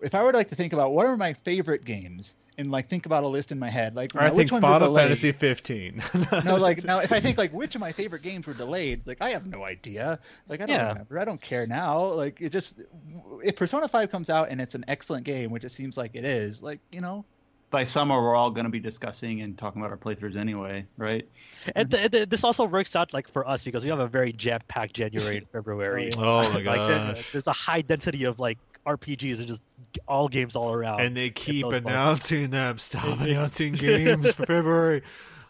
[0.01, 2.89] if I were to like to think about what are my favorite games and like
[2.89, 4.95] think about a list in my head, like I now, which think were Final?
[4.95, 6.03] Fantasy 15.
[6.45, 9.19] no, like now if I think like which of my favorite games were delayed, like
[9.21, 10.19] I have no idea.
[10.49, 10.89] Like I don't Yeah.
[10.89, 11.19] remember.
[11.19, 12.05] I don't care now.
[12.13, 12.81] Like it just
[13.43, 16.25] if Persona 5 comes out and it's an excellent game, which it seems like it
[16.25, 17.25] is, like, you know,
[17.71, 21.27] By summer, we're all going to be discussing and talking about our playthroughs anyway, right?
[21.75, 24.33] And th- th- this also works out like for us because we have a very
[24.33, 26.11] jam-packed January and February.
[26.17, 29.63] oh my like there- there's a high density of like RPGs and just
[30.09, 31.01] all games all around.
[31.01, 31.87] and they keep those months.
[31.89, 32.79] announcing them.
[32.79, 35.03] Stop It's- announcing games for February.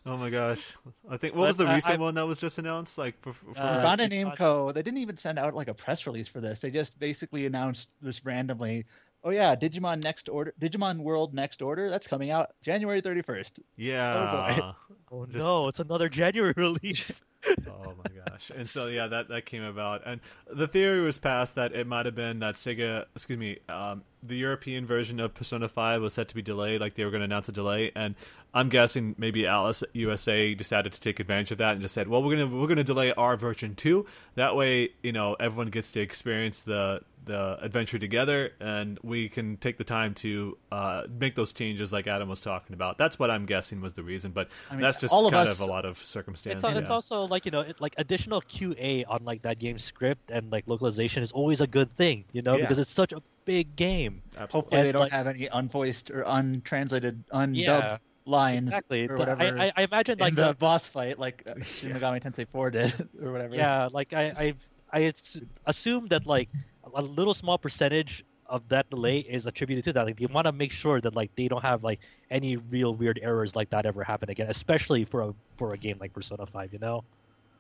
[0.07, 0.63] Oh my gosh!
[1.09, 2.99] I think what was the uh, recent I- one that was just announced?
[2.99, 6.07] Like for, for Uh, Bandai because- Namco, they didn't even send out like a press
[6.07, 6.61] release for this.
[6.61, 8.85] They just basically announced this randomly.
[9.27, 13.61] Oh yeah, Digimon Next Order, Digimon World Next Order, that's coming out January 31st.
[13.79, 14.73] yeah.
[15.11, 17.23] oh just- no, it's another January release.
[17.69, 18.51] Oh my gosh!
[18.55, 20.21] And so yeah, that that came about, and
[20.53, 24.37] the theory was passed that it might have been that Sega, excuse me, um, the
[24.37, 27.27] European version of Persona Five was set to be delayed, like they were going to
[27.27, 28.15] announce a delay, and
[28.55, 32.23] I'm guessing maybe Atlus USA decided to take advantage of that and just said, well,
[32.23, 34.07] we're gonna we're gonna delay our version too.
[34.37, 39.57] That way, you know, everyone gets to experience the the adventure together, and we can
[39.57, 42.99] take the time to uh, make those changes, like Adam was talking about.
[42.99, 45.49] That's what I'm guessing was the reason, but I mean, that's just all of kind
[45.49, 46.57] us- of a lot of circumstance.
[46.57, 46.95] It's, al- it's yeah.
[46.95, 50.65] also like you know, it, like additional QA on like that game's script and like
[50.67, 52.63] localization is always a good thing, you know, Yeah.
[52.65, 54.23] because it's such a big game.
[54.39, 54.53] Absolutely.
[54.57, 59.05] Hopefully they don't like- have any unvoiced or untranslated, undubbed Yeah, lines Exactly.
[59.05, 59.43] or The- whatever.
[59.43, 62.47] I, I, I imagine in like the the, boss fight, like uh, Shin Megami Tensei
[62.49, 63.55] 4 did, or whatever.
[63.55, 64.55] yeah, like I I
[64.93, 66.49] I s- assume that like
[66.95, 70.05] a little small percentage of that delay is attributed to that.
[70.07, 72.01] Like they want to make sure that like they don't have like
[72.31, 75.97] any real weird errors like that ever happen again, especially for a for a game
[76.01, 76.73] like Persona Five.
[76.73, 77.05] You know.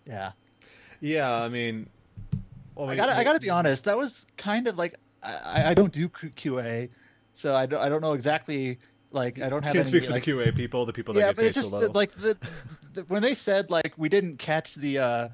[0.06, 0.32] Yeah.
[1.01, 1.89] Yeah, I mean,
[2.74, 3.85] well, I we- gotta, I gotta be honest.
[3.85, 6.89] That was kind of like I, I don't do QA,
[7.32, 8.78] so I don't, I don't know exactly.
[9.10, 9.98] Like I don't have can't any.
[9.98, 11.70] speak for like, the QA people, the people that yeah, get but paid it's just
[11.70, 12.36] the, like the,
[12.94, 15.28] the when they said like we didn't catch the uh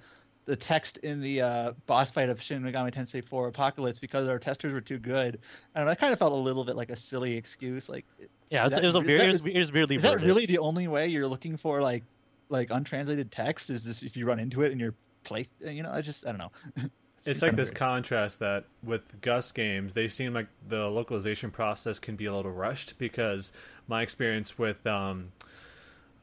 [0.45, 4.39] the text in the uh boss fight of Shin Megami Tensei 4 Apocalypse because our
[4.39, 5.39] testers were too good.
[5.75, 7.89] And I kind of felt a little bit like a silly excuse.
[7.89, 8.05] Like,
[8.51, 10.21] Yeah, That- it was a is very that- it was, it was weirdly is that
[10.21, 12.03] really the only way you're looking for like
[12.51, 13.71] like untranslated text?
[13.71, 14.95] Is just if you run into it in your
[15.25, 15.49] place?
[15.61, 16.53] You know, I just I don't know.
[17.25, 17.75] it's like this weird.
[17.75, 22.53] contrast that with Gust games, they seem like the localization process can be a little
[22.53, 23.53] rushed because
[23.87, 25.33] my experience with um,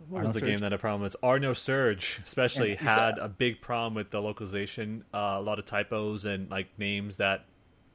[0.10, 0.42] what was the Surge?
[0.42, 1.16] game that had a problem with?
[1.24, 5.66] Ar nosurge, especially Yeah, had a big problem with the localization, uh, a lot of
[5.66, 7.46] typos and like names that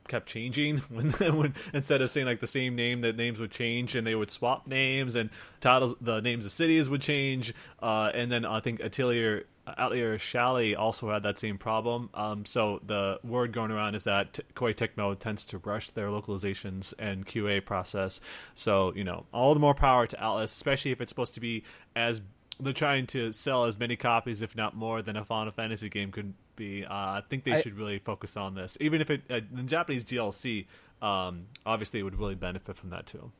[0.08, 3.94] kept changing when, when instead of saying like the same name that names would change
[3.94, 5.30] and they would swap names and
[5.60, 10.76] titles the names of cities would change uh, and then I think Atelier Atelier Shallie
[10.76, 12.10] also had that same problem.
[12.14, 16.08] Um, so the word going around is that T- Koei Tecmo tends to rush their
[16.08, 18.20] localizations and QA process.
[18.54, 21.62] So you know all the more power to Atlus especially if it's supposed to be
[21.94, 22.20] as
[22.62, 26.10] they're trying to sell as many copies, if not more, than a Final Fantasy game
[26.12, 26.84] could be.
[26.84, 29.62] Uh, I think they I- should really focus on this, even if it uh, the
[29.64, 30.66] Japanese DLC.
[31.00, 33.32] Um, obviously, it would really benefit from that too.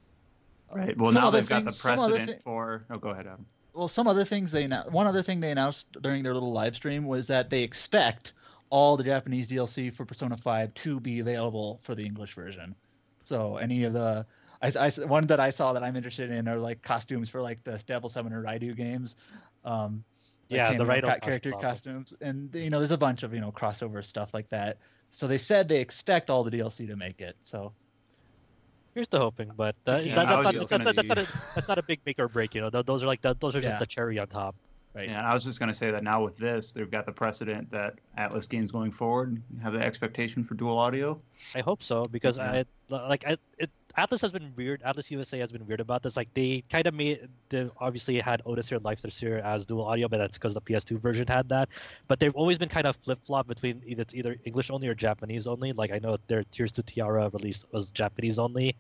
[0.74, 0.96] Right.
[0.96, 2.84] Well, Some now they've got the things- precedent thi- for.
[2.90, 3.46] Oh, go ahead, Adam.
[3.74, 6.74] well, some other things they annou- one other thing they announced during their little live
[6.74, 8.32] stream was that they expect
[8.70, 12.74] all the Japanese DLC for Persona 5 to be available for the English version.
[13.24, 14.24] So any of the
[14.62, 17.62] I, I- one that I saw that I'm interested in are like costumes for like
[17.64, 19.16] the Devil Summoner Raidou games.
[19.64, 20.04] Um,
[20.50, 21.68] like Yeah, the cameo Raidou character also.
[21.68, 24.78] costumes, and you know, there's a bunch of you know crossover stuff like that.
[25.10, 27.36] So they said they expect all the DLC to make it.
[27.42, 27.72] So
[28.94, 30.66] Here's the hoping, but that, that, that's, not, that's,
[30.96, 32.54] that's, not a, that's not a big make or break.
[32.54, 33.78] You know, those are like the, those are just Yeah.
[33.78, 34.54] the cherry on top.
[34.94, 35.08] Right.
[35.08, 37.12] Yeah, and I was just going to say that now with this, they've got the
[37.12, 41.18] precedent that Atlus games going forward have the expectation for dual audio.
[41.54, 42.64] I hope so because Yeah.
[42.90, 43.70] I like I, it.
[43.96, 44.82] Atlus has been weird.
[44.82, 46.14] Atlus USA has been weird about this.
[46.14, 50.08] Like they kind of made they obviously had Odyssey or Life year as dual audio,
[50.08, 51.70] but that's because the PS2 version had that.
[52.06, 54.94] But they've always been kind of flip flop between either it's either English only or
[54.94, 55.72] Japanese only.
[55.72, 58.76] Like I know their Tears to Tiara release was Japanese only,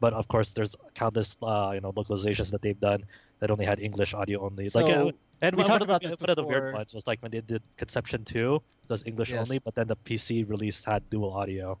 [0.00, 3.04] but of course there's countless uh, you know localizations that they've done
[3.40, 4.68] that only had English audio only.
[4.74, 5.12] like So, uh,
[5.42, 7.40] and we one talked about this one of the weird ones was like when they
[7.40, 9.42] did Conception 2 was English Yes.
[9.42, 11.78] only, but then the PC release had dual audio.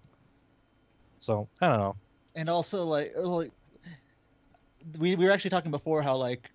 [1.20, 1.96] So I don't know.
[2.34, 3.52] and also like, uh, like
[4.98, 6.50] we, we were actually talking before how like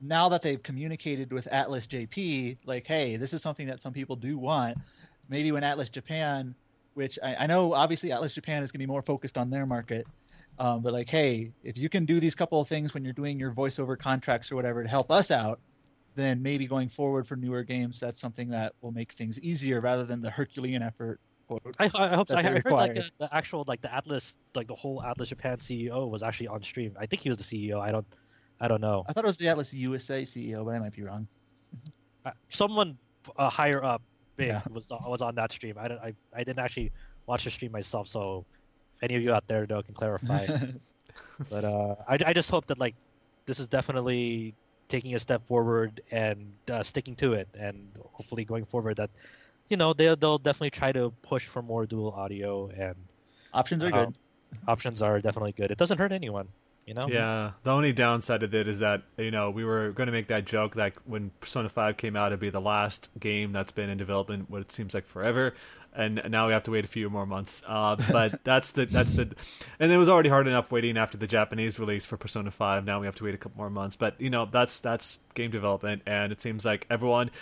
[0.00, 4.16] now that they've communicated with atlus jp like hey this is something that some people
[4.16, 4.76] do want
[5.28, 6.54] maybe when atlus japan
[6.94, 9.66] which i, I know obviously atlus japan is going to be more focused on their
[9.66, 10.06] market
[10.58, 13.38] um, but like hey if you can do these couple of things when you're doing
[13.38, 15.60] your voiceover contracts or whatever to help us out
[16.14, 20.04] then maybe going forward for newer games that's something that will make things easier rather
[20.04, 21.20] than the herculean effort
[21.78, 22.36] I, I hope so.
[22.36, 26.10] I heard like the, the, actual like the Atlus like the whole Atlus Japan CEO
[26.10, 26.96] was actually on stream.
[26.98, 27.80] I think he was the CEO.
[27.80, 28.06] I don't
[28.60, 29.04] I don't know.
[29.08, 31.28] I thought it was the Atlus USA CEO, but I might be wrong.
[32.24, 32.98] Uh, someone
[33.36, 34.02] uh, higher up
[34.36, 34.62] big yeah.
[34.70, 35.76] was was on that stream.
[35.78, 36.92] I, I I didn't actually
[37.26, 38.44] watch the stream myself, so
[39.02, 40.46] any of you out there know can clarify.
[41.50, 42.94] but uh, I I just hope that like
[43.46, 44.54] this is definitely
[44.88, 49.10] taking a step forward and uh, sticking to it, and hopefully going forward that
[49.68, 52.96] you know they'll they'll definitely try to push for more dual audio and
[53.52, 54.14] options are good.
[54.68, 55.70] Options are definitely good.
[55.70, 56.48] It doesn't hurt anyone.
[56.86, 57.08] You know?
[57.08, 57.52] Yeah.
[57.64, 60.46] The only downside of it is that you know we were going to make that
[60.46, 63.98] joke that when Persona Five came out, it'd be the last game that's been in
[63.98, 65.54] development what it seems like forever,
[65.92, 67.60] and now we have to wait a few more months.
[67.66, 69.34] Uh, but that's the that's the,
[69.80, 72.84] and it was already hard enough waiting after the Japanese release for Persona Five.
[72.84, 73.96] Now we have to wait a couple more months.
[73.96, 77.32] But you know that's that's game development, and it seems like everyone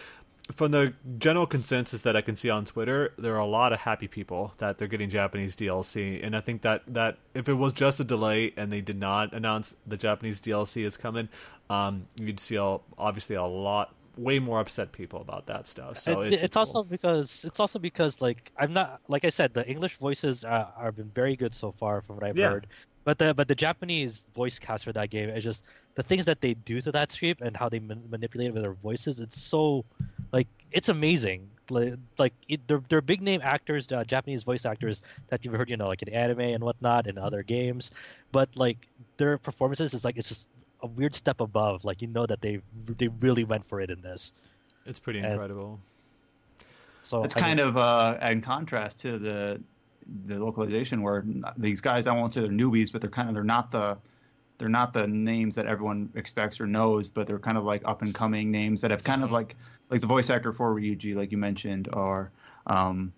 [0.53, 3.81] from the general consensus that I can see on Twitter, there are a lot of
[3.81, 7.73] happy people that they're getting Japanese DLC, and I think that that if it was
[7.73, 11.29] just a delay and they did not announce the Japanese DLC is coming,
[11.71, 15.99] um, you'd see a, obviously a lot way more upset people about that stuff.
[15.99, 19.55] So it, it's, it's, also because it's also because like I'm not like I said
[19.55, 22.51] the English voices uh, have been very good so far from what I've yeah.
[22.51, 22.67] heard,
[23.05, 25.65] but the but the Japanese voice cast for that game is just
[25.95, 28.63] the things that they do to that script and how they man- manipulate it with
[28.63, 29.21] their voices.
[29.21, 29.85] It's so
[30.33, 31.49] like it's amazing.
[31.71, 35.71] Like, like it, they're they're big name actors, uh, Japanese voice actors that you've heard,
[35.71, 37.91] you know, like in anime and whatnot and other games.
[38.33, 38.79] But like
[39.17, 40.49] their performances is like it's just
[40.83, 41.85] a weird step above.
[41.85, 44.33] Like you know that they they really went for it in this.
[44.87, 45.81] It's pretty and, incredible.
[47.03, 49.61] So it's I kind mean, of uh, in contrast to the
[50.27, 51.25] the localization where
[51.57, 53.97] these guys I won't say they're newbies, but they're kind of they're not the
[54.59, 58.03] they're not the names that everyone expects or knows, but they're kind of like up
[58.03, 59.57] and coming names that have kind of like
[59.91, 62.31] like the voice actor for Ryuji, like you mentioned, or
[62.67, 63.13] um,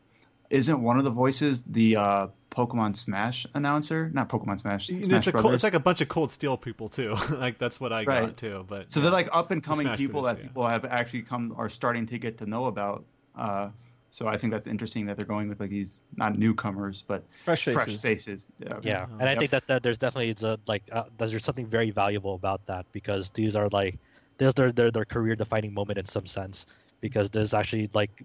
[0.50, 4.10] isn't one of the voices the uh, Pokemon Smash announcer?
[4.12, 4.86] Not Pokemon Smash.
[4.86, 7.14] Smash it's, cold, it's, like a bunch of Cold Steel people too.
[7.30, 8.26] like that's what I right.
[8.26, 8.64] got too.
[8.66, 9.04] But so yeah.
[9.04, 10.44] they're like up and coming people that yeah.
[10.44, 13.04] people have actually come are starting to get to know about.
[13.36, 13.68] Uh,
[14.16, 17.66] so I think that's interesting that they're going with like these not newcomers but fresh
[17.66, 17.74] faces.
[17.74, 18.46] Fresh faces.
[18.58, 19.06] Yeah, yeah.
[19.20, 22.34] and I think that, that there's definitely it's a, like uh, there's something very valuable
[22.34, 23.98] about that because these are like
[24.38, 26.64] this is their their, their career defining moment in some sense
[27.02, 28.24] because there's actually like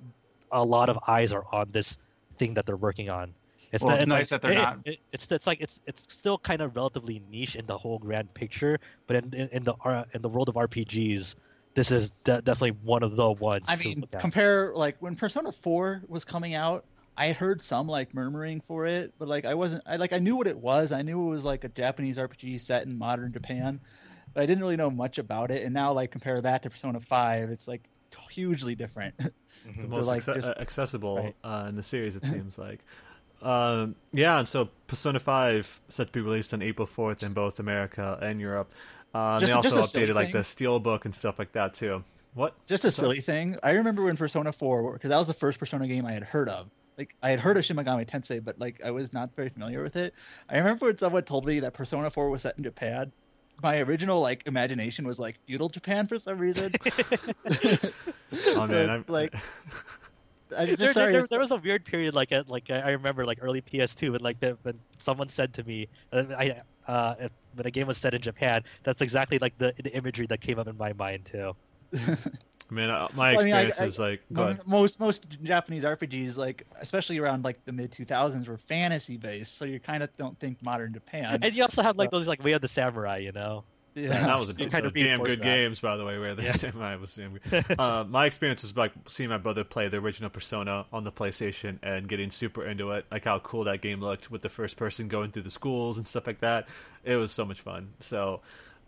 [0.54, 1.98] a lot of eyes are on this
[2.38, 3.34] thing that they're working on.
[3.74, 4.80] It's, well, the, it's, it's nice like, that they're it, not.
[4.86, 8.34] It, it's it's like it's it's still kind of relatively niche in the whole grand
[8.34, 11.36] picture, but in in, in the uh, in the world of RPGs,
[11.74, 13.66] this is de- definitely one of the ones.
[13.68, 16.86] I mean, compare like when Persona 4 was coming out,
[17.18, 20.36] I heard some like murmuring for it, but like I wasn't I like I knew
[20.36, 20.92] what it was.
[20.92, 23.80] I knew it was like a Japanese RPG set in modern Japan,
[24.34, 25.64] but I didn't really know much about it.
[25.64, 27.82] And now like compare that to Persona 5, it's like
[28.30, 29.16] hugely different.
[29.68, 29.82] Mm-hmm.
[29.84, 31.36] The most like, just, accessible right.
[31.44, 32.80] uh, in the series, it seems like.
[33.44, 37.60] Um, yeah, and so Persona 5 set to be released on April 4th in both
[37.60, 38.72] America and Europe.
[39.14, 42.04] Uh, just, they also updated like the steel book and stuff like that too.
[42.34, 42.56] What?
[42.66, 43.58] Just a silly thing.
[43.62, 46.48] I remember when Persona 4, because that was the first Persona game I had heard
[46.48, 46.70] of.
[46.98, 49.82] Like I had heard of Shin Megami Tensei, but like I was not very familiar
[49.84, 50.14] with it.
[50.50, 53.12] I remember when someone told me that Persona 4 was set in Japan.
[53.62, 56.72] My original like imagination was like feudal Japan for some reason.
[58.56, 59.34] oh man, I'm like.
[60.58, 63.26] I just, there, sorry, there, there, was a weird period like at like I remember
[63.26, 67.16] like early PS2 when like when someone said to me I uh,
[67.56, 70.60] when a game was set in Japan, that's exactly like the the imagery that came
[70.60, 71.56] up in my mind too.
[72.72, 76.38] I mean, uh, my well, experience I mean, I, is like most most Japanese RPGs,
[76.38, 80.16] like especially around like the mid two thousands, were fantasy based, so you kind of
[80.18, 81.40] don't think modern Japan.
[81.42, 83.66] And you also have like those like Way of the Samurai, you know.
[83.94, 85.44] Yeah, that was a, kind of damn good that.
[85.44, 86.18] games, by the way.
[86.18, 86.52] Where the yeah.
[86.54, 87.80] samurai was damn good.
[87.80, 91.78] uh, my experience was like seeing my brother play the original Persona on the PlayStation
[91.84, 93.06] and getting super into it.
[93.12, 96.08] Like how cool that game looked with the first person going through the schools and
[96.08, 96.68] stuff like that.
[97.04, 97.90] It was so much fun.
[98.00, 98.42] So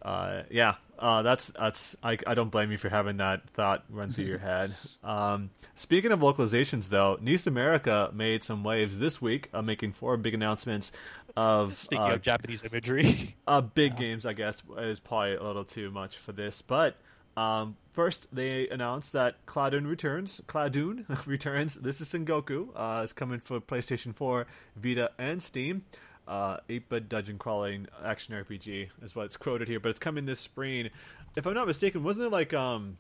[0.03, 4.11] uh, yeah, uh, that's that's I, I don't blame you for having that thought run
[4.11, 4.75] through your head.
[5.03, 10.15] Um, speaking of localizations, though, NIS America made some waves this week, uh, making four
[10.15, 10.93] big announcements
[11.35, 13.35] of speaking of uh, Japanese imagery.
[13.47, 13.99] uh, big yeah.
[13.99, 16.95] games, I guess, is probably a little too much for this, but.
[17.35, 20.39] Um, first, they announced that ClaDun returns.
[20.47, 21.73] ClaDun returns.
[21.73, 22.67] This is Sengoku.
[22.75, 25.83] Uh, it's coming for PlayStation 4, Vita, and Steam
[26.27, 30.39] uh, 8-bit dungeon crawling action RPG is what it's quoted here, but it's coming this
[30.39, 30.89] spring.
[31.35, 32.97] If I'm not mistaken, wasn't it like um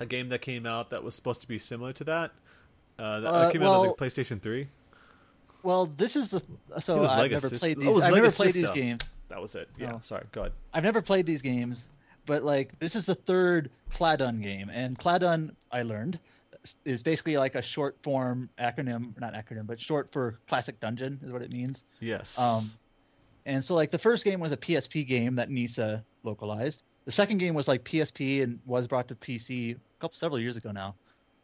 [0.00, 2.32] a game that came out that was supposed to be similar to that?
[2.98, 4.66] Uh, that uh, came well, out on like PlayStation 3.
[5.62, 6.42] Well, this is the
[6.80, 7.88] so I've never played these.
[7.88, 9.00] Oh, I've never played these games.
[9.28, 9.68] That was it.
[9.76, 10.00] Yeah, oh.
[10.02, 10.24] sorry.
[10.32, 10.52] Go ahead.
[10.72, 11.88] I've never played these games,
[12.26, 16.18] but like this is the third ClaDun game, and ClaDun I learned
[16.84, 21.32] is basically like a short form acronym, not acronym, but short for classic dungeon is
[21.32, 21.84] what it means.
[22.00, 22.38] Yes.
[22.38, 22.70] Um,
[23.46, 26.82] and so like the first game was a PSP game that NISA localized.
[27.04, 30.56] The second game was like PSP and was brought to PC a couple several years
[30.56, 30.94] ago now.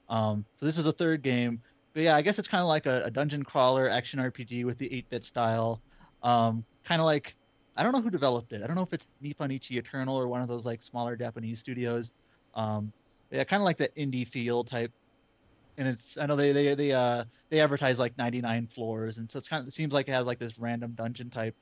[0.09, 1.62] Um, so this is the third game.
[1.95, 4.77] But yeah, I guess it's kind of like a, a, dungeon crawler action RPG with
[4.78, 5.81] the 8-bit style.
[6.23, 7.36] Um, kind of like
[7.77, 8.62] I don't know who developed it.
[8.62, 11.59] I don't know if it's Nippon Ichi Eternal or one of those like smaller Japanese
[11.59, 12.12] studios.
[12.55, 12.93] Um,
[13.31, 14.93] yeah, kind of like the indie feel type.
[15.76, 19.38] And it's I know they they they uh they advertise like 99 floors, and so
[19.38, 21.56] it's kind of it seems like it has like this random dungeon type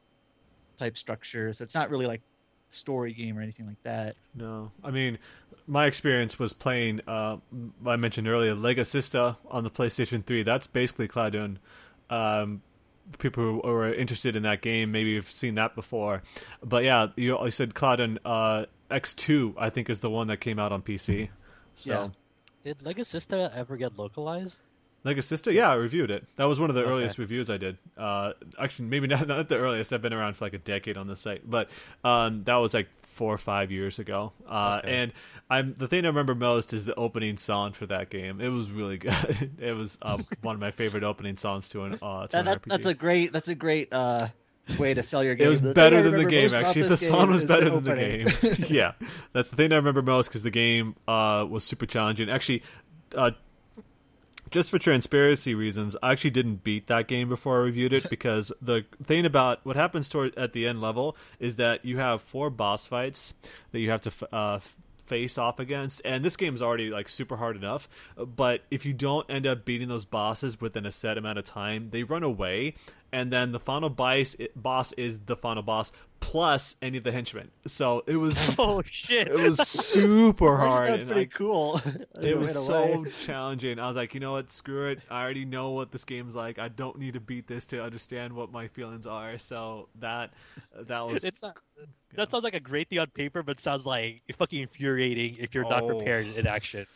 [0.78, 1.52] type structure.
[1.52, 2.22] So it's not really like
[2.70, 4.16] story game or anything like that.
[4.34, 5.18] No, I mean,
[5.66, 7.00] my experience was playing.
[7.06, 7.38] Uh,
[7.86, 10.42] I mentioned earlier, Legasista on the PlayStation Three.
[10.42, 11.56] That's basically ClaDun.
[12.10, 12.62] Um,
[13.18, 16.22] people who are interested in that game maybe have seen that before.
[16.62, 20.58] But yeah, you, you said ClaDun uh, X2, I think, is the one that came
[20.58, 21.30] out on PC.
[21.74, 22.08] So, yeah.
[22.64, 24.62] Did Legasista ever get localized?
[25.04, 26.24] Legasista, yeah, I reviewed it.
[26.36, 26.90] That was one of the okay.
[26.90, 27.76] earliest reviews I did.
[27.96, 29.92] Uh, actually, maybe not, not the earliest.
[29.92, 31.70] I've been around for like a decade on the site, but
[32.04, 34.32] um, that was like four or five years ago.
[34.48, 34.94] Uh, okay.
[34.94, 35.12] And
[35.50, 38.40] I'm the thing I remember most is the opening song for that game.
[38.40, 39.50] It was really good.
[39.58, 41.98] it was uh, one of my favorite opening songs to an.
[42.00, 43.32] Uh, to that, an that, that's a great.
[43.32, 44.28] That's a great uh,
[44.78, 45.46] way to sell your game.
[45.46, 46.54] It was the better than the game.
[46.54, 48.66] Actually, the song was better than the game.
[48.68, 48.92] yeah,
[49.32, 52.30] that's the thing I remember most because the game uh, was super challenging.
[52.30, 52.62] Actually,
[53.16, 53.32] uh,
[54.50, 58.52] just for transparency reasons, I actually didn't beat that game before I reviewed it because
[58.60, 62.50] the thing about what happens toward at the end level is that you have four
[62.50, 63.34] boss fights
[63.72, 64.60] that you have to uh,
[65.06, 68.92] face off against and this game is already like super hard enough but if you
[68.94, 72.72] don't end up beating those bosses within a set amount of time they run away
[73.12, 77.50] and then the final boss boss is the final boss plus any of the henchmen.
[77.66, 80.88] So it was oh shit, it was super hard.
[80.88, 81.80] That's pretty I, cool.
[82.20, 83.78] it was so challenging.
[83.78, 85.00] I was like, you know what, screw it.
[85.10, 86.58] I already know what this game's like.
[86.58, 89.36] I don't need to beat this to understand what my feelings are.
[89.38, 90.32] So that
[90.74, 91.24] that was.
[91.24, 91.56] It's uh, not,
[92.14, 95.66] that sounds like a great thing on paper, but sounds like fucking infuriating if you're
[95.66, 95.70] oh.
[95.70, 96.86] not prepared in action.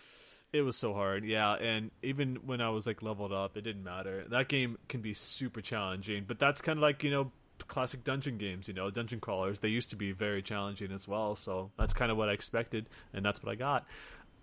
[0.57, 1.55] It was so hard, yeah.
[1.55, 4.25] And even when I was like leveled up, it didn't matter.
[4.29, 7.31] That game can be super challenging, but that's kind of like you know
[7.69, 8.67] classic dungeon games.
[8.67, 9.61] You know, dungeon crawlers.
[9.61, 11.37] They used to be very challenging as well.
[11.37, 13.87] So that's kind of what I expected, and that's what I got.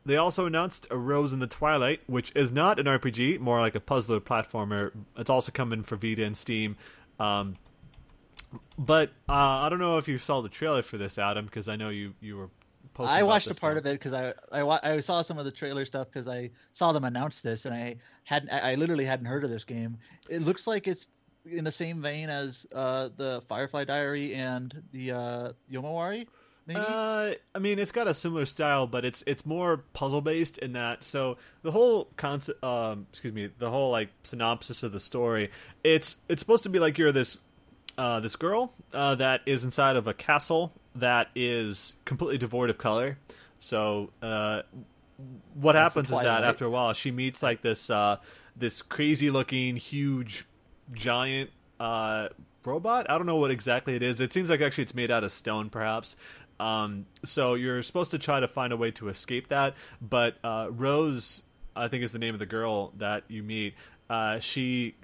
[0.06, 3.73] They also announced A Rose in the Twilight, which is not an RPG, more like
[3.73, 4.91] a puzzler platformer.
[5.18, 6.76] It's also coming for Vita and Steam.
[7.19, 7.56] Um,
[8.77, 11.76] but uh, I don't know if you saw the trailer for this, Adam, because I
[11.76, 12.49] know you you were
[12.99, 15.86] I watched a part of it because I, I I saw some of the trailer
[15.86, 19.49] stuff because I saw them announce this and I hadn't I literally hadn't heard of
[19.49, 19.98] this game.
[20.30, 21.07] It looks like it's
[21.45, 26.28] in the same vein as uh, the Firefly Diary and the uh, Yomawari.
[26.65, 26.80] Maybe?
[26.80, 30.74] Uh, I mean, it's got a similar style, but it's it's more puzzle based in
[30.74, 31.03] that.
[31.03, 35.52] So the whole concept, um, excuse me, the whole like synopsis of the story,
[35.84, 37.40] it's it's supposed to be like you're this
[37.98, 42.78] uh, this girl uh, that is inside of a castle that is completely devoid of
[42.78, 43.18] color.
[43.60, 44.64] So uh,
[45.53, 48.18] what That's happens is that after a while she meets like this uh,
[48.56, 50.45] this crazy looking huge
[50.91, 51.49] giant
[51.80, 52.30] uh,
[52.65, 53.10] robot.
[53.10, 54.20] I don't know what exactly it is.
[54.20, 56.15] It seems like actually it's made out of stone, perhaps.
[56.60, 60.68] Um, so you're supposed to try to find a way to escape that, but uh,
[60.70, 61.44] Rose,
[61.76, 63.74] I think is the name of the girl that you meet.
[64.10, 64.95] Uh, she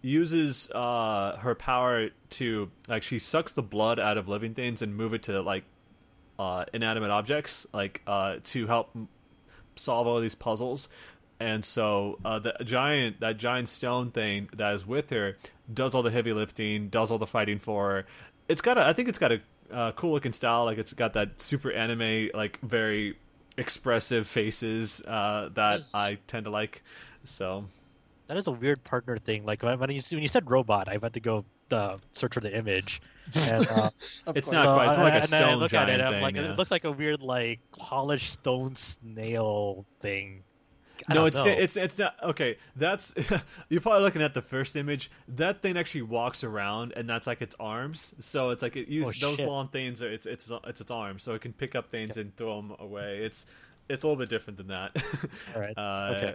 [0.00, 4.94] uses uh, her power to like she sucks the blood out of living things and
[4.94, 5.64] move it to like
[6.38, 8.96] uh, inanimate objects, like uh, to help
[9.76, 10.88] solve all these puzzles.
[11.40, 15.36] And so uh, the giant, that giant stone thing that is with her,
[15.72, 18.06] does all the heavy lifting, does all the fighting for her.
[18.48, 19.40] It's got a, I think it's got a
[19.72, 20.64] uh, cool looking style.
[20.64, 23.16] Like it's got that super anime, like very
[23.56, 26.82] expressive faces uh, that I tend to like.
[27.24, 27.66] So
[28.28, 29.44] that is a weird partner thing.
[29.44, 32.54] Like when, you when you said robot, I went to go uh, search for the
[32.54, 33.00] image.
[33.34, 33.90] And, uh,
[34.34, 34.88] it's not so quite.
[34.88, 36.22] It's more like a stone I look giant at it, thing.
[36.22, 36.52] Like, yeah.
[36.52, 40.44] It looks like a weird like polished stone snail thing.
[41.08, 41.46] I no, it's know.
[41.46, 42.58] it's it's not okay.
[42.76, 43.14] That's
[43.70, 45.10] you're probably looking at the first image.
[45.26, 48.14] That thing actually walks around, and that's like its arms.
[48.20, 50.02] So it's like it uses oh, those long things.
[50.02, 52.74] Are, it's it's it's its arms, so it can pick up things and throw them
[52.78, 53.20] away.
[53.22, 53.46] It's
[53.88, 54.96] it's a little bit different than that.
[55.54, 55.78] All right.
[55.78, 56.34] Uh, okay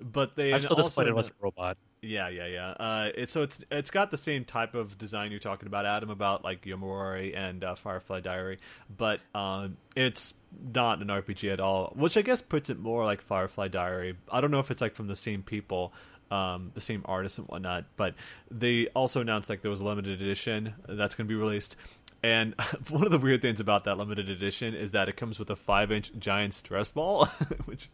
[0.00, 1.76] but they I'm still also, disappointed it wasn't a robot.
[2.02, 2.70] Yeah, yeah, yeah.
[2.70, 6.10] Uh, it's so it's it's got the same type of design you're talking about, Adam,
[6.10, 8.58] about like Yomawari and uh, Firefly Diary,
[8.94, 10.34] but um, it's
[10.74, 11.92] not an RPG at all.
[11.94, 14.16] Which I guess puts it more like Firefly Diary.
[14.30, 15.92] I don't know if it's like from the same people,
[16.30, 17.84] um, the same artists and whatnot.
[17.96, 18.14] But
[18.50, 21.76] they also announced like there was a limited edition that's going to be released.
[22.24, 22.54] And
[22.88, 25.56] one of the weird things about that limited edition is that it comes with a
[25.56, 27.26] five-inch giant stress ball,
[27.66, 27.90] which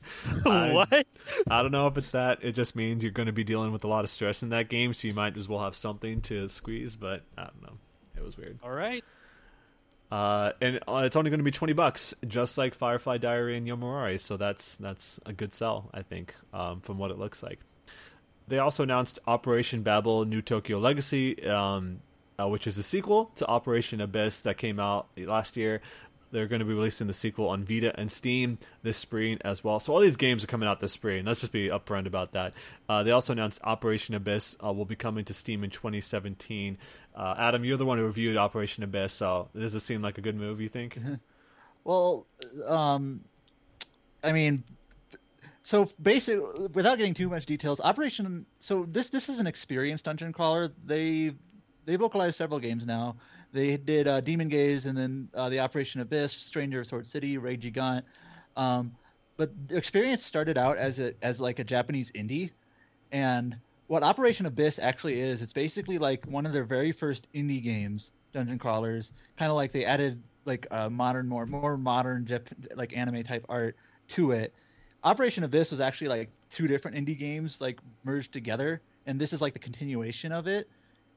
[0.46, 1.06] I, what?
[1.50, 2.38] I don't know if it's that.
[2.40, 4.68] It just means you're going to be dealing with a lot of stress in that
[4.68, 6.94] game, so you might as well have something to squeeze.
[6.94, 7.78] But I don't know.
[8.16, 8.60] It was weird.
[8.62, 9.02] All right.
[10.12, 13.66] Uh, and uh, it's only going to be twenty bucks, just like Firefly Diary and
[13.66, 14.20] Yomawari.
[14.20, 17.58] So that's that's a good sell, I think, um, from what it looks like.
[18.46, 21.98] They also announced Operation Babel: New Tokyo Legacy, um,
[22.40, 25.80] uh, which is the sequel to Operation Abyss that came out last year.
[26.32, 29.80] They're going to be releasing the sequel on Vita and Steam this spring as well.
[29.80, 31.24] So all these games are coming out this spring.
[31.24, 32.52] Let's just be upfront about that.
[32.88, 36.78] Uh, they also announced Operation Abyss uh, will be coming to Steam in 2017.
[37.16, 40.20] Uh, Adam, you're the one who reviewed Operation Abyss, so does this seem like a
[40.20, 40.60] good move?
[40.60, 40.98] You think?
[41.84, 42.26] well,
[42.64, 43.24] um,
[44.22, 44.62] I mean,
[45.62, 48.46] so basically, without getting too much details, Operation.
[48.60, 50.70] So this this is an experienced dungeon crawler.
[50.84, 51.32] They
[51.90, 53.16] they vocalized several games now.
[53.52, 57.36] They did uh, Demon Gaze and then uh, the Operation Abyss, Stranger of Sword City,
[57.36, 58.02] Ray Gigant.
[58.56, 58.92] Um,
[59.36, 62.50] but the experience started out as a as like a Japanese indie,
[63.10, 63.56] and
[63.88, 68.12] what Operation Abyss actually is, it's basically like one of their very first indie games,
[68.32, 69.10] dungeon crawlers.
[69.36, 73.44] Kind of like they added like a modern, more more modern Jap- like anime type
[73.48, 73.74] art
[74.10, 74.54] to it.
[75.02, 79.40] Operation Abyss was actually like two different indie games like merged together, and this is
[79.40, 80.68] like the continuation of it.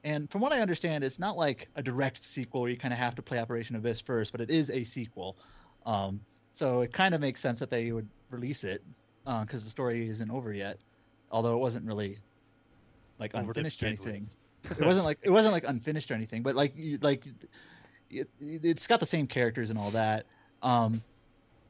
[0.04, 2.98] And from what I understand, it's not like a direct sequel where you kind of
[2.98, 5.36] have to play Operation Abyss first, but it is a sequel.
[5.86, 6.20] Um,
[6.52, 8.82] so it kind of makes sense that they would release it
[9.24, 10.78] because uh, the story isn't over yet,
[11.32, 12.18] although it wasn't really
[13.18, 14.28] like unfinished or anything.
[14.70, 17.26] it wasn't like it wasn't like unfinished or anything, but like you, like
[18.10, 18.28] it,
[18.62, 20.26] has got the same characters and all that.
[20.62, 21.02] Um,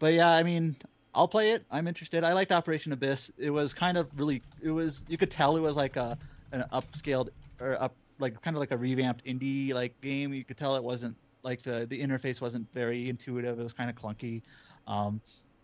[0.01, 0.75] but yeah, I mean,
[1.15, 1.65] I'll play it.
[1.71, 2.25] I'm interested.
[2.25, 3.31] I liked Operation Abyss.
[3.39, 4.43] It was kind of really.
[4.61, 6.19] It was you could tell it was like a
[6.51, 7.29] an upscaled
[7.61, 10.33] or up like kind of like a revamped indie like game.
[10.33, 13.59] You could tell it wasn't like the the interface wasn't very intuitive.
[13.59, 14.43] It was kind of clunky.
[14.87, 15.21] Um,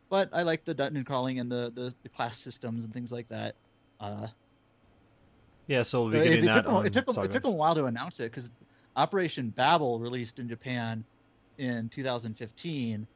[0.09, 3.29] but I like the dungeon crawling and the, the, the class systems and things like
[3.29, 3.55] that.
[4.01, 4.27] Uh,
[5.69, 6.27] yeah, so we'll it, that.
[6.27, 8.51] It took, on, it, took, it took them a while to announce it because
[8.97, 11.05] Operation Babel released in Japan
[11.59, 13.07] in 2015,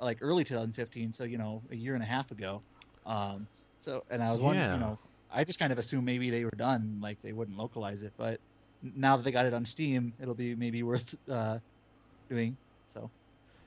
[0.00, 1.12] like early 2015.
[1.12, 2.62] So you know, a year and a half ago.
[3.04, 3.48] Um,
[3.80, 4.74] so and I was wondering, yeah.
[4.74, 4.98] you know,
[5.32, 8.12] I just kind of assumed maybe they were done, like they wouldn't localize it.
[8.16, 8.38] But
[8.82, 11.58] now that they got it on Steam, it'll be maybe worth uh,
[12.28, 12.56] doing.
[12.92, 13.10] So.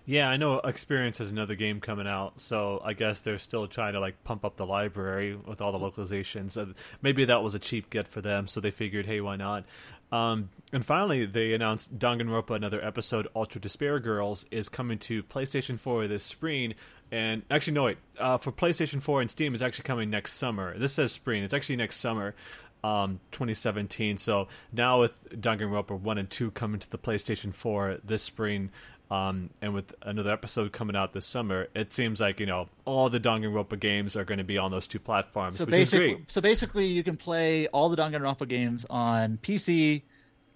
[0.06, 3.94] Yeah, I know Experience has another game coming out, so I guess they're still trying
[3.94, 6.58] to like pump up the library with all the localizations.
[6.58, 9.66] And maybe that was a cheap get for them, so they figured, hey, why not?
[10.12, 15.80] Um, and finally, they announced Danganronpa, another episode, Ultra Despair Girls, is coming to PlayStation
[15.80, 16.74] 4 this spring.
[17.12, 20.78] And actually, no, wait, uh, for PlayStation 4 and Steam, is actually coming next summer.
[20.78, 22.36] This says spring; it's actually next summer
[22.84, 24.18] um, 2017.
[24.18, 28.72] So now with Danganronpa 1 and 2 coming to the PlayStation 4 this spring,
[29.12, 33.10] um, and with another episode coming out this summer, it seems like you know all
[33.10, 36.24] the Danganronpa games are going to be on those two platforms, so basically.
[36.28, 40.04] So basically, you can play all the Danganronpa games on PC,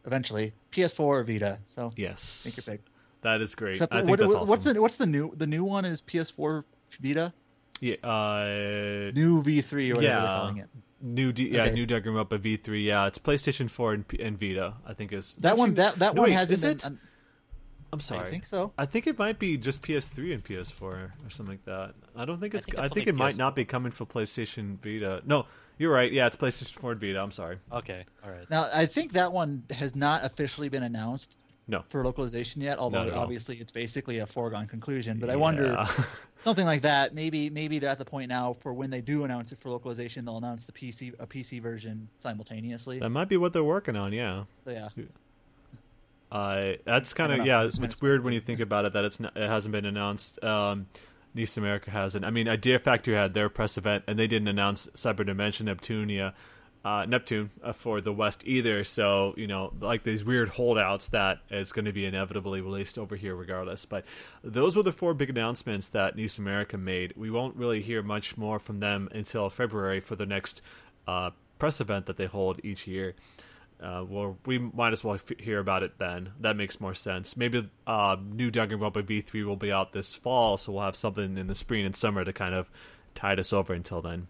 [0.05, 1.59] eventually PS4 or Vita.
[1.65, 2.85] So yes, make your pick.
[3.23, 3.73] That is great.
[3.73, 4.49] Except I what, think that's awesome.
[4.49, 6.63] What's the what's the new the new one is PS4
[7.01, 7.33] Vita?
[7.81, 10.21] Yeah, uh, new V3 or whatever yeah.
[10.21, 10.69] they're calling it.
[11.05, 11.73] New D, yeah, Okay.
[11.73, 12.83] new Danganronpa V3.
[12.83, 14.73] Yeah, it's PlayStation 4 and, P- and Vita.
[14.87, 16.71] I think is That one that that no, one wait, hasn't is been.
[16.71, 16.85] it?
[16.85, 16.99] un-
[17.93, 18.27] I'm sorry.
[18.27, 18.73] I think so.
[18.77, 21.93] I think it might be just PS3 and PS4 or something like that.
[22.15, 22.65] I don't think I it's.
[22.65, 23.37] think I think, it might PS4.
[23.37, 25.21] not be coming for PlayStation Vita.
[25.25, 25.45] No,
[25.77, 26.11] you're right.
[26.11, 27.21] Yeah, it's PlayStation 4 and Vita.
[27.21, 27.59] I'm sorry.
[27.71, 28.05] Okay.
[28.23, 28.49] All right.
[28.49, 31.37] Now I think that one has not officially been announced
[31.67, 31.83] No.
[31.89, 32.77] for localization yet.
[32.77, 33.19] Although all.
[33.19, 35.19] obviously it's basically a foregone conclusion.
[35.19, 35.85] But I wonder
[36.41, 37.15] something like that.
[37.15, 40.25] Maybe maybe they're at the point now for when they do announce it for localization,
[40.25, 42.99] they'll announce the PC a PC version simultaneously.
[42.99, 44.13] that might be what they're working on.
[44.13, 44.43] Yeah.
[44.63, 44.89] So yeah.
[46.31, 47.63] Uh, that's kind of yeah.
[47.63, 50.43] It's It's, weird when you think about it that it's not, it hasn't been announced.
[50.43, 50.87] Um,
[51.33, 52.23] NIS America hasn't.
[52.25, 56.33] I mean, Idea Factory had their press event and they didn't announce Cyber Dimension Neptunia,
[56.85, 58.83] uh, Neptune uh, for the West either.
[58.83, 63.15] So you know, like these weird holdouts that it's going to be inevitably released over
[63.15, 63.85] here regardless.
[63.85, 64.05] But
[64.43, 67.13] those were the four big announcements that NIS America made.
[67.17, 70.61] We won't really hear much more from them until February for the next
[71.07, 73.15] uh, press event that they hold each year.
[73.81, 76.31] Uh, well, we might as well f- hear about it then.
[76.39, 77.35] That makes more sense.
[77.35, 81.47] Maybe uh, new Danganronpa V3 will be out this fall, so we'll have something in
[81.47, 82.69] the spring and summer to kind of
[83.15, 84.27] tide us over until then.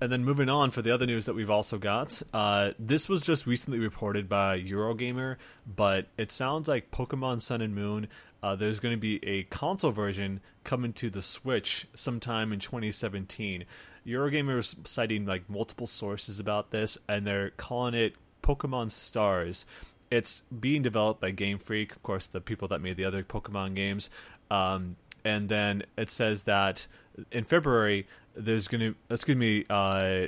[0.00, 3.20] And then moving on for the other news that we've also got, uh, this was
[3.20, 8.08] just recently reported by Eurogamer, but it sounds like Pokemon Sun and Moon.
[8.42, 13.64] Uh, there's going to be a console version coming to the Switch sometime in 2017.
[14.06, 19.66] Eurogamer is citing like multiple sources about this, and they're calling it Pokemon Stars.
[20.10, 23.74] It's being developed by Game Freak, of course, the people that made the other Pokemon
[23.74, 24.08] games.
[24.50, 26.86] Um, and then it says that
[27.32, 30.26] in February there's gonna that's gonna be uh,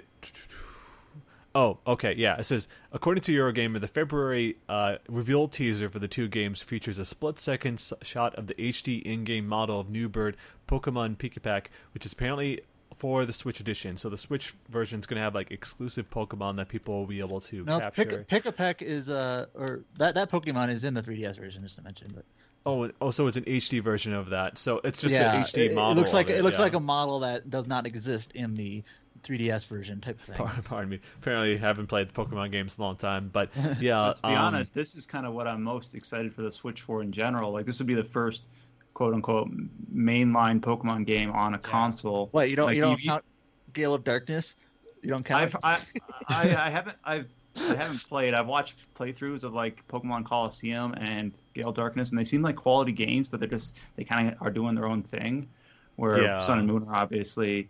[1.54, 6.08] oh okay yeah it says according to Eurogamer the February uh, reveal teaser for the
[6.08, 10.36] two games features a split second shot of the HD in-game model of New Bird
[10.68, 12.60] Pokemon Pikipek which is apparently
[13.00, 13.96] for the Switch edition.
[13.96, 17.20] So the Switch version is going to have like exclusive Pokemon that people will be
[17.20, 18.26] able to no, capture.
[18.28, 21.82] Pick, Pikipek is uh or that that Pokemon is in the 3DS version, just to
[21.82, 22.24] mention, but.
[22.66, 24.58] Oh, oh, so it's an HD version of that.
[24.58, 25.92] So it's just yeah, the HD model.
[25.92, 26.64] It looks like it, it, looks yeah.
[26.64, 28.84] like a model that does not exist in the
[29.22, 30.36] 3DS version type of thing.
[30.36, 31.00] Pardon, pardon me.
[31.18, 33.50] Apparently, haven't played the Pokemon games in a long time, but
[33.80, 34.06] yeah.
[34.06, 34.74] Let's be um, honest.
[34.74, 37.52] This is kind of what I'm most excited for the Switch for in general.
[37.52, 38.42] Like this would be the first
[38.92, 39.48] quote unquote
[39.94, 41.62] mainline Pokemon game on a yeah.
[41.62, 42.28] console.
[42.32, 43.24] What you don't like, you don't count
[43.72, 44.54] Gale of Darkness?
[45.02, 45.42] You don't count?
[45.42, 45.80] I've, I,
[46.28, 47.28] I, I haven't I've
[47.68, 48.34] I haven't played.
[48.34, 52.92] I've watched playthroughs of like Pokemon Colosseum and Gale Darkness, and they seem like quality
[52.92, 55.48] games, but they're just they kind of are doing their own thing.
[55.96, 56.40] Where yeah.
[56.40, 57.68] Sun and Moon are obviously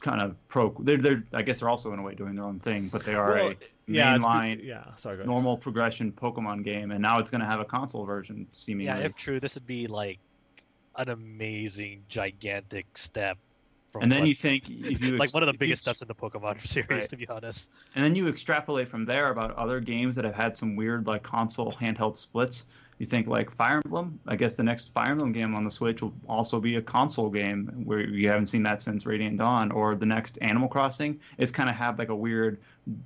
[0.00, 0.74] kind of pro.
[0.80, 3.14] They're, they're I guess they're also in a way doing their own thing, but they
[3.14, 7.40] are well, a yeah, mainline, yeah, sorry, normal progression Pokemon game, and now it's going
[7.40, 8.46] to have a console version.
[8.52, 9.06] Seemingly, yeah.
[9.06, 10.18] If true, this would be like
[10.96, 13.38] an amazing, gigantic step
[14.00, 16.14] and then what, you think if you like one of the biggest steps in the
[16.14, 17.08] Pokemon series, right.
[17.08, 17.70] to be honest.
[17.94, 21.22] And then you extrapolate from there about other games that have had some weird like
[21.22, 22.66] console handheld splits.
[22.98, 24.20] You think like Fire Emblem.
[24.26, 27.30] I guess the next Fire Emblem game on the Switch will also be a console
[27.30, 29.72] game where you haven't seen that since Radiant Dawn.
[29.72, 31.18] Or the next Animal Crossing.
[31.38, 32.60] It's kind of had like a weird,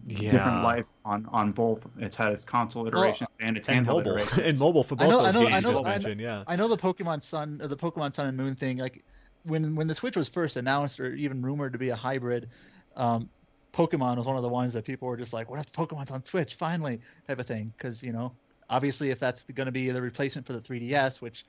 [0.08, 0.30] yeah.
[0.30, 1.86] different life on on both.
[2.00, 4.12] It's had its console iterations well, and its and handheld mobile.
[4.16, 4.38] iterations.
[4.38, 5.90] and mobile for both I know, those I know, games I know, you just I
[5.90, 6.20] mentioned.
[6.20, 8.78] Yeah, I know the Pokemon Sun, the Pokemon Sun and Moon thing.
[8.78, 9.04] Like
[9.44, 12.48] when when the Switch was first announced or even rumored to be a hybrid,
[12.96, 13.28] um,
[13.72, 16.24] Pokemon was one of the ones that people were just like, "What if Pokemon's on
[16.24, 17.72] Switch finally?" type of thing.
[17.76, 18.32] Because you know,
[18.70, 21.44] obviously, if that's going to be the replacement for the 3DS, which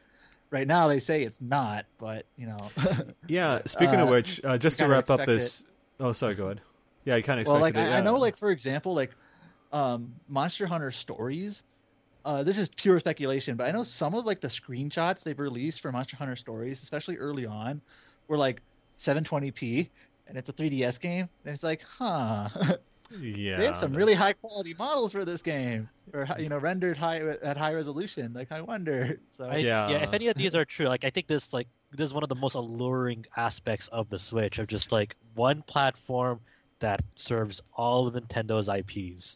[0.51, 2.57] right now they say it's not, but you know.
[3.27, 3.61] yeah.
[3.65, 5.61] Speaking uh, of which, uh, just to wrap up this.
[5.61, 5.67] It.
[5.99, 6.35] Oh, sorry.
[6.35, 6.61] Go ahead.
[7.05, 7.47] Yeah, you kind of.
[7.47, 7.97] Well, like it, I, yeah.
[7.97, 9.11] I know, like for example, like
[9.71, 11.63] um, Monster Hunter Stories
[12.25, 15.79] uh, this is pure speculation, but I know some of like the screenshots they've released
[15.79, 17.81] for Monster Hunter Stories, especially early on,
[18.27, 18.61] were like
[18.99, 19.89] 720p,
[20.27, 22.49] and it's a 3DS game, and it's like, huh.
[23.11, 26.97] Yeah, they have some really high quality models for this game, or you know, rendered
[26.97, 28.33] high at high resolution.
[28.33, 29.19] Like, I wonder.
[29.37, 29.97] So I, yeah, yeah.
[29.97, 32.29] If any of these are true, like I think this like this is one of
[32.29, 36.39] the most alluring aspects of the Switch of just like one platform
[36.79, 39.35] that serves all of Nintendo's IPs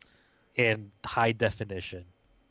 [0.56, 2.06] in high definition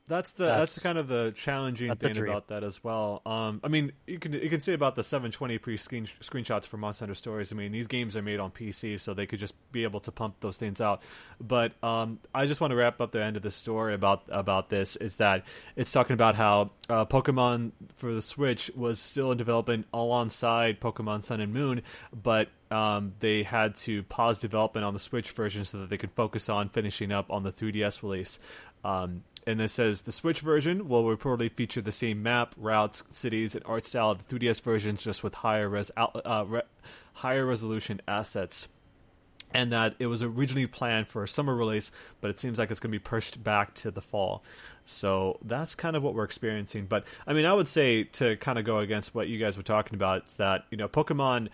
[0.08, 3.22] that's the that's, that's, kind of the challenging thing about that as well.
[3.26, 7.02] Um, I mean, you can you can say about the 720p screen, screenshots for Monster
[7.02, 7.52] Hunter Stories.
[7.52, 10.10] I mean, these games are made on PC, so they could just be able to
[10.10, 11.02] pump those things out.
[11.40, 14.70] But um, I just want to wrap up the end of the story about about
[14.70, 15.44] this is that
[15.76, 21.24] it's talking about how uh, Pokemon for the Switch was still in development alongside Pokemon
[21.24, 21.82] Sun and Moon,
[22.12, 26.12] but um, they had to pause development on the Switch version so that they could
[26.12, 28.38] focus on finishing up on the 3DS release.
[28.84, 33.54] Um, and it says the Switch version will reportedly feature the same map, routes, cities,
[33.54, 36.60] and art style of the 3DS versions, just with higher res uh, re
[37.14, 38.68] higher resolution assets.
[39.54, 42.78] And that it was originally planned for a summer release, but it seems like it's
[42.78, 44.44] going to be pushed back to the fall.
[44.84, 46.84] So that's kind of what we're experiencing.
[46.84, 49.62] But I mean, I would say to kind of go against what you guys were
[49.62, 51.48] talking about, it's that you know Pokemon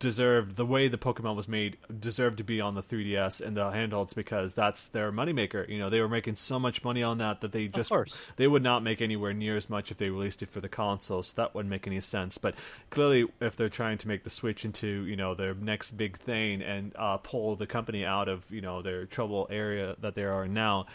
[0.00, 3.70] deserved the way the Pokemon was made deserved to be on the 3DS and the
[3.70, 5.68] handhelds because that's their moneymaker.
[5.68, 7.92] You know, they were making so much money on that that they just
[8.36, 11.22] they would not make anywhere near as much if they released it for the console.
[11.22, 12.38] So that wouldn't make any sense.
[12.38, 12.56] But
[12.90, 16.60] clearly, if they're trying to make the Switch into you know their next big thing
[16.60, 20.48] and uh, pull the company out of you know their trouble area that they are
[20.48, 20.86] now,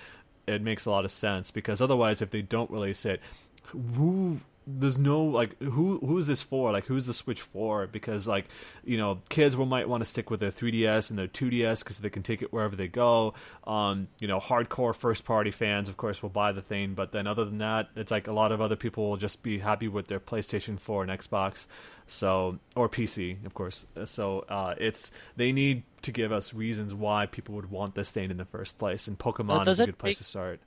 [0.46, 3.22] it makes a lot of sense because otherwise, if they don't release it,
[3.64, 6.72] who there's no like who who is this for?
[6.72, 7.88] Like who's the switch for?
[7.88, 8.46] Because like
[8.84, 12.00] you know kids will might want to stick with their 3ds and their 2ds because
[12.00, 13.34] they can take it wherever they go.
[13.66, 17.28] Um you know hardcore first party fans of course will buy the thing but then
[17.28, 20.08] other than that it's like a lot of other people will just be happy with
[20.08, 21.68] their playstation 4 and xbox
[22.08, 23.86] so or pc of course.
[24.06, 28.30] So uh it's they need to give us reasons why people would want this thing
[28.32, 30.60] in the first place and pokemon is a good place make- to start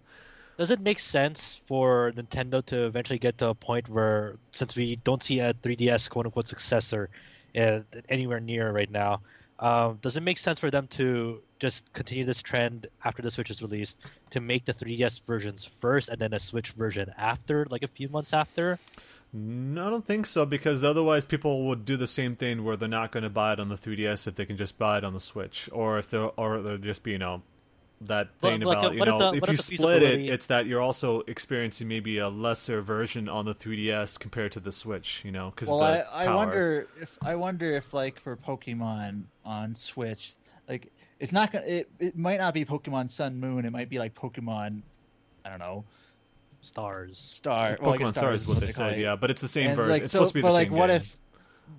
[0.59, 4.97] does it make sense for Nintendo to eventually get to a point where, since we
[4.97, 7.09] don't see a 3DS quote unquote successor
[7.57, 9.21] uh, anywhere near right now,
[9.59, 13.51] Um, does it make sense for them to just continue this trend after the Switch
[13.51, 17.83] is released to make the 3DS versions first and then a Switch version after, like
[17.83, 18.79] a few months after?
[19.33, 22.87] No, I don't think so because otherwise people would do the same thing where they're
[23.01, 25.15] not going to buy it on the 3DS if they can just buy it on
[25.15, 27.41] the Switch, or if they're or they're just be you know
[28.03, 30.67] that thing But, like, about uh, you know the- if you split it, it's that
[30.67, 35.33] you're also experiencing maybe a lesser version on the 3DS compared to the Switch, you
[35.33, 39.75] know, because Well, the I, I wonder if I wonder if like for Pokemon on
[39.75, 40.35] Switch,
[40.69, 43.65] like it's not gonna it, it might not be Pokemon Sun Moon.
[43.65, 44.83] It might be like Pokemon,
[45.45, 45.85] I don't know,
[46.61, 47.31] Stars.
[47.33, 47.79] Star.
[47.81, 49.69] well, I guess Pokemon Stars is what they call said, yeah, but it's the same
[49.69, 49.91] And, version.
[49.93, 50.97] like, it's so- supposed to be but the like, same what game.
[50.97, 51.17] if,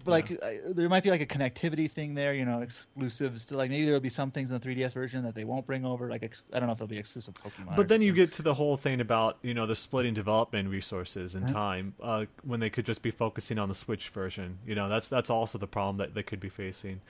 [0.04, 3.58] but like, uh, there might be like a connectivity thing there, you know, exclusives to
[3.58, 6.10] like maybe there'll be some things in the 3DS version that they won't bring over.
[6.10, 7.76] Like, ex- I don't know if there'll be exclusive Pokemon.
[7.76, 11.36] But then you get to the whole thing about you know the splitting development resources
[11.36, 11.54] and Huh?
[11.54, 14.58] time uh, when they could just be focusing on the Switch version.
[14.66, 17.02] You know that's that's also the problem that they could be facing.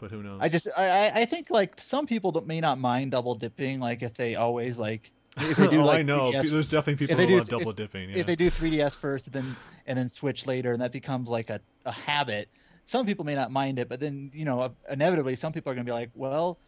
[0.00, 0.40] But who knows?
[0.40, 4.14] I just I I- think like some people may not mind double dipping like if
[4.14, 6.32] they always like if they do oh, like I know.
[6.32, 8.10] 3DS There's definitely people they who do- love double if- dipping.
[8.10, 8.16] Yeah.
[8.18, 9.56] if they do 3ds first and then
[9.86, 12.48] and then switch later and that becomes like a, a habit
[12.86, 15.74] some people may not mind it but then you know uh, inevitably some people are
[15.74, 16.58] going to be like well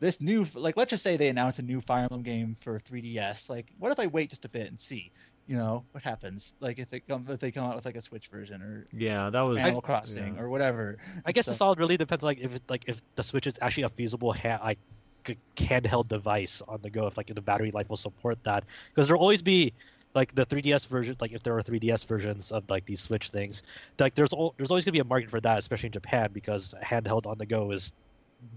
[0.00, 3.48] this new like let's just say they announce a new fire emblem game for 3ds
[3.48, 5.10] like what if i wait just a bit and see
[5.46, 8.02] you know what happens like if it come if they come out with like a
[8.02, 10.40] switch version or yeah, that was animal crossing yeah.
[10.40, 13.22] or whatever I guess So- this all really depends, like if it, like if the
[13.22, 14.78] Switch is actually a feasible ha- like
[15.26, 19.08] g- handheld device on the go, if like the battery life will support that, because
[19.08, 19.74] there'll always be
[20.14, 23.62] like the 3DS version, like if there are 3DS versions of like these Switch things,
[23.98, 26.74] like there's al- there's always gonna be a market for that, especially in Japan, because
[26.82, 27.92] handheld on the go is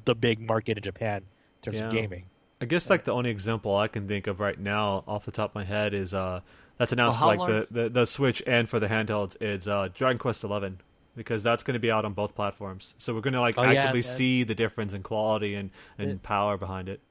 [0.06, 2.26] the big market in Japan in terms of gaming.
[2.62, 5.52] I guess like the only example I can think of right now off the top
[5.52, 6.42] of my head is uh
[6.78, 9.42] that's announced Well, for how like the, the the Switch and for the handhelds.
[9.42, 10.82] It's uh Dragon Quest Eleven
[11.16, 12.96] because that's going to be out on both platforms.
[12.98, 14.04] So we're going to like Oh, yeah, actively man.
[14.04, 17.02] see the difference in quality and and It- power behind it.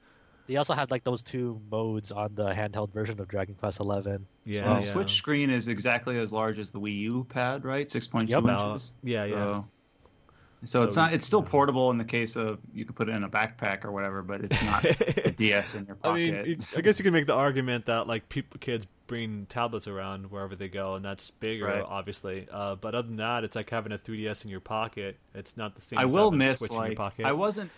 [0.46, 4.26] They also had like those two modes on the handheld version of Dragon Quest Eleven.
[4.46, 4.80] Yeah, And yeah.
[4.80, 7.90] the Switch screen is exactly as large as the Wii U pad, right?
[7.90, 8.44] Six point two Yep.
[8.44, 8.94] Inches.
[9.02, 9.34] yeah, yeah.
[9.34, 9.64] So,
[10.64, 11.12] so it's not.
[11.12, 11.50] It's still yeah.
[11.50, 14.40] portable in the case of you could put it in a backpack or whatever, but
[14.40, 14.84] it's not
[15.26, 16.08] a DS in your pocket.
[16.34, 16.48] I pocket.
[16.48, 20.30] mean, I guess you can make the argument that like people, kids bring tablets around
[20.30, 21.82] wherever they go, and that's bigger, Right.
[21.84, 22.46] obviously.
[22.52, 25.18] Uh, but other than that, it's like having a 3DS in your pocket.
[25.34, 25.98] It's not the same.
[25.98, 27.26] I as will having a miss Switch in your like pocket.
[27.26, 27.72] I wasn't.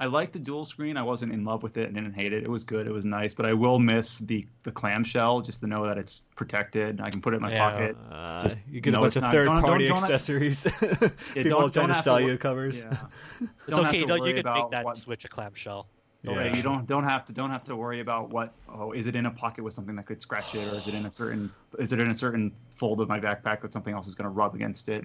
[0.00, 0.96] I liked the dual screen.
[0.96, 2.44] I wasn't in love with it and didn't hate it.
[2.44, 2.86] It was good.
[2.86, 6.20] It was nice, but I will miss the the clamshell just to know that it's
[6.36, 6.90] protected.
[6.90, 7.70] And I can put it in my Yeah.
[7.70, 7.96] pocket.
[8.08, 10.64] Uh, Just you get a bunch of not- third don't- party don't- don't- accessories.
[10.82, 12.82] Yeah, People don't- trying don't to sell to you covers.
[12.84, 12.96] Yeah.
[13.66, 14.14] It's okay though.
[14.16, 15.88] You worry can make that what- Switch a clamshell.
[16.22, 16.54] Yeah.
[16.54, 19.26] You don't don't have to don't have to worry about what oh is it in
[19.26, 21.92] a pocket with something that could scratch it or is it in a certain is
[21.92, 24.54] it in a certain fold of my backpack that something else is going to rub
[24.54, 25.04] against it.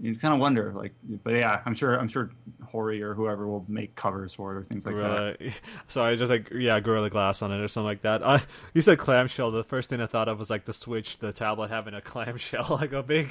[0.00, 0.92] You kind of wonder like,
[1.22, 2.30] but yeah, I'm sure I'm sure
[2.64, 5.38] Hori or whoever will make covers for it or things like that.
[5.38, 5.54] Gorilla.
[5.86, 8.22] Sorry, just like yeah, Gorilla Glass on it or something like that.
[8.22, 8.38] Uh,
[8.72, 9.50] you said clamshell.
[9.50, 12.68] The first thing I thought of was like the Switch, the tablet having a clamshell,
[12.80, 13.30] like a big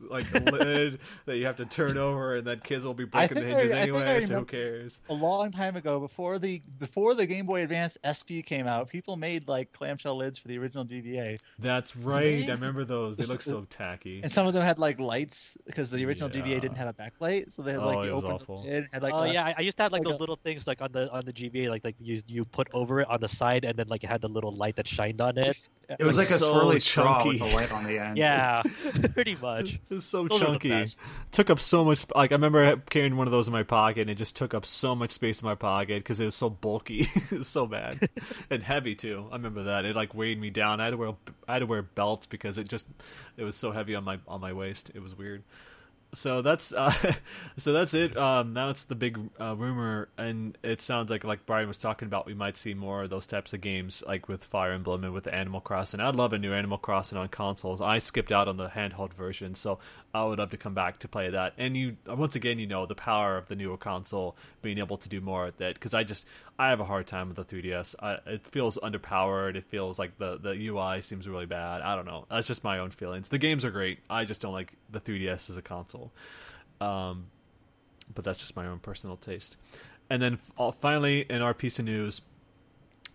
[0.00, 3.34] like a lid that you have to turn over, and then kids will be breaking
[3.36, 4.20] the think I- hinges I I anyway.
[4.20, 5.00] So who cares?
[5.08, 9.16] a long time ago before the before the game boy advance sp came out people
[9.16, 12.48] made like clamshell lids for the original gba That's right.
[12.48, 13.16] I remember those.
[13.16, 14.20] They look so tacky.
[14.22, 16.42] and some of them had like lights because the original Yeah.
[16.42, 18.62] GBA didn't have a backlight, so they had Oh, like it you was opened awful.
[18.64, 20.20] lid, had like oh a- yeah, I, I used to have like, like those a-
[20.20, 23.08] little things like on the on the GBA, like like you you put over it
[23.10, 25.68] on the side, and then like it had the little light that shined on it.
[25.88, 27.52] It was like a so swirly straw with chunky.
[27.52, 28.18] a light on the end.
[28.18, 28.62] Yeah,
[29.14, 29.78] pretty much.
[29.88, 30.86] It's so Those chunky.
[31.32, 32.04] Took up so much.
[32.14, 34.66] Like I remember carrying one of those in my pocket, and it just took up
[34.66, 38.08] so much space in my pocket because it was so bulky, it was so bad,
[38.50, 39.26] and heavy too.
[39.30, 40.80] I remember that it like weighed me down.
[40.80, 41.14] I had to wear
[41.46, 42.86] I had to wear belts because it just
[43.36, 44.90] it was so heavy on my on my waist.
[44.94, 45.44] It was weird.
[46.14, 46.92] So that's uh,
[47.56, 48.16] so that's it.
[48.16, 52.06] Um, now it's the big uh, rumor, and it sounds like like Brian was talking
[52.06, 52.26] about.
[52.26, 55.26] We might see more of those types of games, like with Fire Emblem and with
[55.26, 56.00] Animal Crossing.
[56.00, 57.80] I'd love a new Animal Crossing on consoles.
[57.80, 59.78] I skipped out on the handheld version, so
[60.16, 61.52] I would love to come back to play that.
[61.58, 65.08] And you, once again, you know the power of the newer console being able to
[65.08, 65.74] do more with it.
[65.74, 66.24] Because I just
[66.58, 67.94] I have a hard time with the 3DS.
[68.00, 69.56] I, it feels underpowered.
[69.56, 71.82] It feels like the the UI seems really bad.
[71.82, 72.24] I don't know.
[72.30, 73.28] That's just my own feelings.
[73.28, 73.98] The games are great.
[74.08, 76.12] I just don't like the 3DS as a console.
[76.80, 77.26] Um,
[78.14, 79.56] but that's just my own personal taste.
[80.08, 82.22] And then uh, finally, in our piece of news,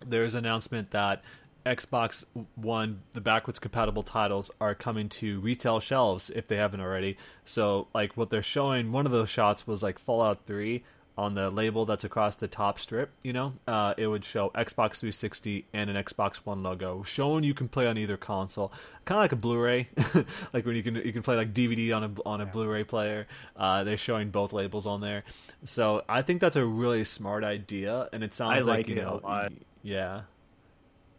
[0.06, 1.24] there's an announcement that
[1.66, 2.26] Xbox
[2.56, 7.18] One, the backwards compatible titles are coming to retail shelves if they haven't already.
[7.46, 10.84] So, like, what they're showing, one of those shots was like Fallout 3
[11.18, 14.98] on the label that's across the top strip, you know, uh, it would show Xbox
[14.98, 18.72] 360 and an Xbox One logo, showing you can play on either console,
[19.06, 19.90] kind of like a Blu-ray,
[20.54, 22.52] like when you can you can play like DVD on a on a yeah.
[22.52, 23.28] Blu-ray player.
[23.56, 25.24] Uh, they're showing both labels on there,
[25.66, 29.50] so I think that's a really smart idea, and it sounds like, like you know,
[29.84, 30.22] yeah.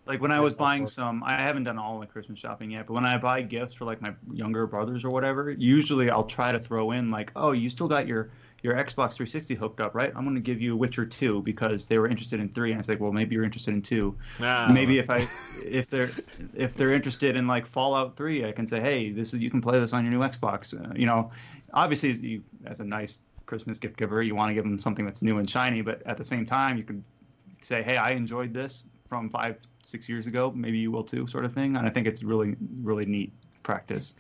[0.05, 2.95] Like when I was buying some, I haven't done all my Christmas shopping yet, but
[2.95, 6.59] when I buy gifts for like my younger brothers or whatever, usually I'll try to
[6.59, 8.31] throw in like, oh, you still got your
[8.63, 10.13] your Xbox 360 hooked up, right?
[10.15, 12.79] I'm going to give you Witcher 2 because they were interested in 3 and I
[12.79, 14.17] was like, well, maybe you're interested in 2.
[14.41, 14.71] Ah.
[14.73, 15.29] Maybe if I
[15.65, 16.11] if they're
[16.55, 19.61] if they're interested in like Fallout 3, I can say, "Hey, this is you can
[19.61, 21.31] play this on your new Xbox." Uh, you know,
[21.73, 25.05] obviously as, you, as a nice Christmas gift giver, you want to give them something
[25.05, 27.05] that's new and shiny, but at the same time, you can
[27.61, 29.57] say, "Hey, I enjoyed this from 5
[29.93, 31.77] 6 years ago, maybe you will too," sort of thing.
[31.77, 33.33] And I think it's really really neat
[33.63, 34.17] practice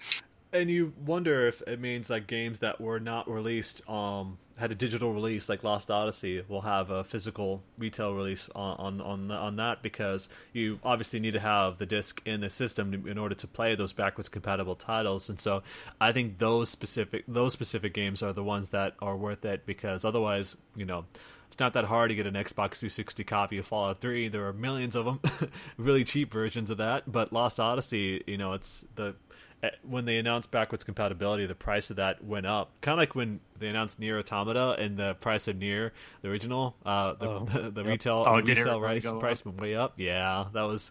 [0.53, 4.75] and you wonder if it means like games that were not released um had a
[4.75, 9.57] digital release like Lost Odyssey will have a physical retail release on on on, on
[9.57, 13.47] that because you obviously need to have the disc in the system in order to
[13.47, 15.63] play those backwards compatible titles and so
[16.01, 20.05] I think those specific those specific games are the ones that are worth it because
[20.05, 21.07] otherwise you know
[21.53, 24.53] it's not that hard to get an Xbox 360 copy of Fallout 3 there are
[24.53, 25.21] millions of them
[25.77, 29.15] really cheap versions of that but Lost Odyssey you know it's the
[29.63, 32.73] Eh, when they announced backwards compatibility, the price of that went up.
[32.81, 36.75] Kind of like when they announced NieR Automata and the price of NieR, the original,
[36.85, 37.91] uh, the, oh, the, the yep.
[37.91, 39.95] retail oh, resale price, price went way up.
[39.99, 40.91] Yeah, that was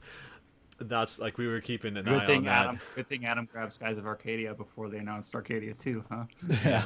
[0.90, 2.66] that's like we were keeping an good eye thing on that.
[2.66, 6.24] Adam, good thing Adam grabbed Skies of Arcadia before they announced Arcadia 2, huh?
[6.66, 6.84] Yeah.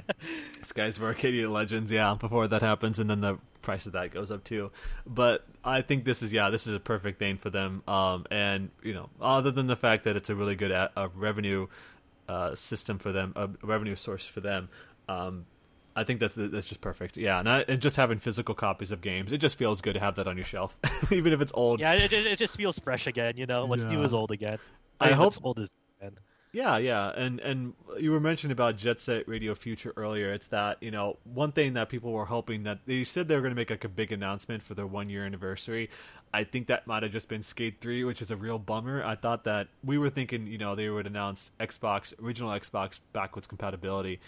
[0.62, 4.30] Skies of Arcadia Legends, yeah, before that happens, and then the price of that goes
[4.30, 4.70] up too.
[5.06, 7.82] But I think this is yeah, this is a perfect thing for them.
[7.88, 11.08] Um, and you know, other than the fact that it's a really good a- a
[11.08, 11.66] revenue
[12.28, 14.68] uh, system for them, a revenue source for them.
[15.08, 15.46] Um,
[16.00, 17.18] I think that's that's just perfect.
[17.18, 20.00] Yeah, and, I, and just having physical copies of games, it just feels good to
[20.00, 20.74] have that on your shelf,
[21.12, 21.78] even if it's old.
[21.78, 23.34] Yeah, it, it just feels fresh again.
[23.36, 23.90] You know, what's yeah.
[23.90, 24.58] new is old again.
[24.98, 25.70] I, I hope old is
[26.00, 26.16] again.
[26.52, 30.32] Yeah, yeah, and and you were mentioning about Jet Set Radio Future earlier.
[30.32, 33.42] It's that you know one thing that people were hoping that they said they were
[33.42, 35.90] going to make like a big announcement for their one year anniversary.
[36.32, 39.04] I think that might have just been Skate Three, which is a real bummer.
[39.04, 43.46] I thought that we were thinking you know they would announce Xbox original Xbox backwards
[43.46, 44.18] compatibility,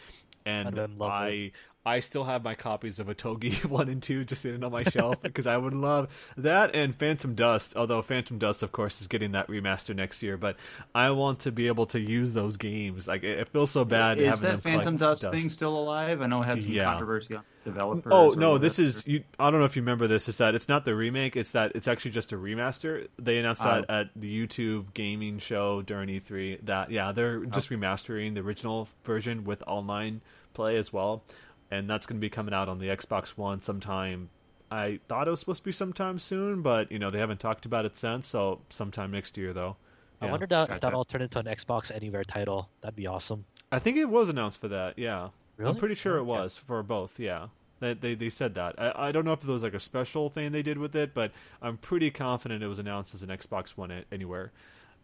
[0.46, 1.52] and I
[1.84, 5.16] I still have my copies of Otogi one and two just sitting on my shelf
[5.22, 7.76] because I would love that and Phantom Dust.
[7.76, 10.56] Although Phantom Dust, of course, is getting that remaster next year, but
[10.94, 13.08] I want to be able to use those games.
[13.08, 14.18] Like it, feels so bad.
[14.18, 16.22] Is that Phantom Dust, Dust, thing still alive?
[16.22, 16.84] I know it had some yeah.
[16.84, 18.12] controversy on its developer.
[18.12, 19.24] Oh no, this is you.
[19.38, 20.28] I don't know if you remember this.
[20.28, 21.36] Is that it's not the remake?
[21.36, 23.08] It's that it's actually just a remaster.
[23.18, 24.00] They announced that oh.
[24.00, 26.64] at the YouTube gaming show during E3.
[26.64, 27.46] That yeah, they're oh.
[27.46, 27.76] just oh.
[27.76, 30.20] remastering the original version with online
[30.52, 31.24] play as well,
[31.72, 34.28] and that's going to be coming out on the Xbox One sometime.
[34.70, 37.64] I thought it was supposed to be sometime soon, but you know they haven't talked
[37.64, 38.28] about it since.
[38.28, 39.76] So sometime next year, though.
[40.20, 42.68] Yeah, I wonder that, if that'll turn into an Xbox Anywhere title.
[42.82, 43.46] That'd be awesome.
[43.72, 44.98] I think it was announced for that.
[44.98, 45.70] Yeah, really?
[45.70, 46.66] I'm pretty sure it was yeah.
[46.66, 47.18] for both.
[47.18, 47.48] Yeah,
[47.80, 48.74] they, they they said that.
[48.78, 51.14] I, I don't know if it was like a special thing they did with it,
[51.14, 51.32] but
[51.62, 54.52] I'm pretty confident it was announced as an Xbox One Anywhere,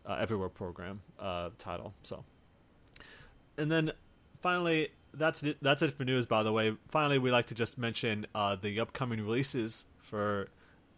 [0.06, 1.94] uh, Everywhere program uh, title.
[2.02, 2.24] So,
[3.56, 3.92] and then
[4.42, 6.26] finally, that's it, that's it for news.
[6.26, 10.48] By the way, finally, we like to just mention uh, the upcoming releases for.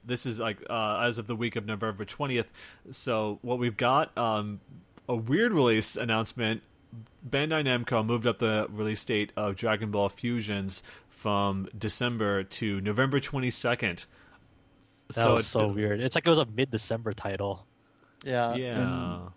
[0.02, 2.50] This is like uh, as of the week of November twentieth.
[2.90, 4.60] So what we've got um,
[5.08, 6.62] a weird release announcement.
[7.28, 13.20] Bandai Namco moved up the release date of Dragon Ball Fusions from December to November
[13.20, 14.06] twenty second.
[15.08, 16.00] That so was so weird.
[16.00, 17.66] It's like it was a mid December title.
[18.24, 18.54] Yeah.
[18.54, 18.80] Yeah.
[18.80, 19.30] And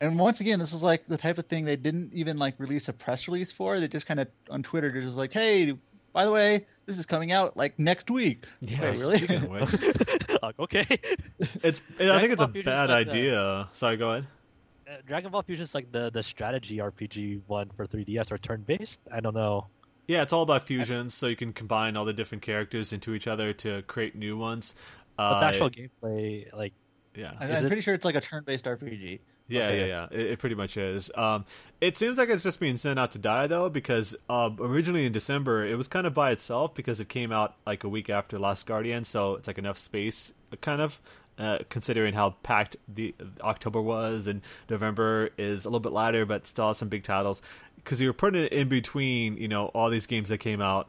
[0.00, 2.88] and once again, this is like the type of thing they didn't even like release
[2.88, 3.80] a press release for.
[3.80, 5.76] They just kind of on Twitter, they're just like, "Hey,
[6.12, 9.60] by the way, this is coming out like next week." Yeah, Wait, really?
[10.60, 10.86] okay.
[11.62, 11.82] It's.
[11.98, 13.32] I think it's a bad like idea.
[13.32, 14.26] The, Sorry, go ahead.
[14.88, 18.62] Uh, Dragon Ball Fusion is like the the strategy RPG one for 3DS or turn
[18.62, 19.00] based.
[19.12, 19.66] I don't know.
[20.06, 23.26] Yeah, it's all about fusions, so you can combine all the different characters into each
[23.26, 24.74] other to create new ones.
[25.16, 26.74] But uh, the actual gameplay, like,
[27.14, 29.18] yeah, I'm, I'm pretty sure it's like a turn-based RPG.
[29.48, 29.80] Yeah, okay.
[29.80, 30.06] yeah, yeah.
[30.10, 31.10] It, it, pretty much is.
[31.14, 31.44] Um,
[31.80, 35.12] it seems like it's just being sent out to die though, because uh, originally in
[35.12, 38.38] December it was kind of by itself because it came out like a week after
[38.38, 41.00] Last Guardian, so it's like enough space, kind of.
[41.38, 44.40] Uh, considering how packed the October was and
[44.70, 47.42] November is a little bit lighter, but still has some big titles.
[47.76, 50.88] Because you were putting it in between, you know, all these games that came out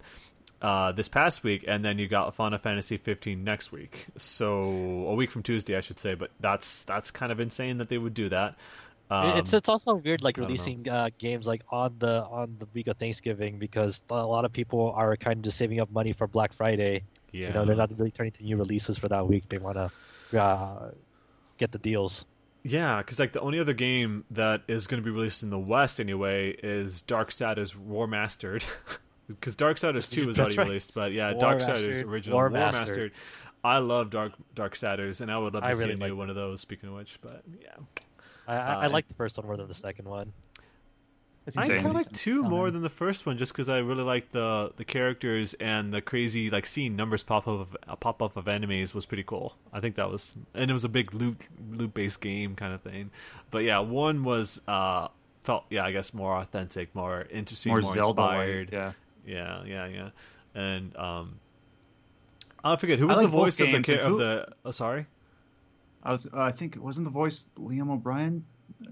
[0.62, 4.08] uh, this past week, and then you got Final Fantasy 15 next week.
[4.18, 4.64] So
[5.08, 6.16] a week from Tuesday, I should say.
[6.16, 8.56] But that's that's kind of insane that they would do that.
[9.10, 10.54] Um, it's it's also weird like I don't know.
[10.54, 14.52] releasing uh, games like on the on the week of Thanksgiving because a lot of
[14.52, 17.04] people are kind of just saving up money for Black Friday.
[17.32, 17.48] yeah.
[17.48, 19.48] You know, they're not really turning to new releases for that week.
[19.48, 20.92] They want to uh,
[21.58, 22.26] get the deals.
[22.64, 25.60] Yeah, because like the only other game that is going to be released in the
[25.60, 28.66] West anyway is Dark Darksiders War Mastered.
[29.28, 30.68] Because Darksiders Two was already right.
[30.68, 32.88] released, but yeah, War Darksiders Mastered, original War War, Mastered.
[32.88, 33.12] Mastered.
[33.64, 36.16] I love Dark Darksiders, and I would love to I see really a new like
[36.16, 36.62] one of those.
[36.62, 37.70] Speaking of which, but yeah,
[38.48, 40.32] I, I, I Uh, like the first one more than the second one.
[41.56, 44.32] I kind of like two more than the first one, just because I really like
[44.32, 48.50] the the characters and the crazy like seeing numbers pop up of, pop up of
[48.50, 49.56] enemies was pretty cool.
[49.72, 51.38] I think that was, and it was a big loot
[51.72, 53.12] loot based game kind of thing.
[53.50, 55.08] But yeah, one was uh
[55.42, 58.70] felt yeah I guess more authentic, more interesting, More more, Zelda inspired.
[58.74, 58.92] Yeah.
[59.28, 60.10] Yeah, yeah, yeah.
[60.56, 61.40] And um,
[62.64, 64.48] I forget who was like the voice of the games, cha- and of the.
[64.66, 65.06] Oh, sorry.
[66.04, 66.26] I was.
[66.28, 68.44] Uh, I think wasn't the voice Liam O'Brien,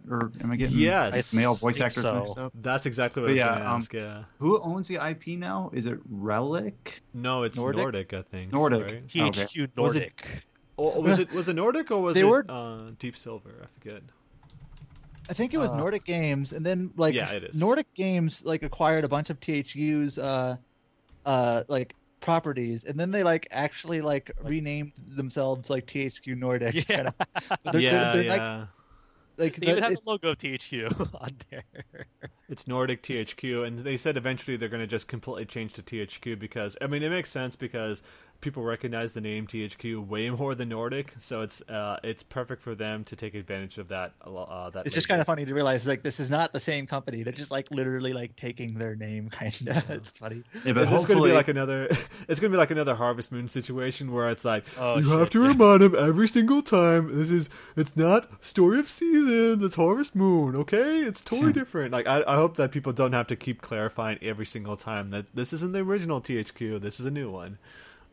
[0.10, 1.34] or am I getting Yes.
[1.34, 2.16] male voice think actors so.
[2.20, 2.54] mixed up?
[2.62, 3.94] That's exactly what But I was yeah, going to um, ask.
[3.94, 4.24] Yeah.
[4.40, 5.72] Who owns the IP now?
[5.74, 7.02] Is it Relic?
[7.14, 7.78] No, it's Nordic?
[7.82, 8.52] Nordic, I think.
[8.52, 8.84] Nordic.
[8.84, 9.08] right?
[9.08, 10.44] THQ Was it- Nordic.
[10.78, 13.62] Or was it was it Nordic or was They it were- uh, Deep Silver?
[13.64, 14.02] I forget.
[15.30, 17.60] I think it was Uh, Nordic Games, and then like Yeah, it is.
[17.60, 20.58] Nordic Games like acquired a bunch of THQ's uh,
[21.26, 26.76] uh, like properties, and then they like actually like renamed themselves like THQ Nordic.
[26.76, 26.82] Yeah.
[26.84, 27.14] kinda.
[27.72, 28.58] They're- yeah, they're- they're, yeah.
[28.60, 28.68] Like,
[29.38, 31.64] like They even have it's- the logo of THQ on there.
[32.48, 36.40] It's Nordic THQ, and they said eventually they're going to just completely change to THQ
[36.40, 38.02] because I mean it makes sense because
[38.42, 42.76] people recognize the name THQ way more than Nordic, so it's uh, it's perfect for
[42.76, 44.14] them to take advantage of that.
[44.26, 46.86] Uh, that it's just kind of funny to realize like this is not the same
[46.88, 47.24] company.
[47.24, 49.90] They're just like literally like taking their name, kind of.
[49.90, 50.44] it's funny.
[50.66, 51.88] Yeah, but Is this going to hopefully- be like another?
[52.28, 55.30] It's going to be like another Harvest Moon situation where it's like Oh, you have
[55.32, 55.50] to yeah.
[55.50, 57.16] remind him every single time.
[57.16, 59.64] This is it's not Story of Seasons.
[59.64, 60.56] It's Harvest Moon.
[60.56, 61.92] Okay, it's totally different.
[61.92, 65.28] Like I, I hope that people don't have to keep clarifying every single time that
[65.36, 66.82] this isn't the original THQ.
[66.82, 67.58] This is a new one.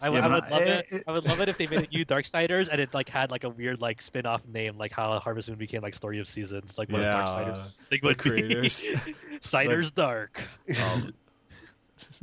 [0.03, 0.87] I, would- Yeah, I would love it- it.
[0.97, 3.31] it- I would love it if they made it new Darksiders and it like had
[3.31, 6.77] like a weird like spin-off name, like how Harvest Moon became like Story of Seasons,
[6.77, 8.31] like what Yeah, Darksiders thing the would be.
[8.31, 8.89] creators.
[9.41, 10.41] Siders Dark.
[10.83, 11.13] Um,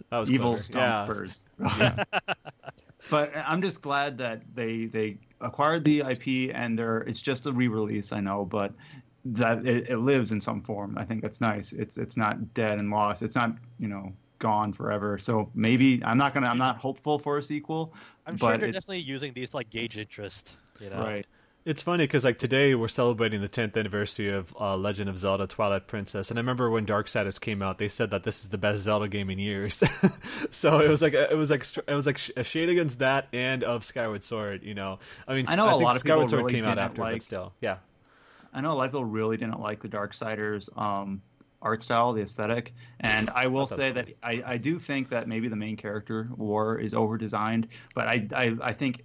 [0.09, 0.77] that was evil clever.
[0.77, 1.05] Yeah.
[1.07, 1.39] stompers.
[1.79, 2.03] Yeah.
[3.09, 7.51] but I'm just glad that they they acquired the IP and they're it's just a
[7.51, 8.11] re-release.
[8.11, 8.73] I know, but
[9.25, 10.97] that it, it lives in some form.
[10.97, 11.71] I think that's nice.
[11.71, 13.21] It's it's not dead and lost.
[13.21, 15.19] It's not you know gone forever.
[15.19, 17.93] So maybe I'm not gonna I'm not hopeful for a sequel.
[18.25, 20.53] I'm sure they're definitely using these like gauge interest.
[20.79, 21.25] You know, Right.
[21.65, 25.45] It's funny because like today we're celebrating the 10th anniversary of uh, Legend of Zelda:
[25.45, 28.57] Twilight Princess, and I remember when Darksiders came out, they said that this is the
[28.57, 29.83] best Zelda game in years.
[30.51, 33.63] so it was like it was like it was like a shade against that and
[33.65, 34.63] of Skyward Sword.
[34.63, 36.75] You know, I mean, I know a think lot of Skyward Sword really came out
[36.75, 37.77] didn't after, but still, yeah.
[38.53, 41.21] I know a lot of people really didn't like the Darksiders um,
[41.61, 45.27] art style, the aesthetic, and I will That say that I, I do think that
[45.27, 49.03] maybe the main character War is over designed, but I, I I think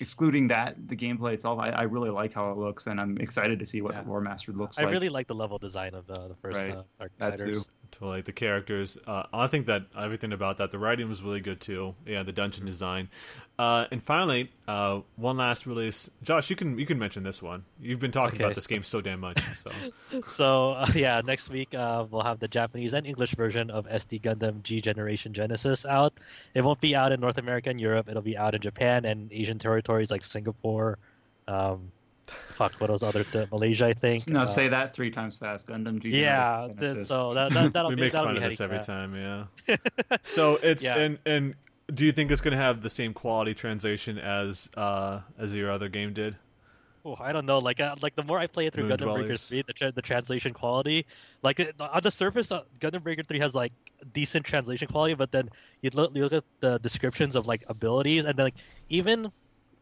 [0.00, 3.60] excluding that the gameplay itself, I, I really like how it looks, and I'm excited
[3.60, 4.02] to see what Yeah.
[4.02, 4.88] War Mastered looks I like.
[4.88, 6.74] I really like the level design of the, the first Right.
[6.74, 7.54] uh, That Darksiders.
[7.54, 7.62] too.
[8.00, 11.40] To like the characters, uh, I think that everything about that, the writing was really
[11.40, 11.94] good too.
[12.06, 13.10] Yeah, the dungeon design,
[13.58, 16.10] uh, and finally, uh, one last release.
[16.22, 17.64] Josh, you can you can mention this one.
[17.80, 19.40] You've been talking Okay, about this so- game so damn much.
[19.56, 19.70] So
[20.36, 24.22] So uh, yeah, next week uh, we'll have the Japanese and English version of SD
[24.22, 26.14] Gundam G Generation Genesis out.
[26.54, 28.08] It won't be out in North America and Europe.
[28.08, 30.98] It'll be out in Japan and Asian territories like Singapore.
[31.46, 31.92] Um,
[32.26, 33.86] fuck, what was other th- Malaysia?
[33.86, 34.26] I think.
[34.28, 35.66] no, Uh, say that three times fast.
[35.68, 36.08] Gundam G.
[36.10, 38.78] Yeah, th- so that, that, that'll we be, make that'll fun be of this every
[38.78, 38.86] that.
[38.86, 39.76] time, yeah.
[40.24, 40.96] So it's Yeah.
[40.98, 41.54] and and
[41.92, 45.70] do you think it's going to have the same quality translation as uh as your
[45.70, 46.36] other game did?
[47.04, 47.58] Oh, I don't know.
[47.58, 49.90] Like, uh, like the more I play it through Moon Gundam Breaker Three, the tra-
[49.92, 51.04] the translation quality,
[51.42, 53.72] like it, on the surface, uh, Gundam Breaker Three has like
[54.12, 55.50] decent translation quality, but then
[55.80, 58.54] you look, you look at the descriptions of like abilities, and then like
[58.88, 59.32] even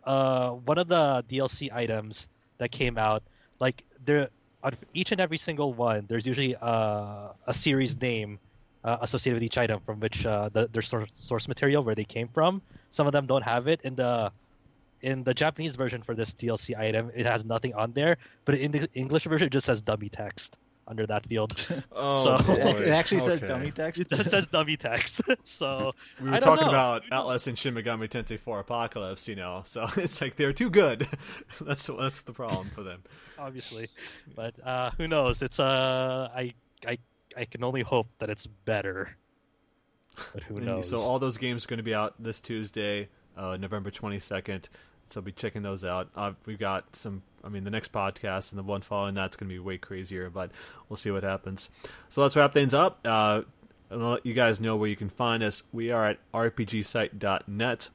[0.04, 3.22] uh one of the DLC items that came out,
[3.58, 4.30] like there
[4.62, 8.38] on each and every single one, there's usually uh, a series name
[8.84, 12.04] uh, associated with each item from which uh, the, their source, source material where they
[12.04, 12.62] came from.
[12.90, 14.32] Some of them don't have it in the
[15.02, 17.10] in the Japanese version for this DLC item.
[17.14, 20.58] It has nothing on there, but in the English version, it just says dummy text
[20.88, 21.52] under that field.
[21.92, 22.80] Oh, So- It, boy.
[22.82, 23.46] it actually says Okay.
[23.46, 24.02] dummy text.
[24.10, 25.20] it says dummy text.
[25.44, 26.70] so We I were don't talking know.
[26.70, 29.62] about Atlus and Shin Megami Tensei 4 Apocalypse, you know.
[29.64, 31.06] So it's like they're too good.
[31.60, 33.02] that's that's the problem for them.
[33.38, 33.88] obviously,
[34.34, 35.40] but uh, who knows?
[35.42, 36.52] It's uh, I
[36.86, 36.98] I
[37.36, 39.16] I can only hope that it's better.
[40.32, 40.88] But who knows?
[40.88, 44.64] So all those games are going to be out this Tuesday, uh, November 22nd.
[45.10, 46.08] So be checking those out.
[46.14, 47.22] Uh, we've got some.
[47.42, 50.30] I mean, the next podcast and the one following that's going to be way crazier,
[50.30, 50.50] but
[50.88, 51.70] we'll see what happens.
[52.08, 53.00] So let's wrap things up.
[53.04, 53.42] Uh,
[53.90, 55.64] and I'll let you guys know where you can find us.
[55.72, 57.88] We are at rpgsite.net.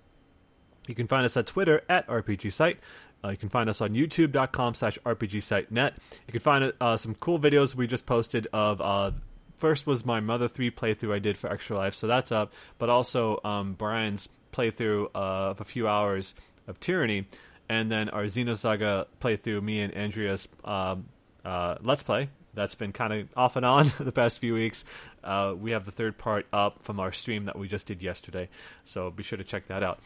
[0.87, 2.77] You can find us at Twitter at rpgsite.
[3.25, 5.93] Uh, you can find us on youtube.com slash rpgsite.net.
[6.27, 9.11] You can find uh, some cool videos we just posted of uh,
[9.57, 12.89] first was my Mother 3 playthrough I did for Extra Life, so that's up, but
[12.89, 16.35] also um, Brian's playthrough of a few hours
[16.67, 17.27] of Tyranny,
[17.67, 21.05] and then our Xenosaga playthrough, me and Andrea's um,
[21.43, 22.29] uh, Let's Play.
[22.53, 24.85] That's been kind of off and on the past few weeks.
[25.23, 28.49] Uh, we have the third part up from our stream that we just did yesterday,
[28.83, 29.99] so be sure to check that out.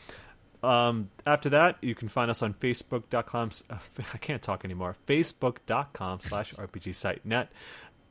[0.62, 3.52] Um, after that, you can find us on Facebook.com.
[4.14, 4.96] I can't talk anymore.
[5.08, 7.50] Facebook.com slash RPG Site Net.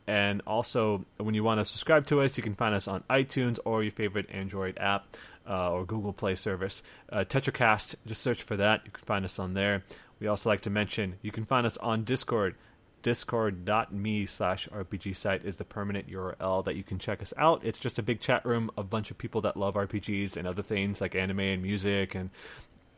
[0.07, 3.59] And also, when you want to subscribe to us, you can find us on iTunes
[3.67, 5.17] or your favorite Android app
[5.47, 6.83] uh, or Google Play service.
[7.13, 8.83] Uh, TetraCast, just search for that.
[8.87, 9.85] You can find us on there.
[10.19, 12.55] We also like to mention you can find us on Discord.
[13.03, 17.61] Discord.me slash RPG site is the permanent URL that you can check us out.
[17.65, 20.63] It's just a big chat room, a bunch of people that love RPGs and other
[20.63, 22.31] things like anime and music and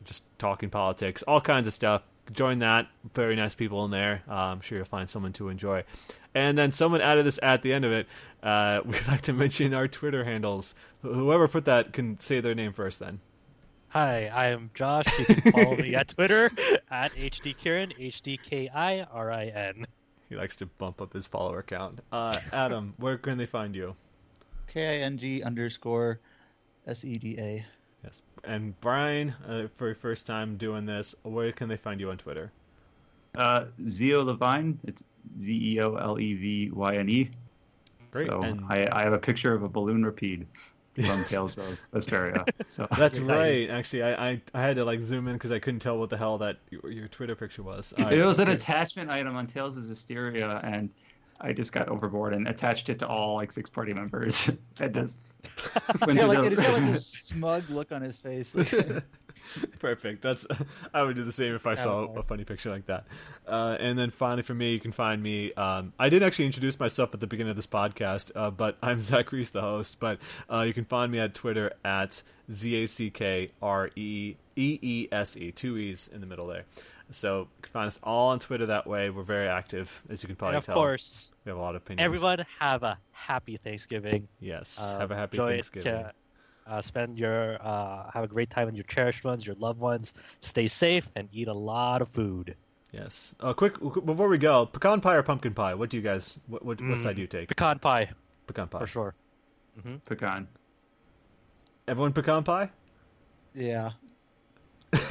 [0.03, 2.03] just talking politics, all kinds of stuff.
[2.31, 2.87] Join that.
[3.13, 4.23] Very nice people in there.
[4.27, 5.83] Uh, I'm sure you'll find someone to enjoy.
[6.33, 8.07] And then someone added this at the end of it.
[8.41, 10.73] Uh, we'd like to mention our Twitter handles.
[11.01, 13.19] Whoever put that can say their name first then.
[13.91, 15.05] Hi, I am Josh.
[15.19, 16.49] You can follow me at Twitter
[16.89, 19.85] at HDKirin, H-D-K-I-R-I-N.
[20.29, 21.99] He likes to bump up his follower count.
[22.09, 23.97] Uh, Adam, where can they find you?
[24.67, 26.21] K-I-N-G underscore
[26.87, 27.65] S-E-D-A.
[28.05, 28.21] Yes.
[28.45, 32.17] And Brian, uh, for your first time doing this, where can they find you on
[32.17, 32.53] Twitter?
[33.35, 34.79] Uh, Zeo Levyne.
[34.85, 35.03] It's
[35.41, 37.29] Z E O L E V Y N E.
[38.11, 38.27] Great.
[38.27, 40.47] So and I, I have a picture of a balloon rapide
[40.95, 42.45] from Tales of Vesperia.
[42.67, 43.69] So that's right.
[43.69, 46.17] Actually, I, I, I had to like zoom in because I couldn't tell what the
[46.17, 47.93] hell that your, your Twitter picture was.
[47.97, 48.13] All right.
[48.17, 50.89] it was an attachment item on Tales of Vesperia, and
[51.41, 54.49] I just got overboard and attached it to all like six party members.
[54.79, 55.17] and just
[56.05, 58.53] went Yeah, like, the- it's like this smug look on his face.
[59.79, 60.21] Perfect.
[60.21, 60.45] That's
[60.93, 63.05] I would do the same if I saw a funny picture like that.
[63.47, 65.53] Uh, and then finally, for me, you can find me.
[65.53, 69.01] Um, I didn't actually introduce myself at the beginning of this podcast, uh, but I'm
[69.01, 69.99] Zach Reese, the host.
[69.99, 70.19] But
[70.49, 74.79] uh, you can find me at Twitter at z a c k r e e
[74.81, 76.65] e s e, two e's in the middle there.
[77.13, 79.09] So you can find us all on Twitter that way.
[79.09, 80.75] We're very active, as you can probably And of tell.
[80.75, 82.05] course, we have a lot of opinions.
[82.05, 84.29] everyone have a happy Thanksgiving.
[84.39, 86.05] yes, Uh, have a happy it, Thanksgiving.
[86.67, 90.13] Uh, spend your uh, have a great time with your cherished ones, your loved ones.
[90.41, 92.55] Stay safe and eat a lot of food.
[92.91, 93.33] Yes.
[93.39, 95.73] Uh, quick before we go, pecan pie or pumpkin pie?
[95.75, 96.39] What do you guys?
[96.47, 97.03] What what, what Mm.
[97.03, 97.47] side do you take?
[97.47, 98.09] Pecan pie
[98.47, 98.79] Pecan pie.
[98.79, 99.15] for sure.
[99.79, 99.95] Mm-hmm.
[100.05, 100.47] pecan.
[101.87, 102.69] Everyone pecan pie?
[103.55, 103.91] yeah.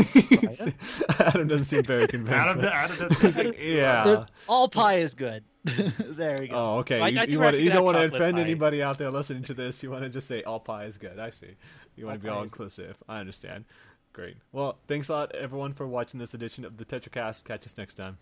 [1.19, 2.37] Adam doesn't seem very convinced.
[2.51, 4.05] Out of the, out of the, He's like, yeah.
[4.05, 5.43] The- all pie is good.
[5.65, 6.55] there we go.
[6.57, 7.11] Oh, okay.
[7.11, 8.43] You, you we're you don't want to offend pie.
[8.43, 9.83] anybody out there listening to this.
[9.83, 11.19] You want to just say all pie is good.
[11.19, 11.55] I see.
[11.97, 12.97] You want to be all inclusive.
[13.09, 13.67] I understand.
[14.13, 14.37] Great.
[14.53, 17.45] Well, thanks a lot, everyone, for watching this edition of the TetraCast.
[17.45, 18.19] Catch us next time.